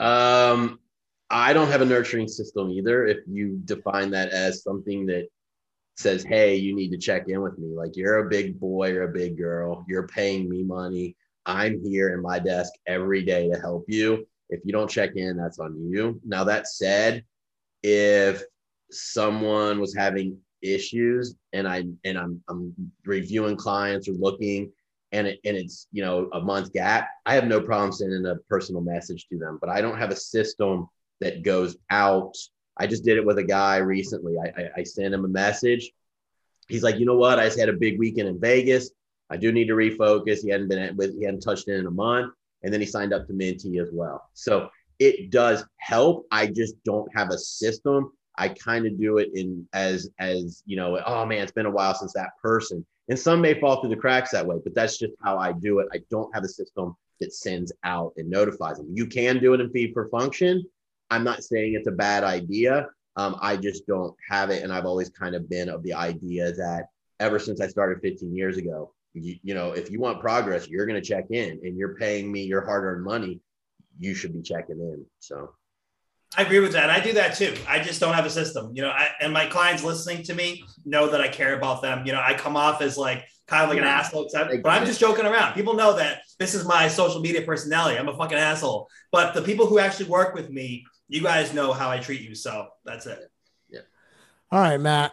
Um, 0.00 0.80
I 1.30 1.52
don't 1.52 1.68
have 1.68 1.82
a 1.82 1.84
nurturing 1.84 2.26
system 2.26 2.70
either. 2.70 3.06
If 3.06 3.18
you 3.28 3.60
define 3.64 4.10
that 4.12 4.30
as 4.30 4.62
something 4.62 5.06
that 5.06 5.28
says, 5.96 6.24
hey, 6.24 6.56
you 6.56 6.74
need 6.74 6.90
to 6.90 6.98
check 6.98 7.28
in 7.28 7.40
with 7.40 7.58
me, 7.58 7.74
like 7.74 7.96
you're 7.96 8.26
a 8.26 8.28
big 8.28 8.58
boy 8.58 8.94
or 8.94 9.02
a 9.02 9.12
big 9.12 9.36
girl, 9.36 9.84
you're 9.88 10.08
paying 10.08 10.48
me 10.48 10.62
money. 10.62 11.16
I'm 11.46 11.80
here 11.84 12.14
in 12.14 12.22
my 12.22 12.38
desk 12.38 12.72
every 12.86 13.22
day 13.22 13.48
to 13.50 13.58
help 13.58 13.84
you. 13.88 14.26
If 14.50 14.60
you 14.64 14.72
don't 14.72 14.90
check 14.90 15.16
in, 15.16 15.36
that's 15.36 15.58
on 15.58 15.76
you. 15.90 16.20
Now, 16.24 16.44
that 16.44 16.68
said, 16.68 17.24
if 17.82 18.42
someone 18.90 19.80
was 19.80 19.94
having 19.94 20.38
issues 20.62 21.36
and 21.52 21.68
I 21.68 21.84
and 22.04 22.18
I'm 22.18 22.42
I'm 22.48 22.74
reviewing 23.04 23.56
clients 23.56 24.08
or 24.08 24.12
looking 24.12 24.72
and 25.12 25.26
it, 25.26 25.40
and 25.44 25.56
it's 25.56 25.86
you 25.92 26.02
know 26.02 26.28
a 26.32 26.40
month 26.40 26.72
gap, 26.72 27.08
I 27.26 27.34
have 27.34 27.46
no 27.46 27.60
problem 27.60 27.92
sending 27.92 28.26
a 28.26 28.36
personal 28.48 28.80
message 28.80 29.26
to 29.28 29.38
them. 29.38 29.58
But 29.60 29.70
I 29.70 29.80
don't 29.80 29.98
have 29.98 30.10
a 30.10 30.16
system 30.16 30.88
that 31.20 31.42
goes 31.42 31.76
out. 31.90 32.34
I 32.76 32.86
just 32.86 33.04
did 33.04 33.16
it 33.16 33.24
with 33.24 33.38
a 33.38 33.44
guy 33.44 33.76
recently. 33.78 34.36
I, 34.38 34.62
I, 34.62 34.70
I 34.78 34.82
sent 34.82 35.14
him 35.14 35.24
a 35.24 35.28
message. 35.28 35.92
He's 36.68 36.82
like, 36.82 36.98
you 36.98 37.06
know 37.06 37.16
what? 37.16 37.38
I 37.38 37.44
just 37.44 37.58
had 37.58 37.68
a 37.68 37.74
big 37.74 37.98
weekend 37.98 38.28
in 38.28 38.40
Vegas. 38.40 38.90
I 39.30 39.36
do 39.36 39.52
need 39.52 39.68
to 39.68 39.74
refocus. 39.74 40.42
He 40.42 40.50
hadn't 40.50 40.68
been 40.68 40.96
with, 40.96 41.18
he 41.18 41.24
hadn't 41.24 41.40
touched 41.40 41.68
in 41.68 41.80
in 41.80 41.86
a 41.86 41.90
month, 41.90 42.32
and 42.62 42.72
then 42.72 42.80
he 42.80 42.86
signed 42.86 43.12
up 43.12 43.26
to 43.26 43.32
Mentee 43.32 43.80
as 43.80 43.90
well. 43.92 44.28
So 44.34 44.68
it 44.98 45.30
does 45.30 45.64
help. 45.76 46.26
I 46.30 46.46
just 46.46 46.82
don't 46.84 47.08
have 47.16 47.30
a 47.30 47.38
system. 47.38 48.12
I 48.36 48.48
kind 48.48 48.86
of 48.86 48.98
do 48.98 49.18
it 49.18 49.30
in 49.34 49.66
as 49.72 50.10
as 50.18 50.62
you 50.66 50.76
know. 50.76 51.00
Oh 51.06 51.24
man, 51.24 51.42
it's 51.42 51.52
been 51.52 51.66
a 51.66 51.70
while 51.70 51.94
since 51.94 52.12
that 52.14 52.30
person, 52.42 52.84
and 53.08 53.18
some 53.18 53.40
may 53.40 53.58
fall 53.60 53.80
through 53.80 53.90
the 53.90 53.96
cracks 53.96 54.32
that 54.32 54.46
way. 54.46 54.56
But 54.62 54.74
that's 54.74 54.98
just 54.98 55.14
how 55.22 55.38
I 55.38 55.52
do 55.52 55.78
it. 55.78 55.88
I 55.92 56.00
don't 56.10 56.34
have 56.34 56.44
a 56.44 56.48
system 56.48 56.96
that 57.20 57.32
sends 57.32 57.72
out 57.84 58.12
and 58.16 58.28
notifies 58.28 58.78
them. 58.78 58.88
You 58.92 59.06
can 59.06 59.38
do 59.38 59.54
it 59.54 59.60
in 59.60 59.70
feed 59.70 59.92
for 59.92 60.08
function, 60.08 60.64
I'm 61.10 61.24
not 61.24 61.44
saying 61.44 61.74
it's 61.74 61.88
a 61.88 61.92
bad 61.92 62.24
idea. 62.24 62.88
Um, 63.16 63.36
I 63.40 63.56
just 63.56 63.86
don't 63.86 64.14
have 64.28 64.50
it. 64.50 64.62
And 64.62 64.72
I've 64.72 64.86
always 64.86 65.10
kind 65.10 65.34
of 65.34 65.48
been 65.48 65.68
of 65.68 65.82
the 65.82 65.94
idea 65.94 66.52
that 66.52 66.86
ever 67.20 67.38
since 67.38 67.60
I 67.60 67.68
started 67.68 68.00
15 68.02 68.34
years 68.34 68.56
ago, 68.56 68.92
you, 69.12 69.36
you 69.42 69.54
know, 69.54 69.72
if 69.72 69.90
you 69.90 70.00
want 70.00 70.20
progress, 70.20 70.68
you're 70.68 70.86
going 70.86 71.00
to 71.00 71.06
check 71.06 71.26
in 71.30 71.60
and 71.62 71.78
you're 71.78 71.94
paying 71.96 72.30
me 72.30 72.42
your 72.42 72.64
hard 72.64 72.84
earned 72.84 73.04
money. 73.04 73.40
You 73.98 74.14
should 74.14 74.32
be 74.32 74.42
checking 74.42 74.80
in. 74.80 75.06
So 75.20 75.54
I 76.36 76.42
agree 76.42 76.58
with 76.58 76.72
that. 76.72 76.90
I 76.90 76.98
do 76.98 77.12
that 77.12 77.36
too. 77.36 77.54
I 77.68 77.78
just 77.78 78.00
don't 78.00 78.14
have 78.14 78.26
a 78.26 78.30
system, 78.30 78.72
you 78.74 78.82
know, 78.82 78.88
I, 78.88 79.10
and 79.20 79.32
my 79.32 79.46
clients 79.46 79.84
listening 79.84 80.24
to 80.24 80.34
me 80.34 80.64
know 80.84 81.08
that 81.08 81.20
I 81.20 81.28
care 81.28 81.56
about 81.56 81.80
them. 81.80 82.04
You 82.04 82.12
know, 82.12 82.20
I 82.20 82.34
come 82.34 82.56
off 82.56 82.82
as 82.82 82.98
like 82.98 83.24
kind 83.46 83.62
of 83.62 83.68
like 83.68 83.78
an 83.78 83.84
asshole, 83.84 84.28
but 84.32 84.66
I'm 84.66 84.84
just 84.84 84.98
joking 84.98 85.26
around. 85.26 85.54
People 85.54 85.74
know 85.74 85.96
that 85.96 86.22
this 86.38 86.54
is 86.54 86.64
my 86.64 86.88
social 86.88 87.20
media 87.20 87.42
personality. 87.42 87.98
I'm 87.98 88.08
a 88.08 88.16
fucking 88.16 88.38
asshole. 88.38 88.88
But 89.12 89.34
the 89.34 89.42
people 89.42 89.66
who 89.66 89.78
actually 89.78 90.06
work 90.06 90.34
with 90.34 90.50
me 90.50 90.84
you 91.14 91.22
guys 91.22 91.54
know 91.54 91.72
how 91.72 91.90
I 91.90 91.98
treat 91.98 92.22
you. 92.22 92.34
So 92.34 92.68
that's 92.84 93.06
it. 93.06 93.30
Yeah. 93.70 93.80
All 94.50 94.60
right, 94.60 94.80
Matt. 94.80 95.12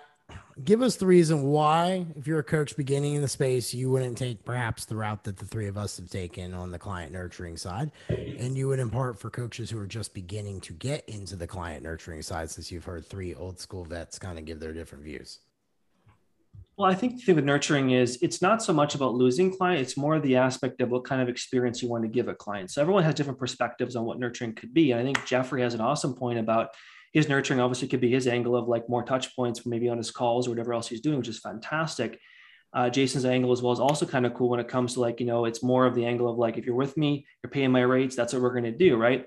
Give 0.64 0.82
us 0.82 0.96
the 0.96 1.06
reason 1.06 1.44
why, 1.44 2.06
if 2.16 2.28
you're 2.28 2.40
a 2.40 2.44
coach 2.44 2.76
beginning 2.76 3.16
in 3.16 3.22
the 3.22 3.28
space, 3.28 3.74
you 3.74 3.90
wouldn't 3.90 4.18
take 4.18 4.44
perhaps 4.44 4.86
the 4.86 4.96
route 4.96 5.24
that 5.24 5.38
the 5.38 5.46
three 5.46 5.68
of 5.68 5.78
us 5.78 5.98
have 5.98 6.10
taken 6.10 6.54
on 6.54 6.72
the 6.72 6.80
client 6.80 7.12
nurturing 7.12 7.58
side, 7.58 7.92
and 8.10 8.58
you 8.58 8.68
would 8.68 8.80
impart 8.80 9.20
for 9.20 9.30
coaches 9.30 9.70
who 9.70 9.80
are 9.80 9.88
just 9.88 10.14
beginning 10.14 10.60
to 10.62 10.74
get 10.74 11.08
into 11.08 11.36
the 11.36 11.48
client 11.48 11.84
nurturing 11.84 12.22
side, 12.22 12.50
since 12.50 12.72
you've 12.72 12.86
heard 12.86 13.06
three 13.06 13.34
old 13.34 13.60
school 13.60 13.86
vets 13.86 14.20
kind 14.20 14.38
of 14.38 14.46
give 14.46 14.60
their 14.60 14.74
different 14.74 15.04
views. 15.04 15.40
Well, 16.82 16.90
I 16.90 16.96
think 16.96 17.18
the 17.18 17.22
thing 17.22 17.36
with 17.36 17.46
nurturing 17.46 17.92
is 17.92 18.18
it's 18.24 18.42
not 18.42 18.64
so 18.64 18.74
much 18.74 18.96
about 18.96 19.14
losing 19.14 19.56
client, 19.56 19.82
it's 19.82 19.96
more 19.96 20.20
the 20.20 20.38
aspect 20.38 20.82
of 20.82 20.90
what 20.90 21.04
kind 21.04 21.22
of 21.22 21.30
experience 21.30 21.80
you 21.80 21.88
want 21.88 22.04
to 22.06 22.08
give 22.08 22.28
a 22.28 22.34
client. 22.34 22.72
So 22.72 22.82
everyone 22.82 23.04
has 23.04 23.14
different 23.14 23.38
perspectives 23.38 23.96
on 23.96 24.04
what 24.04 24.18
nurturing 24.18 24.56
could 24.56 24.74
be. 24.74 24.90
And 24.90 25.00
I 25.00 25.04
think 25.04 25.24
Jeffrey 25.28 25.62
has 25.62 25.76
an 25.76 25.82
awesome 25.82 26.16
point 26.16 26.40
about 26.40 26.70
his 27.14 27.30
nurturing 27.30 27.60
obviously 27.60 27.88
could 27.88 28.02
be 28.02 28.10
his 28.10 28.28
angle 28.28 28.56
of 28.56 28.68
like 28.68 28.90
more 28.90 29.04
touch 29.04 29.36
points 29.36 29.64
maybe 29.64 29.90
on 29.90 30.00
his 30.00 30.10
calls 30.10 30.48
or 30.48 30.50
whatever 30.50 30.74
else 30.74 30.88
he's 30.88 31.02
doing, 31.02 31.20
which 31.20 31.28
is 31.28 31.38
fantastic. 31.38 32.20
Uh, 32.74 32.90
Jason's 32.90 33.26
angle 33.26 33.52
as 33.52 33.62
well 33.62 33.74
is 33.74 33.80
also 33.80 34.08
kind 34.08 34.26
of 34.26 34.34
cool 34.34 34.50
when 34.50 34.60
it 34.60 34.68
comes 34.68 34.96
to 34.96 35.02
like, 35.02 35.20
you 35.20 35.28
know, 35.28 35.46
it's 35.46 35.62
more 35.62 35.86
of 35.86 35.94
the 35.94 36.08
angle 36.08 36.28
of 36.28 36.40
like, 36.40 36.58
if 36.58 36.66
you're 36.66 36.74
with 36.74 36.98
me, 36.98 37.28
you're 37.44 37.52
paying 37.52 37.72
my 37.72 37.82
rates, 37.82 38.16
that's 38.16 38.34
what 38.34 38.42
we're 38.42 38.54
going 38.54 38.64
to 38.64 38.72
do. 38.72 38.98
Right. 38.98 39.24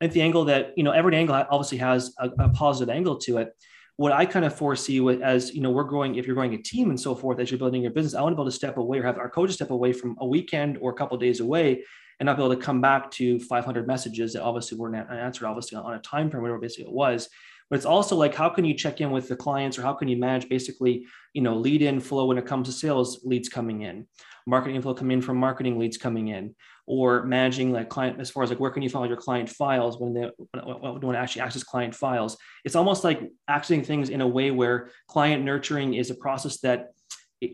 I 0.00 0.04
think 0.04 0.14
the 0.14 0.22
angle 0.22 0.46
that, 0.46 0.72
you 0.78 0.82
know, 0.82 0.92
every 0.92 1.14
angle 1.14 1.34
obviously 1.34 1.76
has 1.76 2.14
a, 2.18 2.30
a 2.38 2.48
positive 2.48 2.88
angle 2.88 3.18
to 3.18 3.36
it 3.36 3.52
what 3.96 4.12
I 4.12 4.26
kind 4.26 4.44
of 4.44 4.54
foresee 4.54 5.00
with 5.00 5.22
as 5.22 5.54
you 5.54 5.62
know, 5.62 5.70
we're 5.70 5.84
growing, 5.84 6.16
if 6.16 6.26
you're 6.26 6.34
growing 6.34 6.54
a 6.54 6.58
team 6.58 6.90
and 6.90 7.00
so 7.00 7.14
forth, 7.14 7.40
as 7.40 7.50
you're 7.50 7.58
building 7.58 7.82
your 7.82 7.92
business, 7.92 8.14
I 8.14 8.20
want 8.20 8.32
to 8.32 8.36
be 8.36 8.42
able 8.42 8.50
to 8.50 8.56
step 8.56 8.76
away 8.76 8.98
or 8.98 9.02
have 9.04 9.18
our 9.18 9.30
coaches 9.30 9.56
step 9.56 9.70
away 9.70 9.92
from 9.92 10.16
a 10.20 10.26
weekend 10.26 10.78
or 10.80 10.90
a 10.90 10.94
couple 10.94 11.16
days 11.16 11.40
away 11.40 11.82
and 12.20 12.26
not 12.26 12.36
be 12.36 12.42
able 12.42 12.54
to 12.54 12.60
come 12.60 12.80
back 12.80 13.10
to 13.12 13.38
500 13.40 13.86
messages 13.86 14.32
that 14.32 14.42
obviously 14.42 14.78
weren't 14.78 15.10
answered, 15.10 15.46
obviously 15.46 15.78
on 15.78 15.94
a 15.94 15.98
time 16.00 16.30
frame, 16.30 16.42
whatever 16.42 16.58
basically 16.58 16.84
it 16.84 16.92
was. 16.92 17.28
But 17.68 17.76
it's 17.76 17.86
also 17.86 18.16
like, 18.16 18.34
how 18.34 18.48
can 18.48 18.64
you 18.64 18.74
check 18.74 19.00
in 19.00 19.10
with 19.10 19.28
the 19.28 19.36
clients 19.36 19.78
or 19.78 19.82
how 19.82 19.92
can 19.92 20.08
you 20.08 20.16
manage 20.16 20.48
basically, 20.48 21.06
you 21.32 21.42
know, 21.42 21.56
lead 21.56 21.82
in 21.82 22.00
flow 22.00 22.26
when 22.26 22.38
it 22.38 22.46
comes 22.46 22.68
to 22.68 22.72
sales 22.72 23.20
leads 23.24 23.48
coming 23.48 23.82
in, 23.82 24.06
marketing 24.46 24.76
inflow 24.76 24.94
coming 24.94 25.18
in 25.18 25.22
from 25.22 25.36
marketing 25.36 25.78
leads 25.78 25.96
coming 25.96 26.28
in, 26.28 26.54
or 26.86 27.24
managing 27.24 27.72
like 27.72 27.88
client 27.88 28.20
as 28.20 28.30
far 28.30 28.42
as 28.42 28.50
like 28.50 28.60
where 28.60 28.70
can 28.70 28.82
you 28.82 28.88
find 28.88 29.08
your 29.08 29.16
client 29.16 29.48
files 29.48 29.98
when 29.98 30.14
they 30.14 30.30
when, 30.52 31.00
when 31.00 31.16
actually 31.16 31.42
access 31.42 31.64
client 31.64 31.94
files? 31.94 32.36
It's 32.64 32.76
almost 32.76 33.04
like 33.04 33.20
accessing 33.50 33.84
things 33.84 34.08
in 34.08 34.20
a 34.20 34.26
way 34.26 34.50
where 34.50 34.90
client 35.08 35.44
nurturing 35.44 35.94
is 35.94 36.10
a 36.10 36.14
process 36.14 36.60
that 36.60 36.92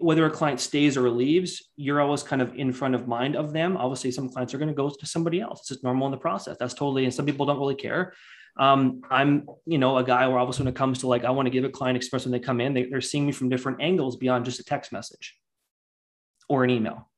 whether 0.01 0.25
a 0.27 0.31
client 0.31 0.61
stays 0.61 0.97
or 0.97 1.11
leaves 1.11 1.71
you're 1.77 2.01
always 2.01 2.23
kind 2.23 2.41
of 2.41 2.55
in 2.55 2.73
front 2.73 2.95
of 2.95 3.09
mind 3.09 3.35
of 3.35 3.53
them. 3.53 3.77
Obviously 3.77 4.13
some 4.13 4.29
clients 4.29 4.55
are 4.55 4.59
going 4.59 4.69
to 4.69 4.75
go 4.75 4.91
to 4.91 5.07
somebody 5.07 5.41
else. 5.41 5.61
It's 5.61 5.69
just 5.71 5.85
normal 5.85 6.07
in 6.07 6.13
the 6.13 6.19
process. 6.19 6.57
That's 6.61 6.75
totally 6.75 7.05
and 7.05 7.15
some 7.15 7.27
people 7.27 7.47
don't 7.47 7.59
really 7.59 7.75
care. 7.75 8.13
Um, 8.59 9.01
I'm, 9.11 9.47
you 9.65 9.79
know, 9.79 9.97
a 9.97 10.05
guy 10.05 10.29
where 10.29 10.39
obviously 10.39 10.65
when 10.65 10.75
it 10.75 10.77
comes 10.77 10.99
to 11.01 11.07
like, 11.07 11.25
I 11.25 11.31
want 11.31 11.47
to 11.47 11.51
give 11.51 11.65
a 11.65 11.71
client 11.71 11.97
express 11.97 12.27
when 12.27 12.33
they 12.33 12.39
come 12.39 12.61
in, 12.61 12.75
they, 12.75 12.85
they're 12.85 13.01
seeing 13.01 13.25
me 13.25 13.33
from 13.33 13.49
different 13.49 13.81
angles 13.81 14.17
beyond 14.17 14.45
just 14.45 14.61
a 14.61 14.65
text 14.65 14.93
message 14.93 15.39
or 16.51 16.63
an 16.63 16.71
email. 16.71 17.09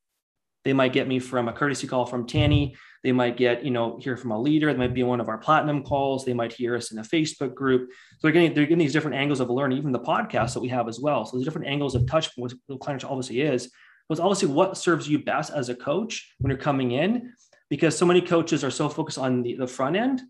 They 0.64 0.72
might 0.72 0.92
get 0.92 1.06
me 1.06 1.18
from 1.18 1.48
a 1.48 1.52
courtesy 1.52 1.86
call 1.86 2.06
from 2.06 2.26
Tanny. 2.26 2.76
They 3.02 3.12
might 3.12 3.36
get, 3.36 3.64
you 3.64 3.70
know, 3.70 3.98
hear 4.00 4.16
from 4.16 4.30
a 4.30 4.40
leader. 4.40 4.72
They 4.72 4.78
might 4.78 4.94
be 4.94 5.02
one 5.02 5.20
of 5.20 5.28
our 5.28 5.36
platinum 5.36 5.82
calls. 5.82 6.24
They 6.24 6.32
might 6.32 6.54
hear 6.54 6.74
us 6.74 6.90
in 6.90 6.98
a 6.98 7.02
Facebook 7.02 7.54
group. 7.54 7.90
So 8.12 8.18
they're 8.22 8.32
getting, 8.32 8.54
they're 8.54 8.64
getting 8.64 8.78
these 8.78 8.94
different 8.94 9.16
angles 9.16 9.40
of 9.40 9.50
learning, 9.50 9.76
even 9.76 9.92
the 9.92 10.00
podcast 10.00 10.54
that 10.54 10.60
we 10.60 10.68
have 10.68 10.88
as 10.88 10.98
well. 10.98 11.26
So 11.26 11.36
there's 11.36 11.44
different 11.44 11.68
angles 11.68 11.94
of 11.94 12.06
touch 12.06 12.30
what 12.36 12.54
the 12.66 12.78
client 12.78 13.04
obviously 13.04 13.42
is. 13.42 13.70
But 14.08 14.14
it's 14.14 14.20
obviously 14.20 14.48
what 14.48 14.78
serves 14.78 15.08
you 15.08 15.22
best 15.22 15.52
as 15.52 15.68
a 15.68 15.74
coach 15.74 16.34
when 16.38 16.50
you're 16.50 16.58
coming 16.58 16.92
in, 16.92 17.34
because 17.68 17.96
so 17.96 18.06
many 18.06 18.22
coaches 18.22 18.64
are 18.64 18.70
so 18.70 18.88
focused 18.88 19.18
on 19.18 19.42
the, 19.42 19.54
the 19.56 19.66
front 19.66 19.96
end 19.96 20.22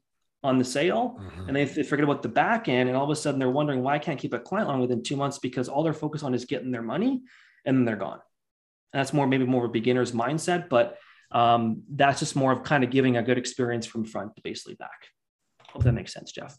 on 0.44 0.58
the 0.58 0.64
sale 0.64 1.18
mm-hmm. 1.18 1.48
and 1.48 1.56
they, 1.56 1.64
they 1.64 1.82
forget 1.82 2.04
about 2.04 2.22
the 2.22 2.28
back 2.28 2.68
end 2.68 2.88
and 2.88 2.96
all 2.96 3.04
of 3.04 3.10
a 3.10 3.16
sudden 3.16 3.40
they're 3.40 3.50
wondering 3.50 3.82
why 3.82 3.94
I 3.94 3.98
can't 3.98 4.20
keep 4.20 4.34
a 4.34 4.38
client 4.38 4.68
on 4.68 4.78
within 4.78 5.02
two 5.02 5.16
months 5.16 5.38
because 5.38 5.68
all 5.70 5.82
they're 5.82 5.94
focused 5.94 6.22
on 6.22 6.34
is 6.34 6.44
getting 6.44 6.70
their 6.70 6.82
money 6.82 7.22
and 7.64 7.78
then 7.78 7.84
they're 7.86 7.96
gone. 7.96 8.20
And 8.94 9.00
that's 9.00 9.12
more 9.12 9.26
maybe 9.26 9.44
more 9.44 9.64
of 9.64 9.70
a 9.70 9.72
beginner's 9.72 10.12
mindset, 10.12 10.68
but 10.68 10.98
um, 11.32 11.82
that's 11.90 12.20
just 12.20 12.36
more 12.36 12.52
of 12.52 12.62
kind 12.62 12.84
of 12.84 12.90
giving 12.90 13.16
a 13.16 13.24
good 13.24 13.36
experience 13.36 13.86
from 13.86 14.04
front 14.04 14.36
to 14.36 14.42
basically 14.42 14.74
back. 14.74 15.08
Hope 15.66 15.82
that 15.82 15.92
makes 15.92 16.12
sense, 16.12 16.30
Jeff. 16.30 16.56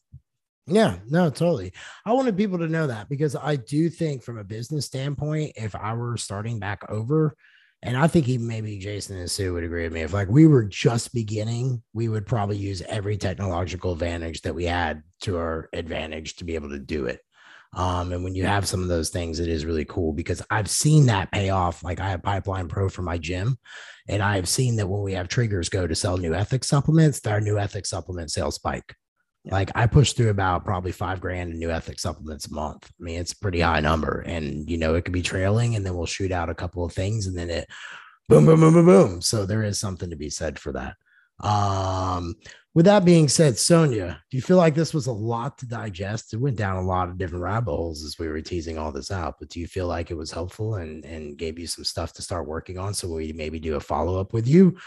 Yeah, 0.67 0.97
no, 1.07 1.29
totally. 1.29 1.71
I 2.05 2.11
wanted 2.11 2.35
people 2.35 2.57
to 2.57 2.67
know 2.67 2.87
that 2.87 3.07
because 3.07 3.37
I 3.37 3.55
do 3.55 3.89
think 3.89 4.21
from 4.21 4.37
a 4.37 4.43
business 4.43 4.85
standpoint, 4.85 5.53
if 5.55 5.75
I 5.75 5.93
were 5.93 6.17
starting 6.17 6.59
back 6.59 6.81
over, 6.89 7.37
and 7.81 7.95
I 7.95 8.07
think 8.07 8.27
even 8.27 8.47
maybe 8.47 8.79
Jason 8.79 9.17
and 9.17 9.31
Sue 9.31 9.53
would 9.53 9.63
agree 9.63 9.83
with 9.83 9.93
me. 9.93 10.01
If 10.01 10.11
like 10.11 10.27
we 10.27 10.45
were 10.45 10.65
just 10.65 11.13
beginning, 11.13 11.83
we 11.93 12.09
would 12.09 12.25
probably 12.25 12.57
use 12.57 12.81
every 12.81 13.15
technological 13.15 13.93
advantage 13.93 14.41
that 14.41 14.55
we 14.55 14.65
had 14.65 15.03
to 15.21 15.37
our 15.37 15.69
advantage 15.71 16.35
to 16.37 16.43
be 16.43 16.55
able 16.55 16.69
to 16.69 16.79
do 16.79 17.05
it. 17.05 17.21
Um, 17.75 18.13
and 18.13 18.23
when 18.23 18.35
you 18.35 18.45
have 18.45 18.67
some 18.67 18.81
of 18.81 18.87
those 18.87 19.09
things, 19.09 19.39
it 19.39 19.49
is 19.49 19.65
really 19.65 19.85
cool 19.85 20.13
because 20.13 20.41
I've 20.49 20.69
seen 20.69 21.07
that 21.07 21.31
pay 21.31 21.49
off. 21.49 21.83
Like 21.83 21.99
I 21.99 22.09
have 22.09 22.23
Pipeline 22.23 22.69
Pro 22.69 22.87
for 22.89 23.01
my 23.01 23.17
gym, 23.17 23.57
and 24.07 24.23
I've 24.23 24.47
seen 24.47 24.77
that 24.77 24.87
when 24.87 25.01
we 25.01 25.13
have 25.13 25.27
triggers 25.27 25.69
go 25.69 25.85
to 25.85 25.95
sell 25.95 26.17
new 26.17 26.33
ethics 26.33 26.67
supplements, 26.67 27.25
our 27.27 27.41
new 27.41 27.59
ethics 27.59 27.89
supplement 27.89 28.31
sales 28.31 28.55
spike. 28.55 28.95
Like 29.43 29.71
I 29.75 29.85
push 29.87 30.13
through 30.13 30.29
about 30.29 30.65
probably 30.65 30.91
five 30.91 31.21
grand 31.21 31.51
in 31.51 31.59
new 31.59 31.69
ethics 31.69 32.01
supplements 32.01 32.47
a 32.47 32.53
month. 32.53 32.89
I 32.99 33.03
mean, 33.03 33.19
it's 33.19 33.33
a 33.33 33.39
pretty 33.39 33.59
high 33.59 33.79
number. 33.79 34.21
And 34.25 34.69
you 34.69 34.77
know, 34.77 34.95
it 34.95 35.03
could 35.05 35.13
be 35.13 35.21
trailing 35.21 35.75
and 35.75 35.85
then 35.85 35.95
we'll 35.95 36.07
shoot 36.07 36.31
out 36.31 36.49
a 36.49 36.55
couple 36.55 36.83
of 36.83 36.93
things 36.93 37.27
and 37.27 37.37
then 37.37 37.51
it 37.51 37.67
boom, 38.27 38.45
boom, 38.45 38.59
boom, 38.59 38.73
boom, 38.73 38.85
boom. 38.85 39.21
So 39.21 39.45
there 39.45 39.63
is 39.63 39.79
something 39.79 40.09
to 40.09 40.15
be 40.15 40.31
said 40.31 40.57
for 40.57 40.71
that. 40.73 40.95
Um, 41.47 42.35
with 42.75 42.85
that 42.85 43.05
being 43.05 43.27
said, 43.27 43.57
Sonia, 43.57 44.21
do 44.29 44.37
you 44.37 44.43
feel 44.43 44.57
like 44.57 44.75
this 44.75 44.93
was 44.93 45.07
a 45.07 45.11
lot 45.11 45.57
to 45.57 45.65
digest? 45.65 46.33
It 46.33 46.39
went 46.39 46.57
down 46.57 46.77
a 46.77 46.85
lot 46.85 47.09
of 47.09 47.17
different 47.17 47.43
rabbit 47.43 47.71
holes 47.71 48.03
as 48.03 48.19
we 48.19 48.27
were 48.27 48.41
teasing 48.41 48.77
all 48.77 48.91
this 48.91 49.09
out, 49.09 49.35
but 49.39 49.49
do 49.49 49.59
you 49.59 49.67
feel 49.67 49.87
like 49.87 50.11
it 50.11 50.17
was 50.17 50.31
helpful 50.31 50.75
and, 50.75 51.03
and 51.05 51.37
gave 51.37 51.57
you 51.57 51.65
some 51.65 51.83
stuff 51.83 52.13
to 52.13 52.21
start 52.21 52.47
working 52.47 52.77
on? 52.77 52.93
So 52.93 53.07
we 53.07 53.33
maybe 53.33 53.59
do 53.59 53.75
a 53.75 53.79
follow 53.79 54.19
up 54.19 54.33
with 54.33 54.47
you 54.47 54.77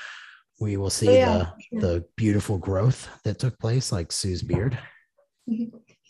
we 0.61 0.76
will 0.76 0.91
see 0.91 1.14
yeah, 1.14 1.39
the 1.39 1.80
sure. 1.80 1.80
the 1.80 2.05
beautiful 2.16 2.59
growth 2.59 3.09
that 3.24 3.39
took 3.39 3.59
place, 3.59 3.93
like 3.93 4.12
Sue's 4.12 4.43
beard. 4.43 4.78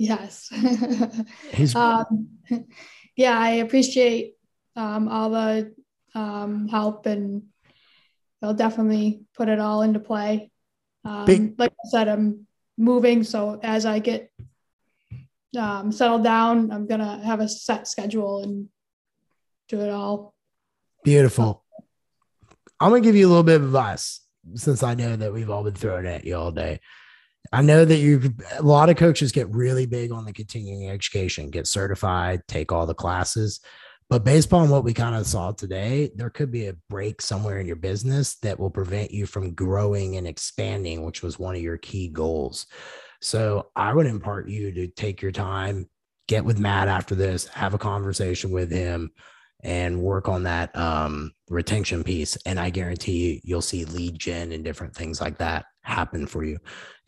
Yes. 0.01 0.49
um, 1.75 2.29
yeah, 3.17 3.37
I 3.37 3.51
appreciate 3.55 4.35
um, 4.77 5.09
all 5.09 5.31
the 5.31 5.75
um, 6.15 6.69
help, 6.69 7.07
and 7.07 7.43
I'll 8.41 8.55
definitely 8.55 9.23
put 9.37 9.49
it 9.49 9.59
all 9.59 9.83
into 9.83 9.99
play. 9.99 10.53
Um, 11.05 11.25
Big- 11.25 11.55
like 11.59 11.73
I 11.73 11.89
said, 11.89 12.09
I'm 12.09 12.47
moving, 12.77 13.25
so 13.25 13.59
as 13.63 13.87
I 13.87 13.99
get 13.99 14.31
um, 15.59 15.93
settled 15.93 16.25
down, 16.25 16.71
I'm 16.71 16.87
gonna 16.87 17.23
have 17.25 17.41
a 17.41 17.49
set 17.49 17.89
schedule 17.89 18.43
and 18.43 18.69
do 19.69 19.81
it 19.81 19.91
all. 19.91 20.35
Beautiful. 21.05 21.65
I'm 22.81 22.91
gonna 22.91 23.01
give 23.01 23.17
you 23.17 23.27
a 23.27 23.31
little 23.31 23.43
bit 23.43 23.57
of 23.57 23.65
advice 23.65 24.21
since 24.55 24.83
I 24.83 24.95
know 24.95 25.17
that 25.17 25.33
we've 25.33 25.51
all 25.51 25.65
been 25.65 25.75
throwing 25.75 26.07
at 26.07 26.25
you 26.25 26.37
all 26.37 26.53
day. 26.53 26.81
I 27.53 27.63
know 27.63 27.85
that 27.85 27.97
you 27.97 28.35
a 28.59 28.63
lot 28.63 28.91
of 28.91 28.97
coaches 28.97 29.33
get 29.33 29.49
really 29.49 29.87
big 29.87 30.13
on 30.13 30.25
the 30.25 30.33
continuing 30.33 30.91
education, 30.91 31.51
get 31.51 31.67
certified, 31.67 32.43
take 32.47 32.73
all 32.73 32.87
the 32.87 32.95
classes. 32.95 33.61
But 34.11 34.25
based 34.25 34.53
on 34.55 34.71
what 34.71 34.85
we 34.85 34.95
kind 34.95 35.15
of 35.15 35.27
saw 35.27 35.53
today, 35.53 36.11
there 36.15 36.31
could 36.31 36.51
be 36.51 36.67
a 36.67 36.77
break 36.89 37.21
somewhere 37.21 37.59
in 37.59 37.67
your 37.67 37.77
business 37.77 38.37
that 38.37 38.59
will 38.59 38.71
prevent 38.71 39.11
you 39.11 39.27
from 39.27 39.55
growing 39.55 40.17
and 40.17 40.27
expanding, 40.27 41.05
which 41.05 41.23
was 41.23 41.39
one 41.39 41.55
of 41.55 41.61
your 41.61 41.77
key 41.77 42.09
goals. 42.09 42.67
So 43.21 43.71
I 43.77 43.93
would 43.93 44.07
impart 44.07 44.49
you 44.49 44.73
to 44.73 44.87
take 44.87 45.21
your 45.21 45.33
time, 45.33 45.91
get 46.27 46.45
with 46.45 46.59
Matt 46.59 46.89
after 46.89 47.15
this, 47.15 47.47
have 47.49 47.75
a 47.75 47.79
conversation 47.79 48.51
with 48.51 48.71
him, 48.71 49.11
and 49.63 50.01
work 50.01 50.29
on 50.29 50.45
that 50.45 50.75
um, 50.75 51.33
retention 51.51 52.03
piece. 52.03 52.37
And 52.47 52.59
I 52.59 52.71
guarantee 52.71 53.33
you, 53.35 53.41
you'll 53.45 53.61
see 53.61 53.85
lead 53.85 54.19
gen 54.19 54.53
and 54.53 54.65
different 54.65 54.95
things 54.95 55.21
like 55.21 55.37
that 55.39 55.67
happen 55.89 56.27
for 56.27 56.45
you. 56.45 56.59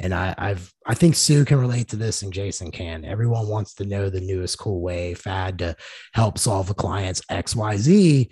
And 0.01 0.15
I, 0.15 0.35
I've, 0.39 0.73
I 0.87 0.95
think 0.95 1.15
Sue 1.15 1.45
can 1.45 1.61
relate 1.61 1.89
to 1.89 1.97
this 1.97 2.23
and 2.23 2.33
Jason 2.33 2.71
can. 2.71 3.05
Everyone 3.05 3.49
wants 3.49 3.75
to 3.75 3.85
know 3.85 4.09
the 4.09 4.21
newest 4.21 4.59
cool 4.59 4.81
way 4.81 5.15
fad 5.15 5.59
to 5.59 5.77
help 6.15 6.39
solve 6.39 6.71
a 6.71 6.75
client's 6.75 7.21
XYZ, 7.31 8.29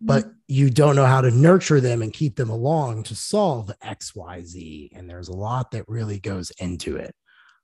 but 0.00 0.24
mm-hmm. 0.24 0.32
you 0.46 0.70
don't 0.70 0.96
know 0.96 1.06
how 1.06 1.20
to 1.20 1.30
nurture 1.30 1.80
them 1.80 2.02
and 2.02 2.12
keep 2.12 2.36
them 2.36 2.50
along 2.50 3.02
to 3.04 3.14
solve 3.14 3.70
XYZ. 3.84 4.90
And 4.94 5.10
there's 5.10 5.28
a 5.28 5.36
lot 5.36 5.72
that 5.72 5.88
really 5.88 6.20
goes 6.20 6.52
into 6.58 6.96
it. 6.96 7.14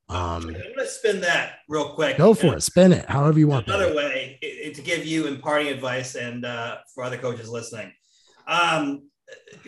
Um, 0.08 0.18
I'm 0.18 0.52
going 0.52 0.74
to 0.76 0.86
spin 0.86 1.20
that 1.22 1.60
real 1.68 1.90
quick. 1.90 2.18
Go 2.18 2.34
for 2.34 2.54
it. 2.56 2.62
Spin 2.62 2.92
it 2.92 3.08
however 3.08 3.38
you 3.38 3.48
want. 3.48 3.68
Another 3.68 3.94
way 3.94 4.38
it, 4.42 4.46
it, 4.46 4.74
to 4.74 4.82
give 4.82 5.06
you 5.06 5.26
imparting 5.26 5.68
advice 5.68 6.14
and 6.14 6.44
uh, 6.44 6.78
for 6.94 7.04
other 7.04 7.16
coaches 7.16 7.48
listening. 7.48 7.92
Um, 8.46 9.08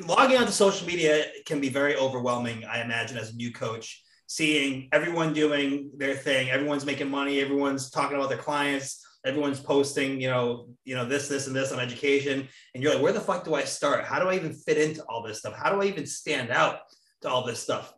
logging 0.06 0.36
onto 0.36 0.52
social 0.52 0.86
media 0.86 1.26
can 1.44 1.60
be 1.60 1.68
very 1.68 1.96
overwhelming, 1.96 2.64
I 2.64 2.82
imagine, 2.82 3.16
as 3.18 3.32
a 3.32 3.36
new 3.36 3.52
coach, 3.52 4.02
seeing 4.26 4.88
everyone 4.92 5.32
doing 5.32 5.90
their 5.96 6.14
thing, 6.14 6.50
everyone's 6.50 6.84
making 6.84 7.10
money, 7.10 7.40
everyone's 7.40 7.90
talking 7.90 8.16
about 8.16 8.28
their 8.28 8.38
clients, 8.38 9.04
everyone's 9.24 9.60
posting, 9.60 10.20
you 10.20 10.28
know, 10.28 10.68
you 10.84 10.94
know, 10.94 11.04
this, 11.04 11.28
this, 11.28 11.46
and 11.46 11.56
this 11.56 11.72
on 11.72 11.80
education. 11.80 12.48
And 12.74 12.82
you're 12.82 12.92
like, 12.92 13.02
where 13.02 13.12
the 13.12 13.20
fuck 13.20 13.44
do 13.44 13.54
I 13.54 13.64
start? 13.64 14.04
How 14.04 14.20
do 14.20 14.28
I 14.28 14.34
even 14.34 14.52
fit 14.52 14.78
into 14.78 15.02
all 15.04 15.22
this 15.22 15.38
stuff? 15.38 15.54
How 15.54 15.72
do 15.72 15.80
I 15.80 15.86
even 15.86 16.06
stand 16.06 16.50
out 16.50 16.80
to 17.22 17.28
all 17.28 17.44
this 17.44 17.60
stuff? 17.60 17.92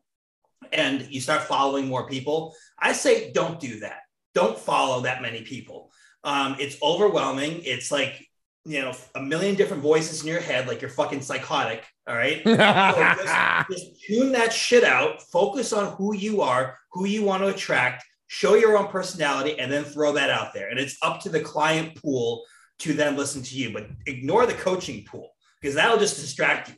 and 0.73 1.07
you 1.11 1.21
start 1.21 1.43
following 1.43 1.87
more 1.87 2.09
people, 2.09 2.55
I 2.79 2.93
say 2.93 3.33
don't 3.33 3.61
do 3.61 3.81
that. 3.81 4.01
Don't 4.35 4.59
follow 4.59 5.03
that 5.03 5.23
many 5.23 5.43
people. 5.43 5.91
Um, 6.25 6.57
it's 6.59 6.77
overwhelming. 6.83 7.63
It's 7.65 7.91
like, 7.91 8.28
you 8.69 8.83
know, 8.83 8.93
a 9.15 9.23
million 9.23 9.55
different 9.55 9.83
voices 9.83 10.21
in 10.21 10.29
your 10.29 10.41
head, 10.41 10.69
like 10.69 10.83
you're 10.83 10.91
fucking 10.91 11.23
psychotic. 11.23 11.87
All 12.07 12.15
right. 12.15 12.43
so 12.45 12.55
just, 12.55 13.71
just 13.71 14.03
tune 14.05 14.33
that 14.33 14.53
shit 14.53 14.85
out. 14.85 15.23
Focus 15.23 15.73
on 15.73 15.97
who 15.97 16.15
you 16.15 16.43
are, 16.43 16.77
who 16.93 17.07
you 17.07 17.25
want 17.25 17.43
to 17.43 17.49
attract, 17.49 18.05
show 18.27 18.55
your 18.55 18.77
own 18.77 18.89
personality, 18.89 19.59
and 19.59 19.73
then 19.73 19.85
throw 19.85 20.13
that 20.13 20.29
out 20.29 20.53
there. 20.53 20.69
And 20.69 20.79
it's 20.79 20.99
up 21.01 21.21
to 21.23 21.31
the 21.31 21.41
client 21.41 21.95
pool 21.97 22.45
to 22.81 22.93
then 22.93 23.17
listen 23.17 23.43
to 23.43 23.55
you, 23.57 23.73
but 23.73 23.89
ignore 24.07 24.45
the 24.45 24.53
coaching 24.53 25.03
pool 25.05 25.31
because 25.61 25.75
that'll 25.75 25.99
just 25.99 26.21
distract 26.21 26.69
you. 26.69 26.75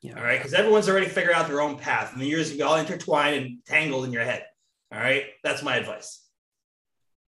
Yeah. 0.00 0.18
All 0.18 0.24
right. 0.24 0.38
Because 0.38 0.54
everyone's 0.54 0.88
already 0.88 1.06
figured 1.06 1.34
out 1.34 1.46
their 1.46 1.60
own 1.60 1.78
path 1.78 2.12
and 2.12 2.20
the 2.20 2.26
years 2.26 2.60
all 2.60 2.76
intertwined 2.76 3.36
and 3.36 3.58
tangled 3.64 4.04
in 4.04 4.12
your 4.12 4.24
head. 4.24 4.44
All 4.92 4.98
right. 4.98 5.26
That's 5.44 5.62
my 5.62 5.76
advice. 5.76 6.20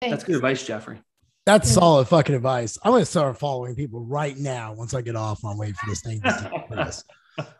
Thanks. 0.01 0.11
That's 0.11 0.23
good 0.25 0.35
advice, 0.35 0.65
Jeffrey. 0.65 1.01
That's 1.45 1.69
solid 1.69 2.07
fucking 2.07 2.35
advice. 2.35 2.77
I'm 2.83 2.91
going 2.91 3.01
to 3.01 3.05
start 3.05 3.37
following 3.37 3.75
people 3.75 3.99
right 4.05 4.37
now 4.37 4.73
once 4.73 4.93
I 4.93 5.01
get 5.01 5.15
off 5.15 5.43
on 5.43 5.57
wait 5.57 5.75
for 5.75 5.89
this 5.89 6.01
thing 6.01 6.21
to 6.21 6.63
press. 6.69 7.03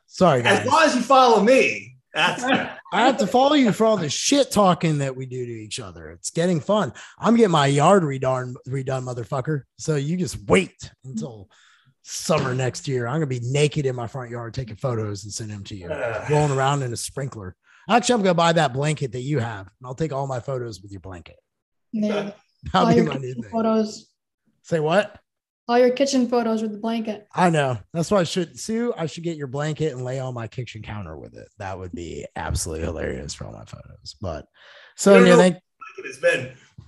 Sorry, 0.08 0.42
guys. 0.42 0.60
As 0.60 0.68
long 0.68 0.84
as 0.84 0.96
you 0.96 1.02
follow 1.02 1.44
me, 1.44 1.98
that's 2.14 2.44
I 2.94 3.06
have 3.06 3.18
to 3.18 3.28
follow 3.28 3.56
you 3.56 3.72
for 3.72 3.86
all 3.86 3.98
the 3.98 4.10
shit 4.10 4.52
talking 4.52 5.00
that 5.00 5.16
we 5.16 5.26
do 5.26 5.46
to 5.46 5.52
each 5.52 5.80
other. 5.80 6.12
It's 6.12 6.30
getting 6.30 6.60
fun. 6.60 6.94
I'm 7.20 7.36
getting 7.36 7.52
my 7.52 7.68
yard 7.68 8.04
redone, 8.04 8.54
redone, 8.68 9.04
motherfucker. 9.04 9.64
So 9.78 9.96
you 9.96 10.16
just 10.16 10.38
wait 10.48 10.92
until 11.04 11.50
summer 12.04 12.54
next 12.54 12.88
year. 12.88 13.08
I'm 13.08 13.16
gonna 13.16 13.28
be 13.28 13.42
naked 13.42 13.86
in 13.86 13.96
my 13.96 14.08
front 14.08 14.30
yard 14.30 14.54
taking 14.54 14.76
photos 14.76 15.24
and 15.24 15.34
sending 15.34 15.58
them 15.58 15.64
to 15.66 15.76
you, 15.76 15.90
rolling 16.30 16.52
around 16.52 16.84
in 16.84 16.94
a 16.94 16.98
sprinkler. 16.98 17.56
Actually, 17.90 18.16
I'm 18.16 18.22
gonna 18.22 18.34
buy 18.36 18.54
that 18.54 18.74
blanket 18.74 19.12
that 19.14 19.22
you 19.22 19.40
have, 19.40 19.62
and 19.62 19.86
I'll 19.88 19.96
take 19.96 20.14
all 20.14 20.28
my 20.28 20.40
photos 20.40 20.82
with 20.82 20.92
your 20.92 21.02
blanket. 21.02 21.38
Yeah, 21.92 22.32
That'll 22.72 22.94
be 22.94 23.02
my 23.02 23.16
new 23.16 23.34
thing. 23.34 23.44
Photos. 23.52 24.10
Say 24.62 24.80
what? 24.80 25.20
all 25.68 25.80
your 25.80 25.92
kitchen 25.92 26.28
photos 26.28 26.62
with 26.62 26.72
the 26.72 26.78
blanket. 26.78 27.28
I 27.34 27.50
know. 27.50 27.78
That's 27.94 28.12
why 28.12 28.20
I 28.20 28.24
should 28.24 28.60
Sue. 28.60 28.94
I 28.98 29.06
should 29.06 29.24
get 29.24 29.38
your 29.38 29.48
blanket 29.48 29.94
and 29.94 30.04
lay 30.04 30.20
on 30.20 30.34
my 30.34 30.48
kitchen 30.48 30.82
counter 30.82 31.18
with 31.18 31.36
it. 31.36 31.48
That 31.58 31.78
would 31.80 31.94
be 31.94 32.26
absolutely 32.36 32.86
hilarious 32.86 33.34
for 33.34 33.46
all 33.46 33.54
my 33.54 33.66
photos. 33.66 34.16
But 34.22 34.46
so 34.96 35.24
yeah, 35.24 35.36
thank. 35.36 35.58
It's 36.00 36.18
been. 36.18 36.54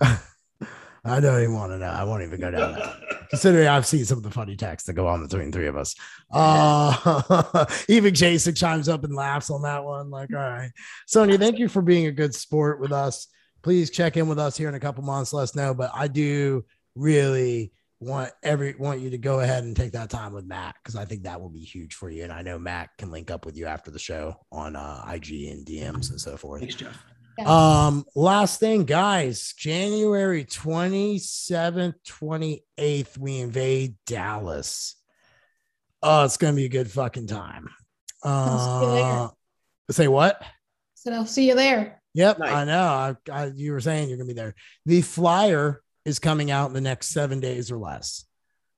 I 1.04 1.20
don't 1.20 1.40
even 1.40 1.54
want 1.54 1.70
to 1.70 1.78
know. 1.78 1.86
I 1.86 2.02
won't 2.02 2.24
even 2.24 2.40
go 2.40 2.50
down 2.50 2.72
that. 2.74 3.28
Considering 3.30 3.68
I've 3.68 3.86
seen 3.86 4.04
some 4.04 4.18
of 4.18 4.24
the 4.24 4.30
funny 4.30 4.56
texts 4.56 4.88
that 4.88 4.94
go 4.94 5.06
on 5.06 5.22
between 5.22 5.52
three 5.52 5.68
of 5.68 5.76
us. 5.76 5.94
Uh, 6.32 7.64
even 7.88 8.12
Jason 8.12 8.56
chimes 8.56 8.88
up 8.88 9.04
and 9.04 9.14
laughs 9.14 9.48
on 9.48 9.62
that 9.62 9.84
one. 9.84 10.10
Like, 10.10 10.32
all 10.32 10.40
right. 10.40 10.72
Sonia, 11.06 11.38
thank 11.38 11.60
you 11.60 11.68
for 11.68 11.80
being 11.80 12.06
a 12.06 12.12
good 12.12 12.34
sport 12.34 12.80
with 12.80 12.90
us. 12.90 13.28
Please 13.66 13.90
check 13.90 14.16
in 14.16 14.28
with 14.28 14.38
us 14.38 14.56
here 14.56 14.68
in 14.68 14.76
a 14.76 14.78
couple 14.78 15.02
months. 15.02 15.32
Let 15.32 15.42
us 15.42 15.56
know. 15.56 15.74
But 15.74 15.90
I 15.92 16.06
do 16.06 16.64
really 16.94 17.72
want 17.98 18.30
every 18.44 18.76
want 18.78 19.00
you 19.00 19.10
to 19.10 19.18
go 19.18 19.40
ahead 19.40 19.64
and 19.64 19.74
take 19.74 19.90
that 19.90 20.08
time 20.08 20.32
with 20.32 20.44
Matt 20.44 20.76
because 20.80 20.94
I 20.94 21.04
think 21.04 21.24
that 21.24 21.40
will 21.40 21.48
be 21.48 21.64
huge 21.64 21.94
for 21.94 22.08
you. 22.08 22.22
And 22.22 22.32
I 22.32 22.42
know 22.42 22.60
Matt 22.60 22.90
can 22.96 23.10
link 23.10 23.28
up 23.28 23.44
with 23.44 23.56
you 23.56 23.66
after 23.66 23.90
the 23.90 23.98
show 23.98 24.36
on 24.52 24.76
uh, 24.76 25.04
IG 25.12 25.48
and 25.50 25.66
DMs 25.66 26.10
and 26.10 26.20
so 26.20 26.36
forth. 26.36 26.60
Thanks, 26.60 26.76
Jeff. 26.76 26.96
Um, 27.44 28.04
last 28.14 28.60
thing, 28.60 28.84
guys, 28.84 29.52
January 29.58 30.44
27th, 30.44 31.94
28th, 32.06 33.18
we 33.18 33.40
invade 33.40 33.96
Dallas. 34.06 34.94
Oh, 36.04 36.24
it's 36.24 36.36
gonna 36.36 36.54
be 36.54 36.66
a 36.66 36.68
good 36.68 36.88
fucking 36.88 37.26
time. 37.26 37.68
Uh 38.22 39.30
say 39.90 40.06
what? 40.06 40.40
So 40.94 41.12
I'll 41.12 41.26
see 41.26 41.48
you 41.48 41.56
there. 41.56 42.00
Yep, 42.16 42.38
nice. 42.38 42.52
I 42.52 42.64
know. 42.64 42.82
I, 42.82 43.14
I, 43.30 43.46
you 43.54 43.72
were 43.72 43.80
saying 43.80 44.08
you're 44.08 44.18
gonna 44.18 44.26
be 44.26 44.34
there. 44.34 44.54
The 44.86 45.02
flyer 45.02 45.82
is 46.04 46.18
coming 46.18 46.50
out 46.50 46.68
in 46.68 46.74
the 46.74 46.80
next 46.80 47.08
seven 47.08 47.40
days 47.40 47.70
or 47.70 47.76
less. 47.76 48.24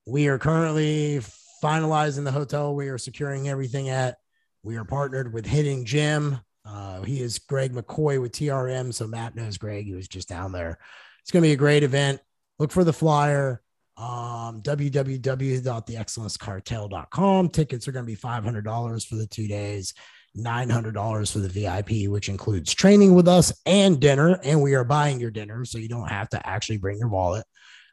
We 0.07 0.27
are 0.27 0.39
currently 0.39 1.21
finalizing 1.63 2.25
the 2.25 2.33
hotel. 2.33 2.75
We 2.75 2.89
are 2.89 2.99
securing 2.99 3.49
everything 3.49 3.91
at. 3.91 4.17
We 4.63 4.77
are 4.77 4.85
partnered 4.85 5.33
with 5.33 5.47
Hitting 5.47 5.85
Gym. 5.85 6.41
Uh, 6.65 7.03
he 7.03 7.23
is 7.23 7.39
Greg 7.39 7.73
McCoy 7.73 8.21
with 8.21 8.33
TRM. 8.33 8.93
So 8.93 9.07
Matt 9.07 9.37
knows 9.37 9.57
Greg. 9.57 9.87
He 9.87 9.95
was 9.95 10.09
just 10.09 10.29
down 10.29 10.51
there. 10.53 10.79
It's 11.23 11.31
going 11.31 11.43
to 11.43 11.49
be 11.49 11.53
a 11.53 11.57
great 11.57 11.85
event. 11.85 12.21
Look 12.59 12.73
for 12.73 12.85
the 12.85 12.93
flyer. 12.93 13.63
Um, 13.97 14.61
www.theexcellencecartel.com. 14.63 17.49
Tickets 17.51 17.89
are 17.89 17.93
going 17.93 18.05
to 18.05 18.11
be 18.11 18.17
$500 18.17 19.07
for 19.07 19.15
the 19.17 19.27
two 19.27 19.49
days, 19.49 19.95
$900 20.37 21.33
for 21.33 21.39
the 21.39 21.49
VIP, 21.49 22.11
which 22.11 22.29
includes 22.29 22.75
training 22.75 23.15
with 23.15 23.29
us 23.29 23.53
and 23.67 24.01
dinner. 24.01 24.39
And 24.45 24.63
we 24.63 24.75
are 24.75 24.85
buying 24.85 25.21
your 25.21 25.31
dinner. 25.31 25.65
So 25.65 25.79
you 25.79 25.89
don't 25.89 26.09
have 26.09 26.29
to 26.31 26.47
actually 26.47 26.79
bring 26.79 26.99
your 26.99 27.09
wallet. 27.09 27.45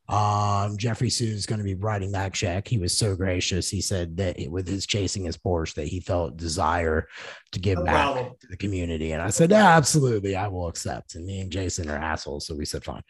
Um, 0.07 0.77
Jeffrey 0.77 1.09
Sue 1.09 1.25
is 1.25 1.47
going 1.47 1.57
to 1.57 1.65
be 1.65 1.73
writing 1.73 2.11
that 2.11 2.33
check. 2.33 2.67
He 2.67 2.77
was 2.77 2.95
so 2.95 3.15
gracious. 3.15 3.69
He 3.69 3.81
said 3.81 4.17
that 4.17 4.37
with 4.49 4.67
his 4.67 4.85
chasing 4.85 5.23
his 5.23 5.37
Porsche, 5.37 5.73
that 5.75 5.87
he 5.87 5.99
felt 5.99 6.37
desire 6.37 7.07
to 7.53 7.59
give 7.59 7.79
no 7.79 7.85
back 7.85 8.13
problem. 8.13 8.33
to 8.39 8.47
the 8.47 8.57
community. 8.57 9.13
And 9.13 9.21
I 9.21 9.31
said, 9.31 9.49
yeah, 9.49 9.75
absolutely, 9.75 10.35
I 10.35 10.47
will 10.47 10.67
accept. 10.67 11.15
And 11.15 11.25
me 11.25 11.41
and 11.41 11.51
Jason 11.51 11.89
are 11.89 11.97
assholes, 11.97 12.45
so 12.45 12.55
we 12.55 12.65
said 12.65 12.83
fine. 12.83 13.01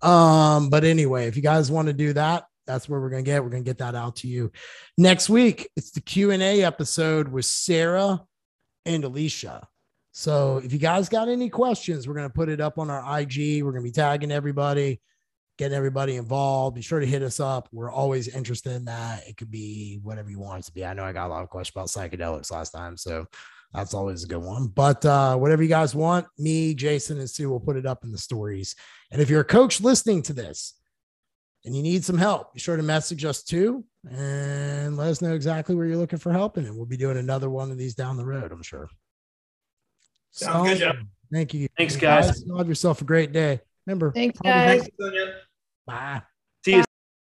Um, 0.00 0.70
but 0.70 0.84
anyway, 0.84 1.26
if 1.26 1.34
you 1.34 1.42
guys 1.42 1.72
want 1.72 1.88
to 1.88 1.92
do 1.92 2.12
that, 2.12 2.44
that's 2.66 2.88
where 2.88 3.00
we're 3.00 3.10
gonna 3.10 3.22
get. 3.22 3.42
We're 3.42 3.50
gonna 3.50 3.62
get 3.62 3.78
that 3.78 3.94
out 3.94 4.16
to 4.16 4.28
you 4.28 4.50
next 4.96 5.28
week. 5.28 5.68
It's 5.76 5.90
the 5.90 6.00
Q 6.00 6.30
and 6.30 6.42
A 6.42 6.62
episode 6.62 7.28
with 7.28 7.44
Sarah 7.44 8.22
and 8.86 9.04
Alicia. 9.04 9.66
So 10.12 10.58
if 10.58 10.72
you 10.72 10.78
guys 10.78 11.08
got 11.08 11.28
any 11.28 11.48
questions, 11.48 12.06
we're 12.06 12.14
gonna 12.14 12.30
put 12.30 12.48
it 12.48 12.60
up 12.60 12.78
on 12.78 12.90
our 12.90 13.20
IG. 13.20 13.62
We're 13.62 13.72
gonna 13.72 13.82
be 13.82 13.90
tagging 13.90 14.30
everybody 14.30 15.00
getting 15.58 15.76
everybody 15.76 16.16
involved. 16.16 16.74
Be 16.74 16.82
sure 16.82 17.00
to 17.00 17.06
hit 17.06 17.22
us 17.22 17.40
up. 17.40 17.68
We're 17.72 17.90
always 17.90 18.28
interested 18.28 18.72
in 18.72 18.84
that. 18.86 19.26
It 19.26 19.36
could 19.36 19.50
be 19.50 20.00
whatever 20.02 20.30
you 20.30 20.38
want 20.38 20.60
it 20.60 20.66
to 20.66 20.72
be. 20.72 20.84
I 20.84 20.94
know 20.94 21.04
I 21.04 21.12
got 21.12 21.28
a 21.28 21.32
lot 21.32 21.42
of 21.42 21.50
questions 21.50 21.74
about 21.76 22.10
psychedelics 22.10 22.50
last 22.50 22.70
time, 22.70 22.96
so 22.96 23.26
that's 23.72 23.94
always 23.94 24.24
a 24.24 24.28
good 24.28 24.42
one. 24.42 24.68
But 24.68 25.04
uh, 25.04 25.36
whatever 25.36 25.62
you 25.62 25.68
guys 25.68 25.94
want, 25.94 26.26
me, 26.38 26.74
Jason, 26.74 27.18
and 27.18 27.30
Sue 27.30 27.48
will 27.48 27.60
put 27.60 27.76
it 27.76 27.86
up 27.86 28.04
in 28.04 28.12
the 28.12 28.18
stories. 28.18 28.74
And 29.10 29.20
if 29.20 29.30
you're 29.30 29.40
a 29.40 29.44
coach 29.44 29.80
listening 29.80 30.22
to 30.22 30.32
this 30.32 30.74
and 31.64 31.74
you 31.74 31.82
need 31.82 32.04
some 32.04 32.18
help, 32.18 32.52
be 32.52 32.60
sure 32.60 32.76
to 32.76 32.82
message 32.82 33.24
us 33.24 33.42
too 33.42 33.84
and 34.10 34.96
let 34.96 35.08
us 35.08 35.22
know 35.22 35.34
exactly 35.34 35.74
where 35.74 35.86
you're 35.86 35.96
looking 35.96 36.18
for 36.18 36.32
help. 36.32 36.56
And 36.56 36.76
we'll 36.76 36.86
be 36.86 36.96
doing 36.96 37.16
another 37.16 37.48
one 37.48 37.70
of 37.70 37.78
these 37.78 37.94
down 37.94 38.16
the 38.16 38.24
road, 38.24 38.52
I'm 38.52 38.62
sure. 38.62 38.88
Sounds 40.30 40.68
so, 40.68 40.74
good 40.74 40.80
job. 40.80 40.96
Thank 41.32 41.54
you. 41.54 41.68
Thanks, 41.76 41.96
guys. 41.96 42.44
Have 42.56 42.68
yourself 42.68 43.00
a 43.00 43.04
great 43.04 43.32
day. 43.32 43.60
Remember, 43.86 44.12
thanks, 44.12 44.38
guys. 44.40 44.88
Bye. 45.86 46.22